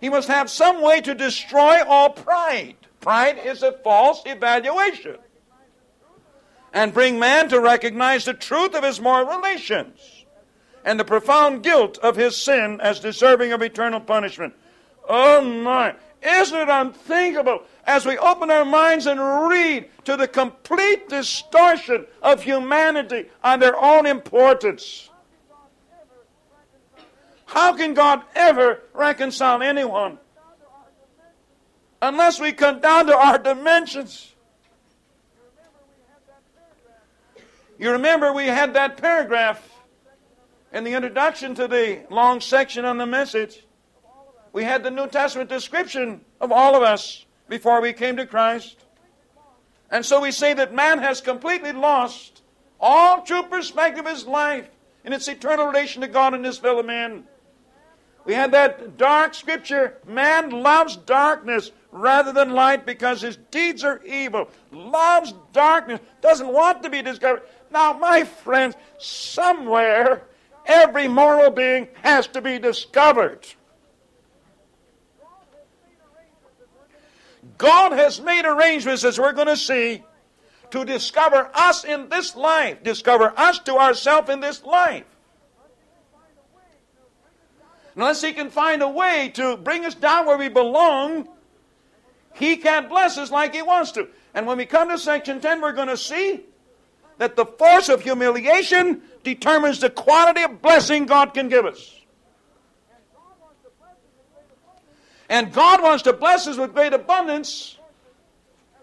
He 0.00 0.08
must 0.08 0.28
have 0.28 0.50
some 0.50 0.82
way 0.82 1.00
to 1.00 1.14
destroy 1.14 1.82
all 1.84 2.10
pride. 2.10 2.76
Pride 3.00 3.38
is 3.44 3.62
a 3.62 3.72
false 3.72 4.22
evaluation. 4.26 5.16
And 6.72 6.94
bring 6.94 7.18
man 7.18 7.48
to 7.50 7.60
recognize 7.60 8.24
the 8.24 8.34
truth 8.34 8.74
of 8.74 8.82
his 8.82 9.00
moral 9.00 9.26
relations 9.26 10.24
and 10.84 10.98
the 10.98 11.04
profound 11.04 11.62
guilt 11.62 11.98
of 11.98 12.16
his 12.16 12.36
sin 12.36 12.80
as 12.80 13.00
deserving 13.00 13.52
of 13.52 13.62
eternal 13.62 14.00
punishment. 14.00 14.54
Oh 15.08 15.42
my. 15.42 15.94
Isn't 16.22 16.58
it 16.58 16.68
unthinkable 16.68 17.64
as 17.84 18.06
we 18.06 18.16
open 18.18 18.50
our 18.50 18.64
minds 18.64 19.06
and 19.06 19.20
read 19.48 19.88
to 20.04 20.16
the 20.16 20.28
complete 20.28 21.08
distortion 21.08 22.06
of 22.22 22.42
humanity 22.42 23.28
on 23.42 23.58
their 23.58 23.76
own 23.76 24.06
importance? 24.06 25.10
How 27.46 27.74
can 27.76 27.92
God 27.92 28.22
ever 28.34 28.80
reconcile 28.94 29.62
anyone 29.62 30.18
unless 32.00 32.40
we 32.40 32.52
come 32.52 32.80
down 32.80 33.06
to 33.06 33.16
our 33.16 33.38
dimensions? 33.38 34.31
You 37.82 37.90
remember 37.90 38.32
we 38.32 38.46
had 38.46 38.74
that 38.74 38.96
paragraph 38.96 39.60
in 40.72 40.84
the 40.84 40.92
introduction 40.92 41.56
to 41.56 41.66
the 41.66 42.06
long 42.10 42.40
section 42.40 42.84
on 42.84 42.96
the 42.96 43.06
message. 43.06 43.66
We 44.52 44.62
had 44.62 44.84
the 44.84 44.92
New 44.92 45.08
Testament 45.08 45.50
description 45.50 46.20
of 46.40 46.52
all 46.52 46.76
of 46.76 46.84
us 46.84 47.26
before 47.48 47.80
we 47.80 47.92
came 47.92 48.16
to 48.18 48.24
Christ. 48.24 48.76
And 49.90 50.06
so 50.06 50.20
we 50.20 50.30
say 50.30 50.54
that 50.54 50.72
man 50.72 51.00
has 51.00 51.20
completely 51.20 51.72
lost 51.72 52.42
all 52.78 53.22
true 53.22 53.42
perspective 53.42 54.06
of 54.06 54.12
his 54.12 54.26
life 54.26 54.70
in 55.04 55.12
its 55.12 55.26
eternal 55.26 55.66
relation 55.66 56.02
to 56.02 56.06
God 56.06 56.34
and 56.34 56.44
his 56.44 56.58
fellow 56.58 56.84
men. 56.84 57.24
We 58.24 58.34
had 58.34 58.52
that 58.52 58.96
dark 58.96 59.34
scripture 59.34 59.98
man 60.06 60.50
loves 60.50 60.96
darkness 60.96 61.72
rather 61.90 62.32
than 62.32 62.50
light 62.50 62.86
because 62.86 63.20
his 63.20 63.36
deeds 63.50 63.82
are 63.82 64.00
evil. 64.04 64.48
Loves 64.70 65.34
darkness, 65.52 66.00
doesn't 66.20 66.48
want 66.48 66.84
to 66.84 66.90
be 66.90 67.02
discovered. 67.02 67.42
Now, 67.72 67.94
my 67.94 68.24
friends, 68.24 68.76
somewhere 68.98 70.24
every 70.66 71.08
moral 71.08 71.50
being 71.50 71.88
has 72.02 72.26
to 72.28 72.42
be 72.42 72.58
discovered. 72.58 73.46
God 77.56 77.92
has 77.92 78.20
made 78.20 78.44
arrangements, 78.44 79.04
as 79.04 79.18
we're 79.18 79.32
going 79.32 79.48
to 79.48 79.56
see, 79.56 80.02
to 80.70 80.84
discover 80.84 81.50
us 81.54 81.84
in 81.84 82.08
this 82.08 82.36
life, 82.36 82.82
discover 82.82 83.32
us 83.36 83.58
to 83.60 83.76
ourselves 83.76 84.28
in 84.28 84.40
this 84.40 84.64
life. 84.64 85.04
Unless 87.94 88.22
He 88.22 88.32
can 88.32 88.50
find 88.50 88.82
a 88.82 88.88
way 88.88 89.30
to 89.34 89.56
bring 89.56 89.84
us 89.84 89.94
down 89.94 90.26
where 90.26 90.38
we 90.38 90.48
belong, 90.48 91.28
He 92.34 92.56
can't 92.56 92.88
bless 92.88 93.18
us 93.18 93.30
like 93.30 93.54
He 93.54 93.62
wants 93.62 93.92
to. 93.92 94.08
And 94.34 94.46
when 94.46 94.58
we 94.58 94.66
come 94.66 94.88
to 94.88 94.98
section 94.98 95.40
10, 95.40 95.60
we're 95.60 95.72
going 95.72 95.88
to 95.88 95.96
see 95.96 96.44
that 97.22 97.36
the 97.36 97.46
force 97.46 97.88
of 97.88 98.02
humiliation 98.02 99.00
determines 99.22 99.78
the 99.78 99.88
quantity 99.88 100.42
of 100.42 100.60
blessing 100.60 101.06
God 101.06 101.32
can 101.32 101.48
give 101.48 101.64
us. 101.64 101.94
And 105.28 105.52
God 105.52 105.80
wants 105.80 106.02
to 106.02 106.12
bless 106.14 106.48
us 106.48 106.56
with 106.56 106.74
great 106.74 106.92
abundance, 106.92 107.78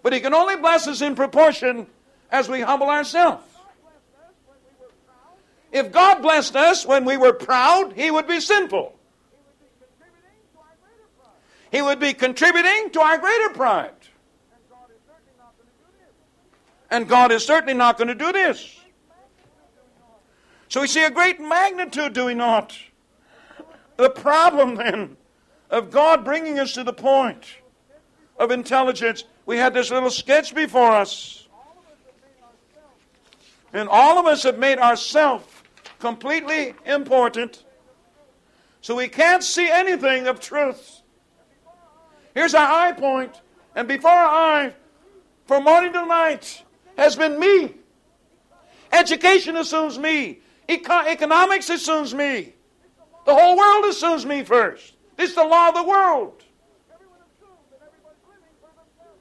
but 0.03 0.13
He 0.13 0.21
can 0.21 0.33
only 0.33 0.55
bless 0.55 0.87
us 0.87 1.01
in 1.01 1.15
proportion 1.15 1.85
as 2.31 2.47
we 2.47 2.61
humble 2.61 2.89
ourselves. 2.89 3.43
If 5.73 5.91
God 5.91 6.21
blessed 6.21 6.55
us 6.55 6.85
when 6.85 7.03
we 7.03 7.17
were 7.17 7.33
proud, 7.33 7.91
He 7.91 8.09
would 8.09 8.25
be 8.25 8.39
sinful. 8.39 8.97
He 11.73 11.81
would 11.81 11.99
be 11.99 12.13
contributing 12.13 12.91
to 12.91 13.01
our 13.01 13.17
greater 13.17 13.49
pride. 13.49 13.99
And 16.91 17.07
God 17.07 17.31
is 17.31 17.45
certainly 17.45 17.73
not 17.73 17.97
going 17.97 18.07
to 18.07 18.15
do 18.15 18.31
this. 18.31 18.79
So 20.69 20.81
we 20.81 20.87
see 20.87 21.03
a 21.03 21.11
great 21.11 21.39
magnitude, 21.39 22.13
do 22.13 22.25
we 22.25 22.33
not? 22.33 22.77
The 23.97 24.09
problem 24.09 24.75
then 24.75 25.17
of 25.69 25.91
God 25.91 26.23
bringing 26.23 26.59
us 26.59 26.73
to 26.73 26.83
the 26.83 26.93
point 26.93 27.43
of 28.37 28.51
intelligence, 28.51 29.23
we 29.45 29.57
had 29.57 29.73
this 29.73 29.91
little 29.91 30.09
sketch 30.09 30.55
before 30.55 30.91
us. 30.91 31.47
And 33.73 33.89
all 33.89 34.17
of 34.17 34.25
us 34.25 34.43
have 34.43 34.57
made 34.57 34.79
ourselves 34.79 35.45
completely 35.99 36.73
important. 36.85 37.65
So 38.81 38.95
we 38.95 39.07
can't 39.07 39.43
see 39.43 39.69
anything 39.69 40.27
of 40.27 40.39
truth. 40.39 41.01
Here's 42.33 42.55
our 42.55 42.67
eye 42.67 42.93
point. 42.93 43.41
And 43.75 43.87
before 43.87 44.11
our 44.11 44.63
eye, 44.63 44.73
from 45.45 45.65
morning 45.65 45.93
to 45.93 46.05
night, 46.05 46.63
has 47.00 47.16
been 47.16 47.39
me. 47.39 47.74
Education 48.91 49.56
assumes 49.56 49.97
me. 49.97 50.39
Eco- 50.68 51.06
economics 51.06 51.70
assumes 51.70 52.14
me. 52.14 52.54
The 53.26 53.34
whole 53.34 53.58
world 53.58 53.86
assumes 53.86 54.26
me 54.26 54.43
first. 54.43 54.93
This 55.18 55.32
is 55.32 55.36
the 55.36 55.43
law 55.43 55.70
of 55.70 55.76
the 55.76 55.84
world. 55.84 56.43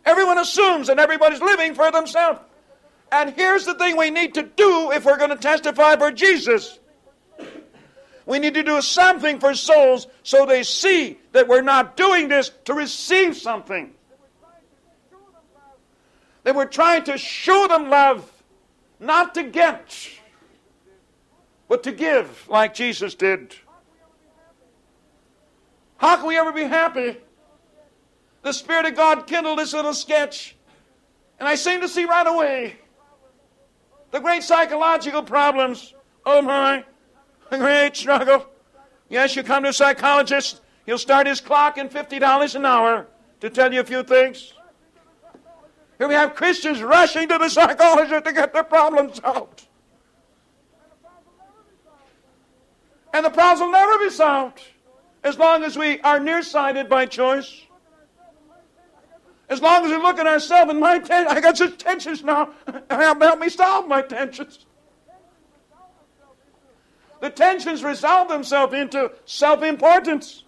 Everyone 0.05 0.39
assumes 0.39 0.89
and 0.89 0.99
everybody's 0.99 1.41
living 1.41 1.75
for 1.75 1.91
themselves. 1.91 2.41
And 3.13 3.35
here's 3.35 3.65
the 3.65 3.75
thing 3.75 3.97
we 3.97 4.11
need 4.11 4.35
to 4.35 4.43
do 4.43 4.91
if 4.93 5.05
we're 5.05 5.19
going 5.19 5.31
to 5.31 5.37
testify 5.37 5.97
for 5.97 6.11
Jesus. 6.11 6.79
We 8.27 8.39
need 8.39 8.55
to 8.55 8.63
do 8.63 8.81
something 8.83 9.41
for 9.41 9.55
souls 9.55 10.07
so 10.23 10.45
they 10.45 10.63
see 10.63 11.19
that 11.33 11.49
we're 11.49 11.63
not 11.63 11.97
doing 11.97 12.29
this 12.29 12.51
to 12.67 12.75
receive 12.75 13.37
something. 13.37 13.95
That 16.49 16.55
we're 16.55 16.65
trying 16.65 17.05
to 17.05 17.19
show 17.19 17.69
them 17.69 17.91
love, 17.91 18.33
not 18.99 19.35
to 19.35 19.43
get, 19.43 20.09
but 21.69 21.83
to 21.83 21.93
give, 21.93 22.49
like 22.49 22.73
Jesus 22.73 23.15
did. 23.15 23.55
How 25.99 26.17
can 26.17 26.27
we 26.27 26.39
ever 26.39 26.51
be 26.51 26.65
happy? 26.65 27.19
The 28.41 28.53
Spirit 28.53 28.87
of 28.87 28.95
God 28.95 29.27
kindled 29.27 29.59
this 29.59 29.75
little 29.75 29.93
sketch, 29.93 30.57
and 31.39 31.47
I 31.47 31.55
seem 31.55 31.83
to 31.83 31.89
see 31.89 32.07
right 32.07 32.27
away 32.27 32.77
the 34.11 34.19
great 34.19 34.43
psychological 34.43 35.23
problems. 35.23 35.93
Oh 36.25 36.41
my, 36.41 36.83
a 37.51 37.59
great 37.59 37.95
struggle. 37.95 38.47
Yes, 39.11 39.37
you 39.37 39.43
come 39.43 39.65
to 39.65 39.69
a 39.69 39.73
psychologist, 39.75 40.63
he'll 40.87 40.97
start 40.97 41.27
his 41.27 41.43
clock 41.43 41.77
in 41.77 41.91
$50 41.91 42.55
an 42.55 42.65
hour 42.65 43.07
to 43.41 43.51
tell 43.51 43.71
you 43.71 43.81
a 43.81 43.85
few 43.85 44.03
things. 44.03 44.55
Here 45.99 46.07
we 46.07 46.15
have 46.15 46.37
Christians 46.37 46.81
rushing 46.81 47.29
to 47.29 47.39
the 47.39 47.49
psychologist 47.49 48.25
to 48.25 48.33
get 48.33 48.53
their 48.53 48.63
problems 48.63 49.21
solved. 49.21 49.67
And 53.13 53.27
the 53.27 53.31
problems 53.31 53.61
will 53.61 53.73
never 53.73 53.99
be 53.99 54.11
solved 54.11 54.63
as 55.25 55.37
long 55.39 55.65
as 55.65 55.77
we 55.77 56.01
are 56.03 56.21
nearsighted 56.21 56.89
by 56.89 57.07
choice. 57.07 57.63
As 59.49 59.61
long 59.61 59.85
as 59.85 59.91
we 59.91 59.97
look 59.97 60.19
at 60.19 60.27
ourselves 60.27 60.71
and 60.71 60.79
my 60.79 60.99
ten- 61.01 61.27
I 61.27 61.41
got 61.41 61.57
such 61.57 61.79
tensions 61.79 62.23
now, 62.23 62.51
help 62.91 63.41
me 63.41 63.49
solve 63.49 63.89
my 63.89 64.03
tensions. 64.03 64.67
The 67.21 67.31
tensions 67.31 67.83
resolve 67.83 68.29
themselves 68.29 68.75
into 68.75 69.11
self 69.25 69.63
importance. 69.65 70.45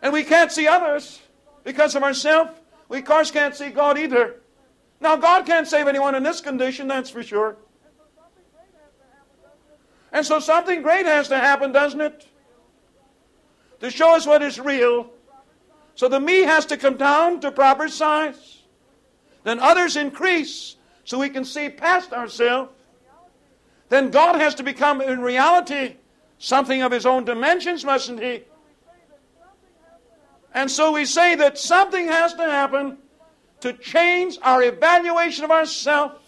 And 0.00 0.12
we 0.12 0.24
can't 0.24 0.50
see 0.50 0.66
others 0.66 1.20
because 1.64 1.94
of 1.94 2.02
ourselves. 2.02 2.52
We, 2.92 2.98
of 2.98 3.06
course, 3.06 3.30
can't 3.30 3.56
see 3.56 3.70
God 3.70 3.96
either. 3.96 4.36
Now, 5.00 5.16
God 5.16 5.46
can't 5.46 5.66
save 5.66 5.88
anyone 5.88 6.14
in 6.14 6.22
this 6.22 6.42
condition, 6.42 6.88
that's 6.88 7.08
for 7.08 7.22
sure. 7.22 7.56
And 10.12 10.26
so 10.26 10.38
something 10.40 10.82
great 10.82 11.06
has 11.06 11.28
to 11.28 11.38
happen, 11.38 11.72
doesn't 11.72 12.02
it? 12.02 12.28
To 13.80 13.90
show 13.90 14.14
us 14.14 14.26
what 14.26 14.42
is 14.42 14.60
real. 14.60 15.08
So 15.94 16.06
the 16.06 16.20
me 16.20 16.42
has 16.42 16.66
to 16.66 16.76
come 16.76 16.98
down 16.98 17.40
to 17.40 17.50
proper 17.50 17.88
size. 17.88 18.62
Then 19.42 19.58
others 19.58 19.96
increase 19.96 20.76
so 21.04 21.18
we 21.18 21.30
can 21.30 21.46
see 21.46 21.70
past 21.70 22.12
ourselves 22.12 22.72
then 23.92 24.10
God 24.10 24.36
has 24.36 24.54
to 24.56 24.62
become, 24.62 25.02
in 25.02 25.20
reality, 25.20 25.96
something 26.38 26.80
of 26.80 26.90
his 26.90 27.04
own 27.04 27.26
dimensions, 27.26 27.84
mustn't 27.84 28.22
he? 28.22 28.44
And 30.54 30.70
so 30.70 30.92
we 30.92 31.04
say 31.04 31.34
that 31.36 31.58
something 31.58 32.08
has 32.08 32.34
to 32.34 32.44
happen 32.44 32.98
to 33.60 33.72
change 33.72 34.38
our 34.42 34.62
evaluation 34.62 35.44
of 35.44 35.50
ourselves. 35.50 36.18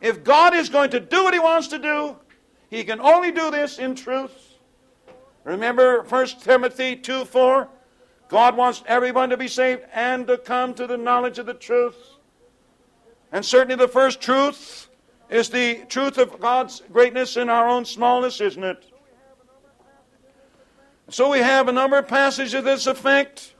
If 0.00 0.24
God 0.24 0.54
is 0.54 0.68
going 0.68 0.90
to 0.90 1.00
do 1.00 1.24
what 1.24 1.34
He 1.34 1.40
wants 1.40 1.68
to 1.68 1.78
do, 1.78 2.16
He 2.70 2.84
can 2.84 3.00
only 3.00 3.32
do 3.32 3.50
this 3.50 3.78
in 3.78 3.94
truth. 3.94 4.58
Remember 5.44 6.02
1 6.02 6.26
Timothy 6.42 6.96
2 6.96 7.24
4? 7.24 7.68
God 8.28 8.56
wants 8.56 8.82
everyone 8.86 9.30
to 9.30 9.36
be 9.36 9.48
saved 9.48 9.82
and 9.92 10.26
to 10.26 10.36
come 10.36 10.74
to 10.74 10.86
the 10.86 10.96
knowledge 10.96 11.38
of 11.38 11.46
the 11.46 11.54
truth. 11.54 11.96
And 13.30 13.44
certainly 13.44 13.76
the 13.76 13.88
first 13.88 14.20
truth 14.20 14.88
is 15.30 15.50
the 15.50 15.84
truth 15.88 16.18
of 16.18 16.40
God's 16.40 16.82
greatness 16.92 17.36
in 17.36 17.48
our 17.48 17.68
own 17.68 17.84
smallness, 17.84 18.40
isn't 18.40 18.62
it? 18.62 18.84
So 21.08 21.30
we 21.30 21.38
have 21.38 21.68
a 21.68 21.72
number 21.72 21.98
of 21.98 22.08
passages 22.08 22.54
of 22.54 22.64
this 22.64 22.86
effect. 22.86 23.54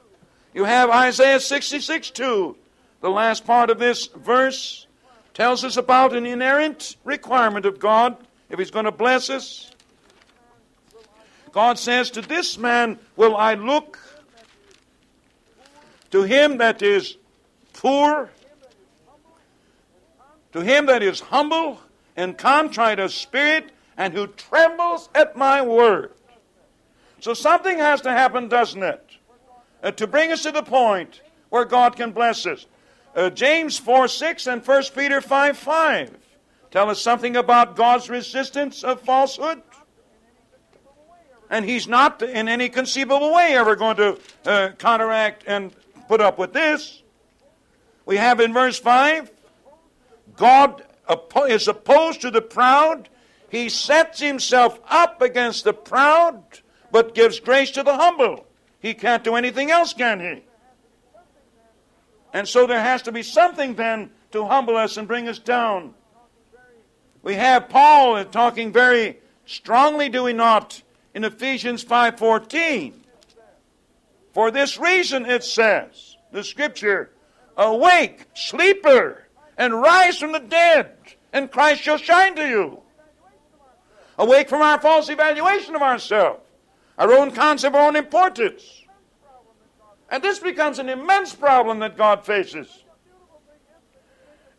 You 0.53 0.65
have 0.65 0.89
Isaiah 0.89 1.39
66 1.39 2.11
2. 2.11 2.57
The 3.01 3.09
last 3.09 3.45
part 3.45 3.69
of 3.69 3.79
this 3.79 4.07
verse 4.07 4.87
tells 5.33 5.63
us 5.63 5.77
about 5.77 6.15
an 6.15 6.25
inerrant 6.25 6.97
requirement 7.03 7.65
of 7.65 7.79
God 7.79 8.17
if 8.49 8.59
He's 8.59 8.71
going 8.71 8.85
to 8.85 8.91
bless 8.91 9.29
us. 9.29 9.71
God 11.51 11.79
says, 11.79 12.11
To 12.11 12.21
this 12.21 12.57
man 12.57 12.99
will 13.15 13.35
I 13.35 13.53
look, 13.53 13.99
to 16.11 16.23
him 16.23 16.57
that 16.57 16.81
is 16.81 17.17
poor, 17.73 18.29
to 20.53 20.59
him 20.59 20.85
that 20.87 21.01
is 21.01 21.19
humble 21.19 21.79
and 22.15 22.37
contrite 22.37 22.99
of 22.99 23.11
spirit, 23.11 23.71
and 23.95 24.13
who 24.13 24.27
trembles 24.27 25.09
at 25.15 25.35
my 25.35 25.61
word. 25.61 26.13
So 27.19 27.33
something 27.33 27.77
has 27.77 28.01
to 28.01 28.11
happen, 28.11 28.47
doesn't 28.47 28.81
it? 28.83 29.03
Uh, 29.83 29.91
to 29.91 30.07
bring 30.07 30.31
us 30.31 30.43
to 30.43 30.51
the 30.51 30.63
point 30.63 31.21
where 31.49 31.65
God 31.65 31.95
can 31.95 32.11
bless 32.11 32.45
us. 32.45 32.65
Uh, 33.15 33.29
James 33.29 33.77
4 33.77 34.07
6 34.07 34.47
and 34.47 34.65
1 34.65 34.83
Peter 34.95 35.21
5 35.21 35.57
5 35.57 36.17
tell 36.69 36.89
us 36.89 37.01
something 37.01 37.35
about 37.35 37.75
God's 37.75 38.09
resistance 38.09 38.83
of 38.83 39.01
falsehood. 39.01 39.61
And 41.49 41.65
He's 41.65 41.87
not 41.87 42.21
in 42.21 42.47
any 42.47 42.69
conceivable 42.69 43.33
way 43.33 43.53
ever 43.55 43.75
going 43.75 43.97
to 43.97 44.19
uh, 44.45 44.69
counteract 44.77 45.43
and 45.47 45.71
put 46.07 46.21
up 46.21 46.37
with 46.37 46.53
this. 46.53 47.01
We 48.05 48.17
have 48.17 48.39
in 48.39 48.53
verse 48.53 48.79
5 48.79 49.31
God 50.35 50.83
is 51.47 51.67
opposed 51.67 52.21
to 52.21 52.31
the 52.31 52.41
proud. 52.41 53.09
He 53.49 53.69
sets 53.69 54.19
himself 54.19 54.79
up 54.89 55.21
against 55.21 55.63
the 55.63 55.73
proud, 55.73 56.43
but 56.97 57.13
gives 57.13 57.39
grace 57.39 57.69
to 57.69 57.83
the 57.83 57.95
humble. 57.95 58.47
He 58.79 58.95
can't 58.95 59.23
do 59.23 59.35
anything 59.35 59.69
else, 59.69 59.93
can 59.93 60.19
he? 60.19 60.43
And 62.33 62.47
so 62.47 62.65
there 62.65 62.79
has 62.79 63.03
to 63.03 63.11
be 63.11 63.21
something 63.21 63.75
then 63.75 64.09
to 64.31 64.47
humble 64.47 64.75
us 64.75 64.97
and 64.97 65.07
bring 65.07 65.27
us 65.27 65.37
down. 65.37 65.93
We 67.21 67.35
have 67.35 67.69
Paul 67.69 68.25
talking 68.25 68.73
very 68.73 69.19
strongly, 69.45 70.09
do 70.09 70.23
we 70.23 70.33
not, 70.33 70.81
in 71.13 71.23
Ephesians 71.23 71.85
5:14. 71.85 72.93
For 74.33 74.49
this 74.49 74.79
reason 74.79 75.27
it 75.27 75.43
says, 75.43 76.17
the 76.31 76.43
scripture, 76.43 77.11
awake, 77.55 78.25
sleeper, 78.33 79.27
and 79.55 79.83
rise 79.83 80.17
from 80.17 80.31
the 80.31 80.39
dead, 80.39 80.97
and 81.31 81.51
Christ 81.51 81.83
shall 81.83 81.99
shine 81.99 82.33
to 82.37 82.49
you. 82.49 82.81
Awake 84.17 84.49
from 84.49 84.63
our 84.63 84.81
false 84.81 85.09
evaluation 85.09 85.75
of 85.75 85.83
ourselves, 85.83 86.41
our 86.97 87.11
own 87.13 87.31
concept, 87.31 87.75
our 87.75 87.87
own 87.87 87.95
importance. 87.95 88.83
And 90.09 90.23
this 90.23 90.39
becomes 90.39 90.79
an 90.79 90.89
immense 90.89 91.35
problem 91.35 91.79
that 91.79 91.97
God 91.97 92.25
faces. 92.25 92.83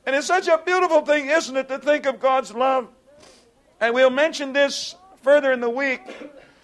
And 0.06 0.14
it's 0.14 0.26
such 0.26 0.48
a 0.48 0.58
beautiful 0.64 1.02
thing, 1.02 1.28
isn't 1.28 1.56
it, 1.56 1.68
to 1.68 1.78
think 1.78 2.06
of 2.06 2.20
God's 2.20 2.52
love? 2.54 2.88
And 3.80 3.94
we'll 3.94 4.10
mention 4.10 4.52
this 4.52 4.94
further 5.22 5.52
in 5.52 5.60
the 5.60 5.70
week. 5.70 6.00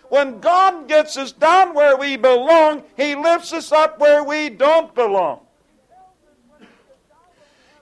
When 0.08 0.40
God 0.40 0.88
gets 0.88 1.16
us 1.16 1.32
down 1.32 1.74
where 1.74 1.96
we 1.96 2.16
belong, 2.16 2.84
He 2.96 3.14
lifts 3.14 3.52
us 3.52 3.72
up 3.72 3.98
where 3.98 4.22
we 4.22 4.48
don't 4.48 4.94
belong. 4.94 5.43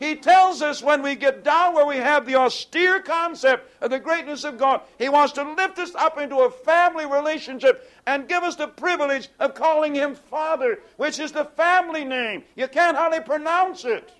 He 0.03 0.17
tells 0.17 0.63
us 0.63 0.83
when 0.83 1.01
we 1.01 1.15
get 1.15 1.45
down 1.45 1.77
where 1.77 1.87
we 1.87 1.99
have 1.99 2.27
the 2.27 2.35
austere 2.35 3.01
concept 3.01 3.71
of 3.81 3.91
the 3.91 4.01
greatness 4.01 4.43
of 4.43 4.59
God, 4.59 4.81
He 4.99 5.09
wants 5.09 5.33
to 5.35 5.45
lift 5.53 5.79
us 5.79 5.95
up 5.95 6.19
into 6.19 6.39
a 6.39 6.51
family 6.51 7.07
relationship 7.07 7.89
and 8.05 8.27
give 8.27 8.43
us 8.43 8.57
the 8.57 8.67
privilege 8.67 9.29
of 9.39 9.55
calling 9.55 9.95
Him 9.95 10.17
Father, 10.17 10.81
which 10.97 11.21
is 11.21 11.31
the 11.31 11.45
family 11.45 12.05
name. 12.05 12.43
You 12.57 12.67
can't 12.67 12.97
hardly 12.97 13.21
pronounce 13.21 13.85
it. 13.85 14.13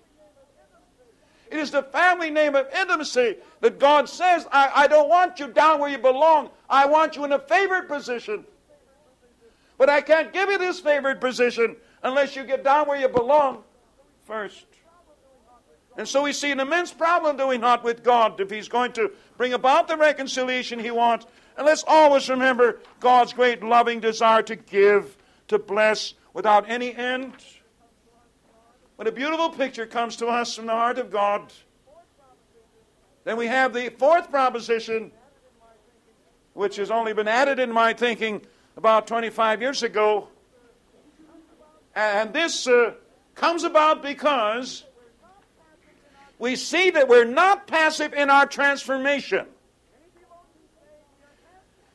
It 1.51 1.59
is 1.59 1.73
the 1.73 1.83
family 1.83 2.31
name 2.31 2.55
of 2.55 2.69
intimacy 2.73 3.39
that 3.61 3.81
God 3.81 4.09
says, 4.09 4.47
I, 4.53 4.71
I 4.73 4.87
don't 4.87 5.09
want 5.09 5.41
you 5.41 5.49
down 5.49 5.81
where 5.81 5.91
you 5.91 5.99
belong. 5.99 6.51
I 6.71 6.87
want 6.87 7.17
you 7.17 7.25
in 7.25 7.33
a 7.33 7.41
favored 7.41 7.89
position. 7.89 8.45
But 9.79 9.91
I 9.91 10.01
can't 10.01 10.33
give 10.33 10.49
you 10.49 10.59
this 10.59 10.79
favored 10.79 11.21
position 11.21 11.75
unless 12.05 12.37
you 12.37 12.45
get 12.45 12.63
down 12.63 12.87
where 12.87 13.01
you 13.01 13.09
belong 13.09 13.65
first. 14.25 14.65
And 15.97 16.09
so 16.09 16.23
we 16.23 16.33
see 16.33 16.51
an 16.51 16.61
immense 16.61 16.93
problem, 16.93 17.37
do 17.37 17.47
we 17.49 17.59
not, 17.59 17.85
with 17.85 18.03
God 18.03 18.41
if 18.41 18.51
He's 18.51 18.69
going 18.69 18.93
to 18.93 19.13
bring 19.37 19.53
about 19.53 19.89
the 19.89 19.97
reconciliation 19.97 20.79
He 20.79 20.91
wants. 20.91 21.27
And 21.57 21.67
let's 21.67 21.85
always 21.87 22.31
remember 22.31 22.81
God's 23.01 23.33
great 23.33 23.63
loving 23.63 24.01
desire 24.01 24.43
to 24.43 24.57
give, 24.57 25.17
to 25.49 25.59
bless 25.59 26.15
without 26.33 26.69
any 26.69 26.95
end. 26.95 27.35
When 28.97 29.07
a 29.07 29.13
beautiful 29.13 29.51
picture 29.51 29.87
comes 29.87 30.17
to 30.17 30.29
us 30.29 30.57
from 30.57 30.67
the 30.67 30.73
heart 30.73 30.99
of 30.99 31.11
God, 31.11 31.53
then 33.25 33.37
we 33.37 33.47
have 33.47 33.75
the 33.75 33.91
fourth 33.91 34.31
proposition, 34.31 35.13
which 36.55 36.77
has 36.77 36.91
only 36.91 37.13
been 37.13 37.29
added 37.29 37.59
in 37.59 37.71
my 37.71 37.93
thinking 37.93 38.43
about 38.77 39.07
25 39.07 39.61
years 39.61 39.83
ago. 39.83 40.29
And 41.95 42.33
this 42.33 42.67
uh, 42.67 42.95
comes 43.35 43.65
about 43.65 44.03
because 44.03 44.85
we 46.43 46.57
see 46.57 46.91
that 46.91 47.07
we're 47.07 47.25
not 47.25 47.69
passive 47.69 48.13
in 48.13 48.29
our 48.29 48.47
transformation. 48.47 49.47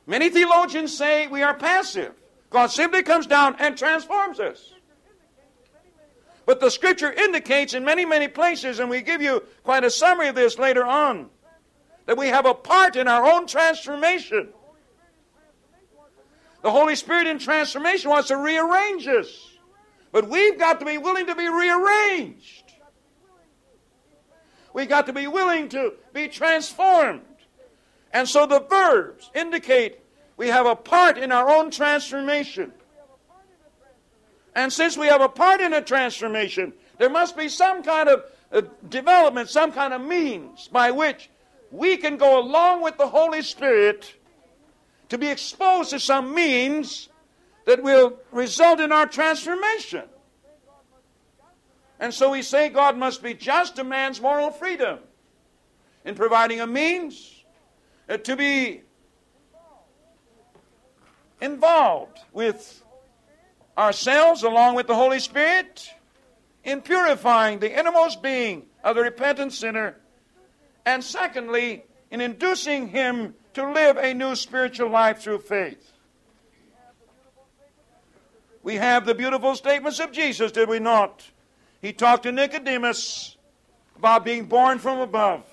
Many 0.06 0.30
theologians 0.30 0.96
say 0.96 1.26
we 1.26 1.42
are 1.42 1.52
passive. 1.52 2.14
God 2.48 2.68
simply 2.68 3.02
comes 3.02 3.26
down 3.26 3.56
and 3.58 3.76
transforms 3.76 4.40
us. 4.40 4.72
But 6.46 6.60
the 6.60 6.70
scripture 6.70 7.12
indicates 7.12 7.74
in 7.74 7.84
many, 7.84 8.06
many 8.06 8.26
places, 8.26 8.78
and 8.78 8.88
we 8.88 9.02
give 9.02 9.20
you 9.20 9.42
quite 9.64 9.84
a 9.84 9.90
summary 9.90 10.28
of 10.28 10.34
this 10.34 10.58
later 10.58 10.86
on, 10.86 11.28
that 12.06 12.16
we 12.16 12.28
have 12.28 12.46
a 12.46 12.54
part 12.54 12.96
in 12.96 13.06
our 13.06 13.30
own 13.30 13.46
transformation. 13.46 14.48
The 16.62 16.70
Holy 16.70 16.96
Spirit 16.96 17.26
in 17.26 17.38
transformation 17.38 18.08
wants 18.10 18.28
to 18.28 18.38
rearrange 18.38 19.06
us. 19.08 19.28
But 20.10 20.30
we've 20.30 20.58
got 20.58 20.80
to 20.80 20.86
be 20.86 20.96
willing 20.96 21.26
to 21.26 21.34
be 21.34 21.50
rearranged. 21.50 22.57
We've 24.78 24.88
got 24.88 25.06
to 25.06 25.12
be 25.12 25.26
willing 25.26 25.68
to 25.70 25.94
be 26.12 26.28
transformed. 26.28 27.22
And 28.12 28.28
so 28.28 28.46
the 28.46 28.60
verbs 28.60 29.28
indicate 29.34 29.98
we 30.36 30.46
have 30.46 30.66
a 30.66 30.76
part 30.76 31.18
in 31.18 31.32
our 31.32 31.50
own 31.50 31.72
transformation. 31.72 32.72
And 34.54 34.72
since 34.72 34.96
we 34.96 35.08
have 35.08 35.20
a 35.20 35.28
part 35.28 35.60
in 35.60 35.74
a 35.74 35.82
transformation, 35.82 36.72
there 36.96 37.10
must 37.10 37.36
be 37.36 37.48
some 37.48 37.82
kind 37.82 38.08
of 38.08 38.22
uh, 38.52 38.62
development, 38.88 39.48
some 39.48 39.72
kind 39.72 39.92
of 39.92 40.00
means 40.00 40.68
by 40.68 40.92
which 40.92 41.28
we 41.72 41.96
can 41.96 42.16
go 42.16 42.38
along 42.38 42.80
with 42.80 42.98
the 42.98 43.08
Holy 43.08 43.42
Spirit 43.42 44.14
to 45.08 45.18
be 45.18 45.26
exposed 45.26 45.90
to 45.90 45.98
some 45.98 46.32
means 46.32 47.08
that 47.66 47.82
will 47.82 48.20
result 48.30 48.78
in 48.78 48.92
our 48.92 49.06
transformation. 49.06 50.04
And 52.00 52.14
so 52.14 52.30
we 52.30 52.42
say 52.42 52.68
God 52.68 52.96
must 52.96 53.22
be 53.22 53.34
just 53.34 53.76
to 53.76 53.84
man's 53.84 54.20
moral 54.20 54.50
freedom 54.50 54.98
in 56.04 56.14
providing 56.14 56.60
a 56.60 56.66
means 56.66 57.44
uh, 58.08 58.16
to 58.18 58.36
be 58.36 58.82
involved 61.40 62.18
with 62.32 62.82
ourselves 63.76 64.42
along 64.42 64.74
with 64.74 64.86
the 64.86 64.94
Holy 64.94 65.20
Spirit 65.20 65.90
in 66.64 66.80
purifying 66.80 67.58
the 67.58 67.78
innermost 67.78 68.22
being 68.22 68.66
of 68.82 68.96
the 68.96 69.02
repentant 69.02 69.52
sinner, 69.52 69.96
and 70.84 71.02
secondly, 71.02 71.84
in 72.10 72.20
inducing 72.20 72.88
him 72.88 73.34
to 73.54 73.70
live 73.70 73.96
a 73.96 74.14
new 74.14 74.34
spiritual 74.34 74.90
life 74.90 75.20
through 75.20 75.38
faith. 75.38 75.92
We 78.62 78.76
have 78.76 79.06
the 79.06 79.14
beautiful 79.14 79.54
statements 79.54 80.00
of 80.00 80.12
Jesus, 80.12 80.52
did 80.52 80.68
we 80.68 80.78
not? 80.78 81.30
He 81.80 81.92
talked 81.92 82.24
to 82.24 82.32
Nicodemus 82.32 83.36
about 83.96 84.24
being 84.24 84.46
born 84.46 84.78
from 84.78 85.00
above. 85.00 85.44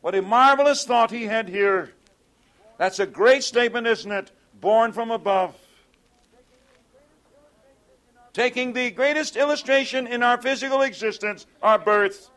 What 0.00 0.14
a 0.14 0.22
marvelous 0.22 0.84
thought 0.84 1.10
he 1.10 1.24
had 1.24 1.48
here. 1.48 1.92
That's 2.78 2.98
a 2.98 3.06
great 3.06 3.42
statement, 3.42 3.86
isn't 3.86 4.10
it? 4.12 4.30
Born 4.60 4.92
from 4.92 5.10
above. 5.10 5.54
taking 8.36 8.74
the 8.74 8.90
greatest 8.90 9.34
illustration 9.34 10.06
in 10.06 10.22
our 10.22 10.36
physical 10.36 10.82
existence, 10.82 11.46
our 11.62 11.78
birth, 11.78 12.28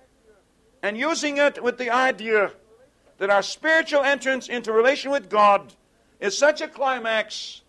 and 0.82 0.97
using 0.97 1.36
it 1.36 1.62
with 1.62 1.78
the 1.78 1.89
idea 1.89 2.50
that 3.18 3.30
our 3.30 3.41
spiritual 3.41 4.02
entrance 4.02 4.47
into 4.47 4.72
relation 4.72 5.12
with 5.12 5.30
God 5.30 5.74
is 6.22 6.38
such 6.38 6.62
a 6.62 6.70
climax, 6.70 7.64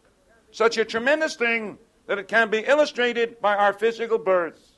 such 0.53 0.78
a 0.78 0.85
tremendous 0.85 1.35
thing, 1.35 1.76
that 2.07 2.20
it 2.20 2.28
can 2.28 2.51
be 2.51 2.61
illustrated 2.61 3.41
by 3.41 3.57
our 3.57 3.72
physical 3.72 4.16
birth. 4.16 4.69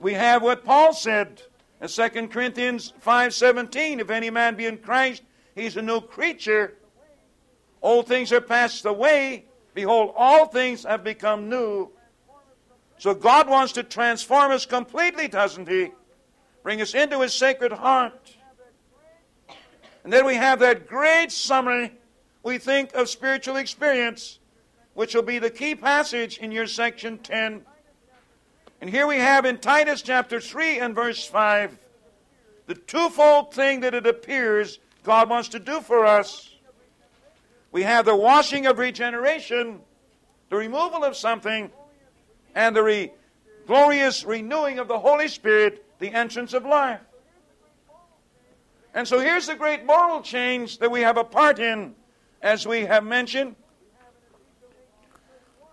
We 0.00 0.14
have 0.14 0.42
what 0.42 0.64
Paul 0.64 0.94
said 0.94 1.42
in 1.80 1.88
2 1.88 2.28
Corinthians 2.28 2.92
5:17, 3.00 4.00
if 4.00 4.10
any 4.10 4.30
man 4.30 4.54
be 4.54 4.66
in 4.66 4.78
Christ, 4.78 5.22
he's 5.54 5.76
a 5.76 5.82
new 5.82 6.00
creature. 6.00 6.76
Old 7.82 8.08
things 8.08 8.32
are 8.32 8.40
passed 8.40 8.84
away, 8.84 9.44
behold 9.74 10.12
all 10.16 10.46
things 10.46 10.84
have 10.84 11.04
become 11.04 11.48
new. 11.48 11.90
So 12.98 13.14
God 13.14 13.48
wants 13.48 13.72
to 13.74 13.82
transform 13.82 14.52
us 14.52 14.66
completely, 14.66 15.28
doesn't 15.28 15.68
he? 15.68 15.92
Bring 16.62 16.80
us 16.82 16.94
into 16.94 17.20
his 17.20 17.32
sacred 17.32 17.72
heart. 17.72 18.36
And 20.04 20.12
then 20.12 20.26
we 20.26 20.34
have 20.34 20.58
that 20.60 20.86
great 20.86 21.30
summary 21.30 21.92
we 22.42 22.58
think 22.58 22.94
of 22.94 23.08
spiritual 23.08 23.56
experience, 23.56 24.38
which 24.94 25.14
will 25.14 25.22
be 25.22 25.38
the 25.38 25.50
key 25.50 25.74
passage 25.74 26.38
in 26.38 26.52
your 26.52 26.66
section 26.66 27.18
10. 27.18 27.66
And 28.80 28.88
here 28.88 29.06
we 29.06 29.18
have 29.18 29.44
in 29.44 29.58
Titus 29.58 30.00
chapter 30.00 30.40
3 30.40 30.78
and 30.78 30.94
verse 30.94 31.26
5 31.26 31.76
the 32.66 32.74
twofold 32.74 33.52
thing 33.52 33.80
that 33.80 33.94
it 33.94 34.06
appears 34.06 34.78
God 35.02 35.28
wants 35.28 35.48
to 35.50 35.58
do 35.58 35.80
for 35.80 36.06
us. 36.06 36.54
We 37.72 37.82
have 37.82 38.04
the 38.04 38.14
washing 38.14 38.66
of 38.66 38.78
regeneration, 38.78 39.80
the 40.50 40.56
removal 40.56 41.04
of 41.04 41.16
something, 41.16 41.70
and 42.54 42.74
the 42.76 42.82
re- 42.82 43.12
glorious 43.66 44.24
renewing 44.24 44.78
of 44.78 44.88
the 44.88 44.98
Holy 44.98 45.28
Spirit, 45.28 45.84
the 45.98 46.12
entrance 46.12 46.54
of 46.54 46.64
life. 46.64 47.00
And 48.94 49.06
so 49.06 49.20
here's 49.20 49.46
the 49.46 49.54
great 49.54 49.84
moral 49.84 50.20
change 50.20 50.78
that 50.78 50.90
we 50.90 51.00
have 51.02 51.16
a 51.16 51.24
part 51.24 51.58
in, 51.58 51.94
as 52.42 52.66
we 52.66 52.82
have 52.82 53.04
mentioned. 53.04 53.56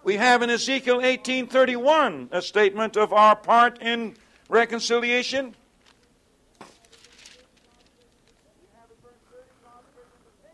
We 0.07 0.15
have 0.15 0.41
in 0.41 0.49
Ezekiel 0.49 1.01
18:31 1.01 2.29
a 2.31 2.41
statement 2.41 2.95
of 2.95 3.11
our 3.11 3.35
part 3.35 3.81
in 3.81 4.15
reconciliation. 4.47 5.53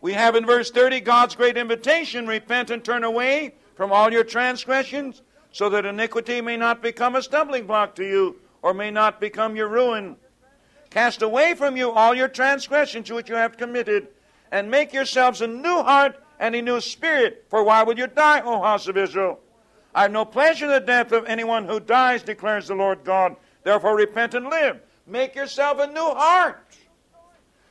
We 0.01 0.13
have 0.13 0.35
in 0.35 0.47
verse 0.47 0.71
30 0.71 1.01
God's 1.01 1.35
great 1.35 1.55
invitation 1.55 2.25
repent 2.25 2.71
and 2.71 2.83
turn 2.83 3.03
away 3.03 3.53
from 3.75 3.91
all 3.91 4.11
your 4.11 4.23
transgressions, 4.23 5.21
so 5.51 5.69
that 5.69 5.85
iniquity 5.85 6.41
may 6.41 6.57
not 6.57 6.81
become 6.81 7.15
a 7.15 7.21
stumbling 7.21 7.67
block 7.67 7.93
to 7.97 8.03
you, 8.03 8.37
or 8.63 8.73
may 8.73 8.89
not 8.89 9.21
become 9.21 9.55
your 9.55 9.67
ruin. 9.67 10.15
Cast 10.89 11.21
away 11.21 11.53
from 11.53 11.77
you 11.77 11.91
all 11.91 12.15
your 12.15 12.27
transgressions 12.27 13.11
which 13.11 13.29
you 13.29 13.35
have 13.35 13.55
committed, 13.57 14.07
and 14.51 14.71
make 14.71 14.93
yourselves 14.93 15.41
a 15.41 15.47
new 15.47 15.83
heart 15.83 16.19
and 16.43 16.55
a 16.55 16.61
new 16.61 16.81
spirit. 16.81 17.45
For 17.47 17.63
why 17.63 17.83
would 17.83 17.97
you 17.97 18.05
die, 18.05 18.41
O 18.41 18.61
house 18.61 18.89
of 18.89 18.97
Israel? 18.97 19.39
I 19.95 20.01
have 20.01 20.11
no 20.11 20.25
pleasure 20.25 20.65
in 20.65 20.71
the 20.71 20.81
death 20.81 21.13
of 21.13 21.25
anyone 21.25 21.65
who 21.65 21.79
dies, 21.79 22.21
declares 22.21 22.67
the 22.67 22.75
Lord 22.75 23.05
God. 23.05 23.37
Therefore 23.63 23.95
repent 23.95 24.33
and 24.33 24.47
live. 24.47 24.81
Make 25.07 25.35
yourself 25.35 25.79
a 25.79 25.87
new 25.87 26.01
heart. 26.01 26.75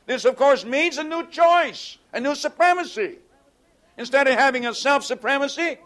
This, 0.07 0.25
of 0.25 0.35
course, 0.35 0.65
means 0.65 0.97
a 0.97 1.03
new 1.03 1.27
choice, 1.27 1.99
a 2.13 2.19
new 2.19 2.33
supremacy. 2.33 3.19
Instead 3.95 4.27
of 4.27 4.39
having 4.39 4.65
a 4.65 4.73
self 4.73 5.05
supremacy, 5.05 5.77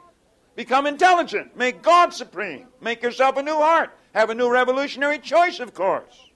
become 0.55 0.87
intelligent. 0.87 1.57
Make 1.57 1.81
God 1.81 2.13
supreme. 2.13 2.67
Make 2.79 3.03
yourself 3.03 3.35
a 3.35 3.43
new 3.43 3.57
heart. 3.57 3.89
Have 4.13 4.29
a 4.29 4.35
new 4.35 4.49
revolutionary 4.49 5.19
choice, 5.19 5.59
of 5.59 5.73
course. 5.73 6.29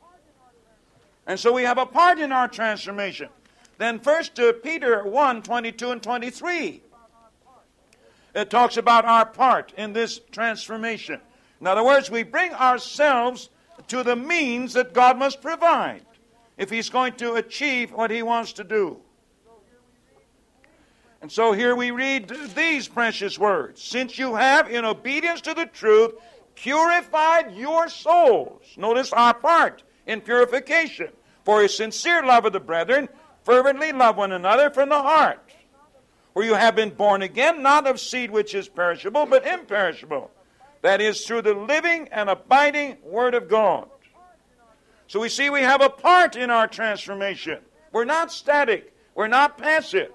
And 1.25 1.39
so 1.39 1.53
we 1.53 1.63
have 1.63 1.77
a 1.77 1.85
part 1.85 2.19
in 2.19 2.33
our 2.33 2.49
transformation. 2.49 3.29
Then 3.81 3.97
first 3.97 4.39
Peter 4.61 5.03
1, 5.03 5.41
22 5.41 5.89
and 5.89 6.03
23. 6.03 6.83
It 8.35 8.49
talks 8.51 8.77
about 8.77 9.05
our 9.05 9.25
part 9.25 9.73
in 9.75 9.91
this 9.93 10.21
transformation. 10.31 11.19
In 11.59 11.65
other 11.65 11.83
words, 11.83 12.11
we 12.11 12.21
bring 12.21 12.53
ourselves 12.53 13.49
to 13.87 14.03
the 14.03 14.15
means 14.15 14.73
that 14.73 14.93
God 14.93 15.17
must 15.17 15.41
provide 15.41 16.05
if 16.59 16.69
He's 16.69 16.91
going 16.91 17.13
to 17.13 17.33
achieve 17.33 17.91
what 17.91 18.11
He 18.11 18.21
wants 18.21 18.53
to 18.53 18.63
do. 18.63 18.99
And 21.19 21.31
so 21.31 21.51
here 21.51 21.75
we 21.75 21.89
read 21.89 22.31
these 22.55 22.87
precious 22.87 23.39
words 23.39 23.81
Since 23.81 24.19
you 24.19 24.35
have, 24.35 24.69
in 24.69 24.85
obedience 24.85 25.41
to 25.41 25.55
the 25.55 25.65
truth, 25.65 26.13
purified 26.53 27.55
your 27.55 27.89
souls. 27.89 28.61
Notice 28.77 29.11
our 29.11 29.33
part 29.33 29.81
in 30.05 30.21
purification. 30.21 31.07
For 31.43 31.63
a 31.63 31.69
sincere 31.69 32.23
love 32.23 32.45
of 32.45 32.53
the 32.53 32.59
brethren, 32.59 33.09
fervently 33.43 33.91
love 33.91 34.17
one 34.17 34.31
another 34.31 34.69
from 34.69 34.89
the 34.89 35.01
heart. 35.01 35.51
For 36.33 36.43
you 36.43 36.53
have 36.53 36.75
been 36.75 36.91
born 36.91 37.21
again, 37.21 37.61
not 37.61 37.87
of 37.87 37.99
seed 37.99 38.31
which 38.31 38.55
is 38.55 38.69
perishable, 38.69 39.25
but 39.25 39.45
imperishable. 39.45 40.31
That 40.81 41.01
is, 41.01 41.25
through 41.25 41.43
the 41.43 41.53
living 41.53 42.07
and 42.11 42.29
abiding 42.29 42.97
Word 43.03 43.35
of 43.35 43.49
God. 43.49 43.89
So 45.07 45.19
we 45.19 45.29
see 45.29 45.49
we 45.49 45.61
have 45.61 45.81
a 45.81 45.89
part 45.89 46.35
in 46.35 46.49
our 46.49 46.67
transformation. 46.67 47.59
We're 47.91 48.05
not 48.05 48.31
static, 48.31 48.93
we're 49.13 49.27
not 49.27 49.57
passive. 49.57 50.11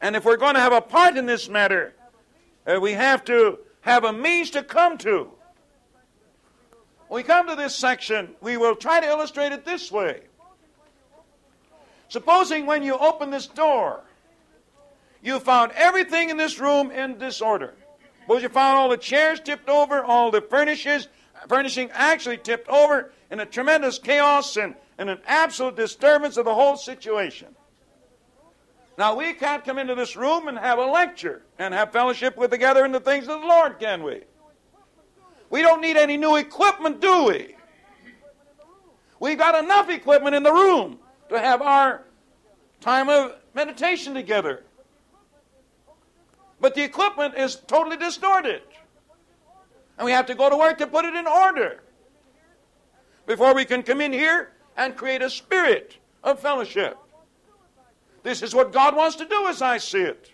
And 0.00 0.14
if 0.16 0.24
we're 0.24 0.36
going 0.36 0.54
to 0.54 0.60
have 0.60 0.72
a 0.72 0.80
part 0.80 1.16
in 1.16 1.26
this 1.26 1.48
matter, 1.48 1.94
uh, 2.66 2.78
we 2.80 2.92
have 2.92 3.24
to 3.24 3.58
have 3.80 4.04
a 4.04 4.12
means 4.12 4.50
to 4.50 4.62
come 4.62 4.98
to. 4.98 5.30
When 7.08 7.18
we 7.18 7.22
come 7.24 7.48
to 7.48 7.56
this 7.56 7.74
section, 7.74 8.34
we 8.40 8.56
will 8.56 8.76
try 8.76 9.00
to 9.00 9.06
illustrate 9.06 9.52
it 9.52 9.64
this 9.64 9.90
way. 9.92 10.22
Supposing 12.12 12.66
when 12.66 12.82
you 12.82 12.94
open 12.98 13.30
this 13.30 13.46
door, 13.46 14.02
you 15.22 15.40
found 15.40 15.72
everything 15.72 16.28
in 16.28 16.36
this 16.36 16.58
room 16.58 16.90
in 16.90 17.16
disorder. 17.16 17.72
Suppose 18.20 18.42
you 18.42 18.50
found 18.50 18.76
all 18.76 18.90
the 18.90 18.98
chairs 18.98 19.40
tipped 19.40 19.70
over, 19.70 20.04
all 20.04 20.30
the 20.30 20.42
furnishes, 20.42 21.08
furnishing 21.48 21.90
actually 21.94 22.36
tipped 22.36 22.68
over 22.68 23.14
in 23.30 23.40
a 23.40 23.46
tremendous 23.46 23.98
chaos 23.98 24.58
and, 24.58 24.74
and 24.98 25.08
an 25.08 25.20
absolute 25.26 25.74
disturbance 25.74 26.36
of 26.36 26.44
the 26.44 26.52
whole 26.52 26.76
situation. 26.76 27.48
Now, 28.98 29.16
we 29.16 29.32
can't 29.32 29.64
come 29.64 29.78
into 29.78 29.94
this 29.94 30.14
room 30.14 30.48
and 30.48 30.58
have 30.58 30.78
a 30.78 30.84
lecture 30.84 31.40
and 31.58 31.72
have 31.72 31.92
fellowship 31.92 32.36
with 32.36 32.50
together 32.50 32.84
in 32.84 32.92
the 32.92 33.00
things 33.00 33.26
of 33.26 33.40
the 33.40 33.46
Lord, 33.46 33.78
can 33.78 34.02
we? 34.02 34.20
We 35.48 35.62
don't 35.62 35.80
need 35.80 35.96
any 35.96 36.18
new 36.18 36.36
equipment, 36.36 37.00
do 37.00 37.24
we? 37.28 37.56
We've 39.18 39.38
got 39.38 39.64
enough 39.64 39.88
equipment 39.88 40.34
in 40.34 40.42
the 40.42 40.52
room 40.52 40.98
to 41.32 41.40
have 41.40 41.62
our 41.62 42.02
time 42.80 43.08
of 43.08 43.36
meditation 43.54 44.14
together. 44.14 44.64
But 46.60 46.74
the 46.74 46.82
equipment 46.82 47.34
is 47.34 47.56
totally 47.56 47.96
distorted. 47.96 48.62
And 49.98 50.04
we 50.04 50.12
have 50.12 50.26
to 50.26 50.34
go 50.34 50.48
to 50.48 50.56
work 50.56 50.78
to 50.78 50.86
put 50.86 51.04
it 51.04 51.14
in 51.14 51.26
order 51.26 51.82
before 53.26 53.54
we 53.54 53.64
can 53.64 53.82
come 53.82 54.00
in 54.00 54.12
here 54.12 54.52
and 54.76 54.96
create 54.96 55.22
a 55.22 55.30
spirit 55.30 55.96
of 56.22 56.38
fellowship. 56.38 56.96
This 58.22 58.42
is 58.42 58.54
what 58.54 58.72
God 58.72 58.94
wants 58.94 59.16
to 59.16 59.24
do 59.24 59.48
as 59.48 59.62
I 59.62 59.78
see 59.78 60.00
it. 60.00 60.30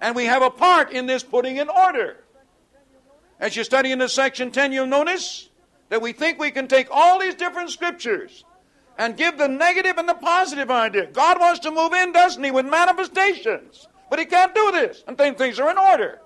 And 0.00 0.14
we 0.14 0.26
have 0.26 0.42
a 0.42 0.50
part 0.50 0.92
in 0.92 1.06
this 1.06 1.22
putting 1.22 1.56
in 1.56 1.68
order. 1.68 2.18
As 3.40 3.56
you 3.56 3.64
study 3.64 3.92
in 3.92 3.98
the 3.98 4.08
section 4.08 4.50
10, 4.50 4.72
you'll 4.72 4.86
notice 4.86 5.48
that 5.88 6.00
we 6.00 6.12
think 6.12 6.38
we 6.38 6.50
can 6.50 6.68
take 6.68 6.88
all 6.90 7.18
these 7.18 7.34
different 7.34 7.70
scriptures 7.70 8.44
and 8.98 9.16
give 9.16 9.38
the 9.38 9.48
negative 9.48 9.98
and 9.98 10.08
the 10.08 10.14
positive 10.14 10.70
idea. 10.70 11.06
God 11.06 11.38
wants 11.40 11.60
to 11.60 11.70
move 11.70 11.92
in, 11.92 12.12
doesn't 12.12 12.42
He, 12.42 12.50
with 12.50 12.66
manifestations. 12.66 13.88
But 14.08 14.18
He 14.18 14.24
can't 14.24 14.54
do 14.54 14.72
this 14.72 15.04
until 15.06 15.34
things 15.34 15.58
are 15.58 15.70
in 15.70 15.78
order. 15.78 16.20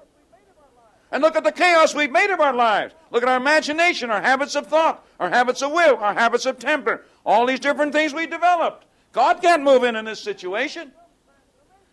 And 1.12 1.22
look 1.22 1.34
at 1.34 1.42
the 1.42 1.52
chaos 1.52 1.94
we've 1.94 2.12
made 2.12 2.30
of 2.30 2.40
our 2.40 2.54
lives. 2.54 2.94
Look 3.10 3.22
at 3.22 3.28
our 3.28 3.36
imagination, 3.36 4.10
our 4.10 4.22
habits 4.22 4.54
of 4.54 4.68
thought, 4.68 5.04
our 5.18 5.28
habits 5.28 5.60
of 5.62 5.72
will, 5.72 5.96
our 5.96 6.14
habits 6.14 6.46
of 6.46 6.58
temper, 6.58 7.04
all 7.26 7.46
these 7.46 7.60
different 7.60 7.92
things 7.92 8.14
we 8.14 8.26
developed. 8.26 8.84
God 9.12 9.42
can't 9.42 9.64
move 9.64 9.82
in 9.82 9.96
in 9.96 10.04
this 10.04 10.20
situation. 10.20 10.92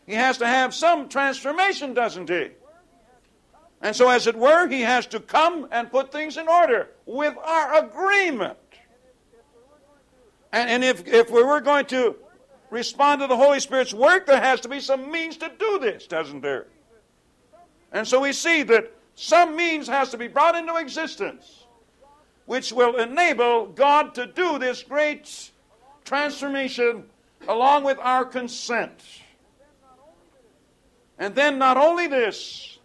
He 0.05 0.13
has 0.13 0.37
to 0.37 0.45
have 0.45 0.73
some 0.73 1.09
transformation, 1.09 1.95
doesn't 1.95 2.29
He? 2.29 2.49
And 3.81 3.95
so, 3.95 4.09
as 4.09 4.27
it 4.27 4.35
were, 4.35 4.67
he 4.67 4.81
has 4.81 5.05
to 5.07 5.19
come 5.19 5.67
and 5.71 5.91
put 5.91 6.11
things 6.11 6.37
in 6.37 6.47
order 6.47 6.89
with 7.05 7.35
our 7.37 7.85
agreement. 7.85 8.57
And, 10.57 10.69
and 10.71 10.83
if, 10.83 11.07
if 11.07 11.29
we 11.29 11.43
were 11.43 11.61
going 11.61 11.85
to 11.87 12.15
respond 12.71 13.21
to 13.21 13.27
the 13.27 13.37
Holy 13.37 13.59
Spirit's 13.59 13.93
work, 13.93 14.25
there 14.25 14.41
has 14.41 14.59
to 14.61 14.69
be 14.69 14.79
some 14.79 15.11
means 15.11 15.37
to 15.37 15.51
do 15.59 15.77
this, 15.77 16.07
doesn't 16.07 16.41
there? 16.41 16.65
And 17.91 18.07
so 18.07 18.21
we 18.21 18.33
see 18.33 18.63
that 18.63 18.91
some 19.13 19.55
means 19.55 19.87
has 19.87 20.09
to 20.09 20.17
be 20.17 20.27
brought 20.27 20.55
into 20.55 20.75
existence 20.75 21.65
which 22.47 22.71
will 22.71 22.95
enable 22.95 23.67
God 23.67 24.15
to 24.15 24.25
do 24.25 24.57
this 24.57 24.81
great 24.81 25.51
transformation 26.05 27.03
along 27.47 27.83
with 27.83 27.99
our 27.99 28.23
consent. 28.23 29.03
And 31.19 31.35
then 31.35 31.59
not 31.59 31.77
only 31.77 32.07
this, 32.07 32.79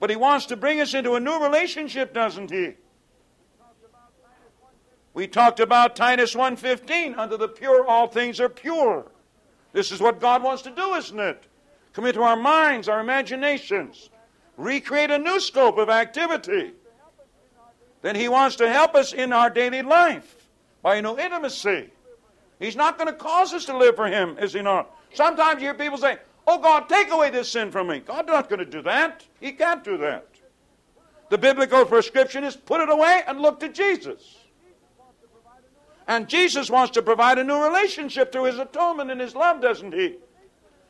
But 0.00 0.10
He 0.10 0.16
wants 0.16 0.46
to 0.46 0.56
bring 0.56 0.80
us 0.80 0.92
into 0.92 1.14
a 1.14 1.20
new 1.20 1.38
relationship, 1.42 2.12
doesn't 2.12 2.50
He? 2.50 2.74
We 5.14 5.28
talked 5.28 5.60
about 5.60 5.94
Titus 5.94 6.34
1:15, 6.34 7.14
under 7.16 7.36
the 7.36 7.48
pure 7.48 7.86
all 7.86 8.08
things 8.08 8.40
are 8.40 8.48
pure. 8.48 9.06
This 9.72 9.92
is 9.92 10.00
what 10.00 10.20
God 10.20 10.42
wants 10.42 10.62
to 10.62 10.70
do, 10.70 10.94
isn't 10.94 11.18
it? 11.18 11.44
Come 11.92 12.06
into 12.06 12.22
our 12.22 12.36
minds, 12.36 12.88
our 12.88 13.00
imaginations, 13.00 14.10
recreate 14.56 15.12
a 15.12 15.18
new 15.18 15.38
scope 15.38 15.78
of 15.78 15.88
activity. 15.88 16.72
Then 18.02 18.16
He 18.16 18.28
wants 18.28 18.56
to 18.56 18.68
help 18.68 18.96
us 18.96 19.12
in 19.12 19.32
our 19.32 19.48
daily 19.48 19.82
life 19.82 20.48
by 20.82 21.00
new 21.00 21.16
intimacy. 21.16 21.90
He's 22.58 22.76
not 22.76 22.98
going 22.98 23.08
to 23.08 23.14
cause 23.14 23.54
us 23.54 23.64
to 23.66 23.76
live 23.76 23.94
for 23.94 24.06
Him, 24.06 24.36
is 24.38 24.52
He 24.52 24.62
not? 24.62 24.90
Sometimes 25.12 25.62
you 25.62 25.68
hear 25.68 25.74
people 25.74 25.98
say, 25.98 26.18
Oh 26.46 26.58
God, 26.58 26.88
take 26.88 27.10
away 27.10 27.30
this 27.30 27.48
sin 27.48 27.70
from 27.70 27.86
me. 27.86 28.00
God's 28.00 28.28
not 28.28 28.48
going 28.48 28.58
to 28.58 28.66
do 28.66 28.82
that. 28.82 29.24
He 29.40 29.52
can't 29.52 29.82
do 29.82 29.96
that. 29.98 30.26
The 31.30 31.38
biblical 31.38 31.84
prescription 31.86 32.44
is 32.44 32.54
put 32.56 32.80
it 32.80 32.90
away 32.90 33.22
and 33.26 33.40
look 33.40 33.60
to 33.60 33.68
Jesus. 33.68 34.43
And 36.06 36.28
Jesus 36.28 36.68
wants 36.68 36.92
to 36.92 37.02
provide 37.02 37.38
a 37.38 37.44
new 37.44 37.62
relationship 37.62 38.30
through 38.30 38.44
his 38.44 38.58
atonement 38.58 39.10
and 39.10 39.20
his 39.20 39.34
love, 39.34 39.60
doesn't 39.60 39.94
he? 39.94 40.16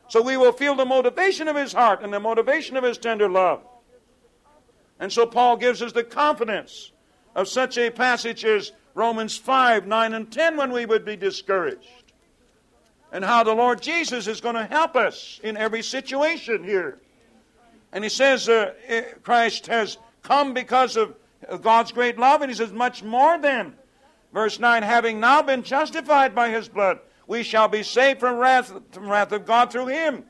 So 0.08 0.20
we 0.20 0.36
will 0.36 0.52
feel 0.52 0.74
the 0.74 0.84
motivation 0.84 1.48
of 1.48 1.56
his 1.56 1.72
heart 1.72 2.02
and 2.02 2.12
the 2.12 2.20
motivation 2.20 2.76
of 2.76 2.84
his 2.84 2.98
tender 2.98 3.28
love. 3.28 3.62
And 4.98 5.12
so 5.12 5.26
Paul 5.26 5.56
gives 5.56 5.82
us 5.82 5.92
the 5.92 6.04
confidence 6.04 6.92
of 7.34 7.48
such 7.48 7.78
a 7.78 7.90
passage 7.90 8.44
as 8.44 8.72
Romans 8.94 9.36
5, 9.36 9.86
9, 9.86 10.14
and 10.14 10.30
10 10.30 10.56
when 10.56 10.72
we 10.72 10.86
would 10.86 11.04
be 11.04 11.16
discouraged. 11.16 12.12
And 13.12 13.24
how 13.24 13.44
the 13.44 13.54
Lord 13.54 13.80
Jesus 13.80 14.26
is 14.26 14.40
going 14.40 14.54
to 14.56 14.66
help 14.66 14.96
us 14.96 15.40
in 15.42 15.56
every 15.56 15.82
situation 15.82 16.64
here. 16.64 17.00
And 17.92 18.02
he 18.02 18.10
says 18.10 18.48
uh, 18.48 18.74
eh, 18.86 19.02
Christ 19.22 19.68
has 19.68 19.98
come 20.22 20.52
because 20.52 20.96
of 20.96 21.14
God's 21.62 21.92
great 21.92 22.18
love, 22.18 22.42
and 22.42 22.50
he 22.50 22.56
says, 22.56 22.72
much 22.72 23.02
more 23.02 23.38
than 23.38 23.74
Verse 24.34 24.58
9 24.58 24.82
Having 24.82 25.20
now 25.20 25.40
been 25.40 25.62
justified 25.62 26.34
by 26.34 26.50
his 26.50 26.68
blood, 26.68 26.98
we 27.26 27.42
shall 27.42 27.68
be 27.68 27.82
saved 27.82 28.20
from 28.20 28.36
wrath, 28.36 28.72
from 28.90 29.08
wrath 29.08 29.32
of 29.32 29.46
God 29.46 29.70
through 29.70 29.86
him. 29.86 30.24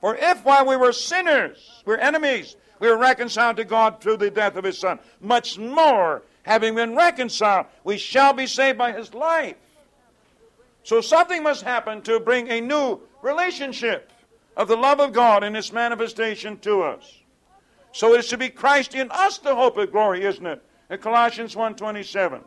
For 0.00 0.16
if 0.16 0.42
while 0.44 0.64
we 0.64 0.76
were 0.76 0.92
sinners, 0.92 1.82
we're 1.84 1.96
enemies, 1.96 2.56
we 2.78 2.88
were 2.88 2.96
reconciled 2.96 3.56
to 3.56 3.64
God 3.64 4.00
through 4.00 4.16
the 4.16 4.30
death 4.30 4.56
of 4.56 4.64
his 4.64 4.78
Son, 4.78 4.98
much 5.20 5.58
more, 5.58 6.22
having 6.44 6.74
been 6.76 6.96
reconciled, 6.96 7.66
we 7.84 7.98
shall 7.98 8.32
be 8.32 8.46
saved 8.46 8.78
by 8.78 8.92
his 8.92 9.12
life. 9.12 9.56
So 10.82 11.02
something 11.02 11.42
must 11.42 11.62
happen 11.62 12.00
to 12.02 12.20
bring 12.20 12.48
a 12.48 12.62
new 12.62 13.00
relationship 13.20 14.10
of 14.56 14.68
the 14.68 14.76
love 14.76 15.00
of 15.00 15.12
God 15.12 15.44
in 15.44 15.54
its 15.54 15.72
manifestation 15.72 16.56
to 16.60 16.82
us. 16.82 17.18
So 17.92 18.14
it 18.14 18.20
is 18.20 18.28
to 18.28 18.38
be 18.38 18.48
Christ 18.48 18.94
in 18.94 19.10
us 19.10 19.38
the 19.38 19.54
hope 19.54 19.76
of 19.76 19.92
glory, 19.92 20.24
isn't 20.24 20.46
it? 20.46 20.62
In 20.88 20.98
Colossians 20.98 21.54
1.27. 21.54 22.42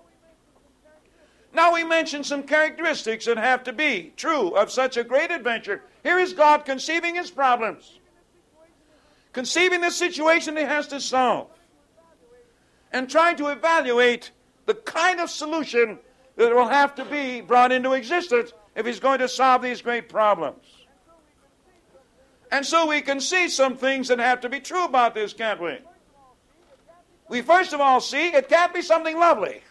Now 1.53 1.73
we 1.73 1.83
mention 1.83 2.23
some 2.23 2.43
characteristics 2.43 3.25
that 3.25 3.37
have 3.37 3.63
to 3.65 3.73
be 3.73 4.11
true 4.17 4.49
of 4.55 4.71
such 4.71 4.97
a 4.97 5.03
great 5.03 5.29
adventure. 5.29 5.83
Here 6.01 6.19
is 6.19 6.33
God 6.33 6.65
conceiving 6.65 7.15
his 7.15 7.29
problems, 7.29 7.99
conceiving 9.33 9.81
the 9.81 9.91
situation 9.91 10.57
he 10.57 10.63
has 10.63 10.87
to 10.87 10.99
solve, 10.99 11.49
and 12.91 13.09
trying 13.09 13.37
to 13.37 13.49
evaluate 13.49 14.31
the 14.65 14.73
kind 14.73 15.19
of 15.19 15.29
solution 15.29 15.99
that 16.37 16.53
will 16.53 16.67
have 16.67 16.95
to 16.95 17.05
be 17.05 17.41
brought 17.41 17.71
into 17.71 17.93
existence 17.93 18.53
if 18.75 18.85
he's 18.85 18.99
going 18.99 19.19
to 19.19 19.27
solve 19.27 19.61
these 19.61 19.81
great 19.81 20.09
problems. 20.09 20.65
And 22.51 22.65
so 22.65 22.87
we 22.87 23.01
can 23.01 23.19
see 23.19 23.47
some 23.47 23.77
things 23.77 24.07
that 24.07 24.19
have 24.19 24.41
to 24.41 24.49
be 24.49 24.59
true 24.59 24.85
about 24.85 25.13
this, 25.13 25.33
can't 25.33 25.61
we? 25.61 25.77
We 27.29 27.41
first 27.41 27.73
of 27.73 27.81
all 27.81 28.01
see 28.01 28.27
it 28.27 28.49
can't 28.49 28.73
be 28.73 28.81
something 28.81 29.17
lovely. 29.17 29.61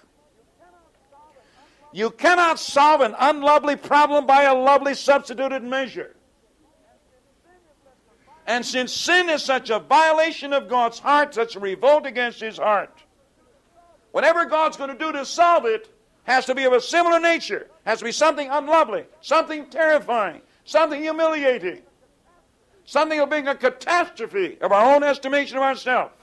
You 1.92 2.10
cannot 2.10 2.58
solve 2.58 3.02
an 3.02 3.14
unlovely 3.18 3.76
problem 3.76 4.26
by 4.26 4.44
a 4.44 4.54
lovely 4.54 4.94
substituted 4.94 5.62
measure. 5.62 6.16
And 8.46 8.64
since 8.64 8.92
sin 8.92 9.28
is 9.28 9.44
such 9.44 9.70
a 9.70 9.78
violation 9.78 10.52
of 10.52 10.68
God's 10.68 10.98
heart, 10.98 11.34
such 11.34 11.54
a 11.54 11.60
revolt 11.60 12.06
against 12.06 12.40
His 12.40 12.56
heart, 12.56 13.02
whatever 14.10 14.46
God's 14.46 14.76
going 14.76 14.90
to 14.90 14.98
do 14.98 15.12
to 15.12 15.24
solve 15.24 15.64
it 15.66 15.88
has 16.24 16.46
to 16.46 16.54
be 16.54 16.64
of 16.64 16.72
a 16.72 16.80
similar 16.80 17.20
nature, 17.20 17.68
has 17.84 17.98
to 17.98 18.04
be 18.04 18.12
something 18.12 18.48
unlovely, 18.48 19.04
something 19.20 19.66
terrifying, 19.66 20.40
something 20.64 21.00
humiliating, 21.00 21.82
something 22.84 23.20
of 23.20 23.30
being 23.30 23.48
a 23.48 23.54
catastrophe 23.54 24.58
of 24.60 24.72
our 24.72 24.94
own 24.94 25.02
estimation 25.02 25.56
of 25.56 25.62
ourselves. 25.62 26.14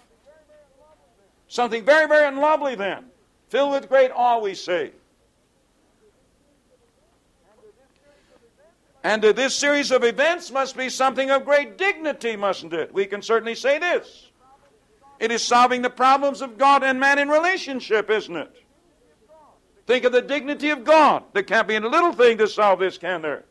Something 1.48 1.84
very, 1.84 2.08
very 2.08 2.28
unlovely, 2.28 2.76
then, 2.76 3.06
filled 3.50 3.72
with 3.72 3.90
great 3.90 4.12
awe, 4.12 4.40
we 4.40 4.54
say. 4.54 4.92
And 9.04 9.24
uh, 9.24 9.32
this 9.32 9.56
series 9.56 9.92
of 9.92 10.04
events 10.04 10.52
must 10.52 10.76
be 10.76 10.90
something 10.90 11.32
of 11.32 11.46
great 11.46 11.78
dignity, 11.78 12.36
mustn't 12.36 12.74
it? 12.74 12.94
We 12.94 13.06
can 13.06 13.22
certainly 13.22 13.56
say 13.56 13.80
this. 13.80 14.30
It 15.20 15.32
is 15.32 15.42
solving 15.42 15.82
the 15.82 15.90
problems 15.90 16.42
of 16.42 16.58
God 16.58 16.84
and 16.84 17.00
man 17.00 17.20
in 17.20 17.30
relationship, 17.30 18.10
isn't 18.10 18.36
it? 18.36 18.56
Think 19.86 20.06
of 20.06 20.12
the 20.12 20.22
dignity 20.22 20.70
of 20.70 20.84
God. 20.84 21.24
There 21.34 21.44
can't 21.44 21.68
be 21.68 21.76
any 21.76 21.88
little 21.88 22.14
thing 22.14 22.38
to 22.38 22.48
solve 22.48 22.80
this, 22.80 22.98
can 22.98 23.22
there? 23.22 23.46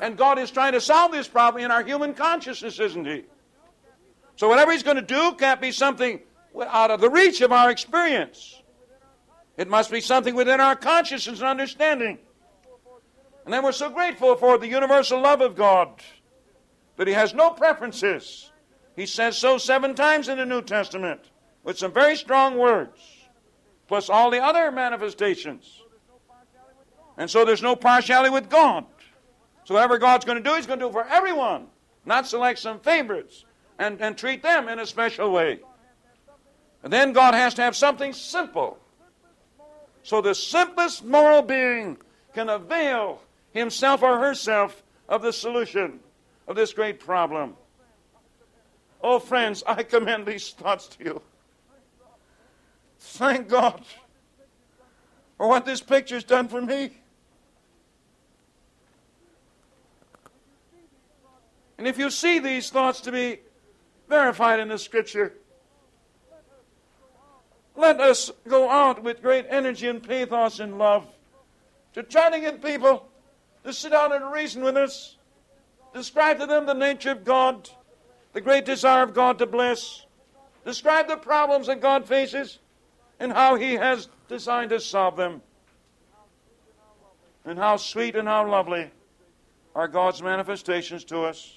And 0.00 0.16
God 0.16 0.38
is 0.38 0.50
trying 0.50 0.72
to 0.72 0.80
solve 0.80 1.12
this 1.12 1.26
problem 1.26 1.64
in 1.64 1.70
our 1.70 1.82
human 1.82 2.12
consciousness, 2.12 2.78
isn't 2.78 3.06
He? 3.06 3.24
So 4.36 4.48
whatever 4.48 4.72
He's 4.72 4.82
going 4.82 4.96
to 4.96 5.02
do 5.02 5.32
can't 5.38 5.60
be 5.60 5.72
something 5.72 6.20
out 6.60 6.90
of 6.90 7.00
the 7.00 7.08
reach 7.08 7.40
of 7.40 7.52
our 7.52 7.70
experience. 7.70 8.60
It 9.56 9.68
must 9.68 9.90
be 9.90 10.00
something 10.00 10.34
within 10.34 10.60
our 10.60 10.76
consciousness 10.76 11.38
and 11.40 11.48
understanding. 11.48 12.18
And 13.46 13.54
then 13.54 13.62
we're 13.62 13.70
so 13.70 13.88
grateful 13.88 14.34
for 14.34 14.58
the 14.58 14.66
universal 14.66 15.20
love 15.22 15.40
of 15.40 15.54
God 15.54 15.88
that 16.96 17.06
He 17.06 17.12
has 17.12 17.32
no 17.32 17.50
preferences. 17.50 18.50
He 18.96 19.06
says 19.06 19.38
so 19.38 19.56
seven 19.56 19.94
times 19.94 20.28
in 20.28 20.36
the 20.36 20.44
New 20.44 20.62
Testament 20.62 21.20
with 21.62 21.78
some 21.78 21.92
very 21.92 22.16
strong 22.16 22.58
words, 22.58 23.00
plus 23.86 24.10
all 24.10 24.30
the 24.30 24.42
other 24.42 24.72
manifestations. 24.72 25.80
And 27.16 27.30
so 27.30 27.44
there's 27.44 27.62
no 27.62 27.76
partiality 27.76 28.30
with 28.30 28.50
God. 28.50 28.84
So 29.64 29.74
whatever 29.74 29.98
God's 29.98 30.24
going 30.24 30.42
to 30.42 30.50
do, 30.50 30.56
He's 30.56 30.66
going 30.66 30.80
to 30.80 30.86
do 30.86 30.92
for 30.92 31.06
everyone, 31.06 31.68
not 32.04 32.26
select 32.26 32.58
some 32.58 32.80
favorites 32.80 33.44
and, 33.78 34.00
and 34.00 34.18
treat 34.18 34.42
them 34.42 34.68
in 34.68 34.80
a 34.80 34.86
special 34.86 35.30
way. 35.30 35.60
And 36.82 36.92
then 36.92 37.12
God 37.12 37.32
has 37.34 37.54
to 37.54 37.62
have 37.62 37.76
something 37.76 38.12
simple. 38.12 38.78
So 40.02 40.20
the 40.20 40.34
simplest 40.34 41.04
moral 41.04 41.42
being 41.42 41.98
can 42.34 42.48
avail 42.48 43.20
himself 43.56 44.02
or 44.02 44.18
herself 44.18 44.82
of 45.08 45.22
the 45.22 45.32
solution 45.32 46.00
of 46.48 46.56
this 46.56 46.72
great 46.72 47.00
problem. 47.00 47.56
Oh, 49.02 49.18
friends, 49.18 49.62
I 49.66 49.82
commend 49.82 50.26
these 50.26 50.50
thoughts 50.50 50.88
to 50.88 51.04
you. 51.04 51.22
Thank 52.98 53.48
God 53.48 53.84
for 55.36 55.48
what 55.48 55.64
this 55.64 55.80
picture's 55.80 56.24
done 56.24 56.48
for 56.48 56.60
me. 56.60 56.90
And 61.78 61.86
if 61.86 61.98
you 61.98 62.10
see 62.10 62.38
these 62.38 62.70
thoughts 62.70 63.00
to 63.02 63.12
be 63.12 63.40
verified 64.08 64.60
in 64.60 64.68
the 64.68 64.78
Scripture, 64.78 65.34
let 67.76 68.00
us 68.00 68.30
go 68.48 68.70
out 68.70 69.02
with 69.02 69.20
great 69.20 69.46
energy 69.50 69.86
and 69.86 70.02
pathos 70.02 70.60
and 70.60 70.78
love 70.78 71.06
to 71.92 72.02
try 72.02 72.30
to 72.30 72.40
get 72.40 72.62
people 72.62 73.06
to 73.66 73.72
sit 73.72 73.90
down 73.90 74.12
and 74.12 74.30
reason 74.30 74.62
with 74.62 74.76
us, 74.76 75.16
describe 75.92 76.38
to 76.38 76.46
them 76.46 76.66
the 76.66 76.72
nature 76.72 77.10
of 77.10 77.24
God, 77.24 77.68
the 78.32 78.40
great 78.40 78.64
desire 78.64 79.02
of 79.02 79.12
God 79.12 79.38
to 79.38 79.46
bless, 79.46 80.06
describe 80.64 81.08
the 81.08 81.16
problems 81.16 81.66
that 81.66 81.80
God 81.80 82.06
faces, 82.06 82.60
and 83.18 83.32
how 83.32 83.56
He 83.56 83.74
has 83.74 84.08
designed 84.28 84.70
to 84.70 84.78
solve 84.78 85.16
them. 85.16 85.42
And 87.44 87.58
how 87.58 87.76
sweet 87.76 88.14
and 88.14 88.28
how 88.28 88.48
lovely 88.48 88.88
are 89.74 89.88
God's 89.88 90.22
manifestations 90.22 91.02
to 91.06 91.22
us. 91.22 91.55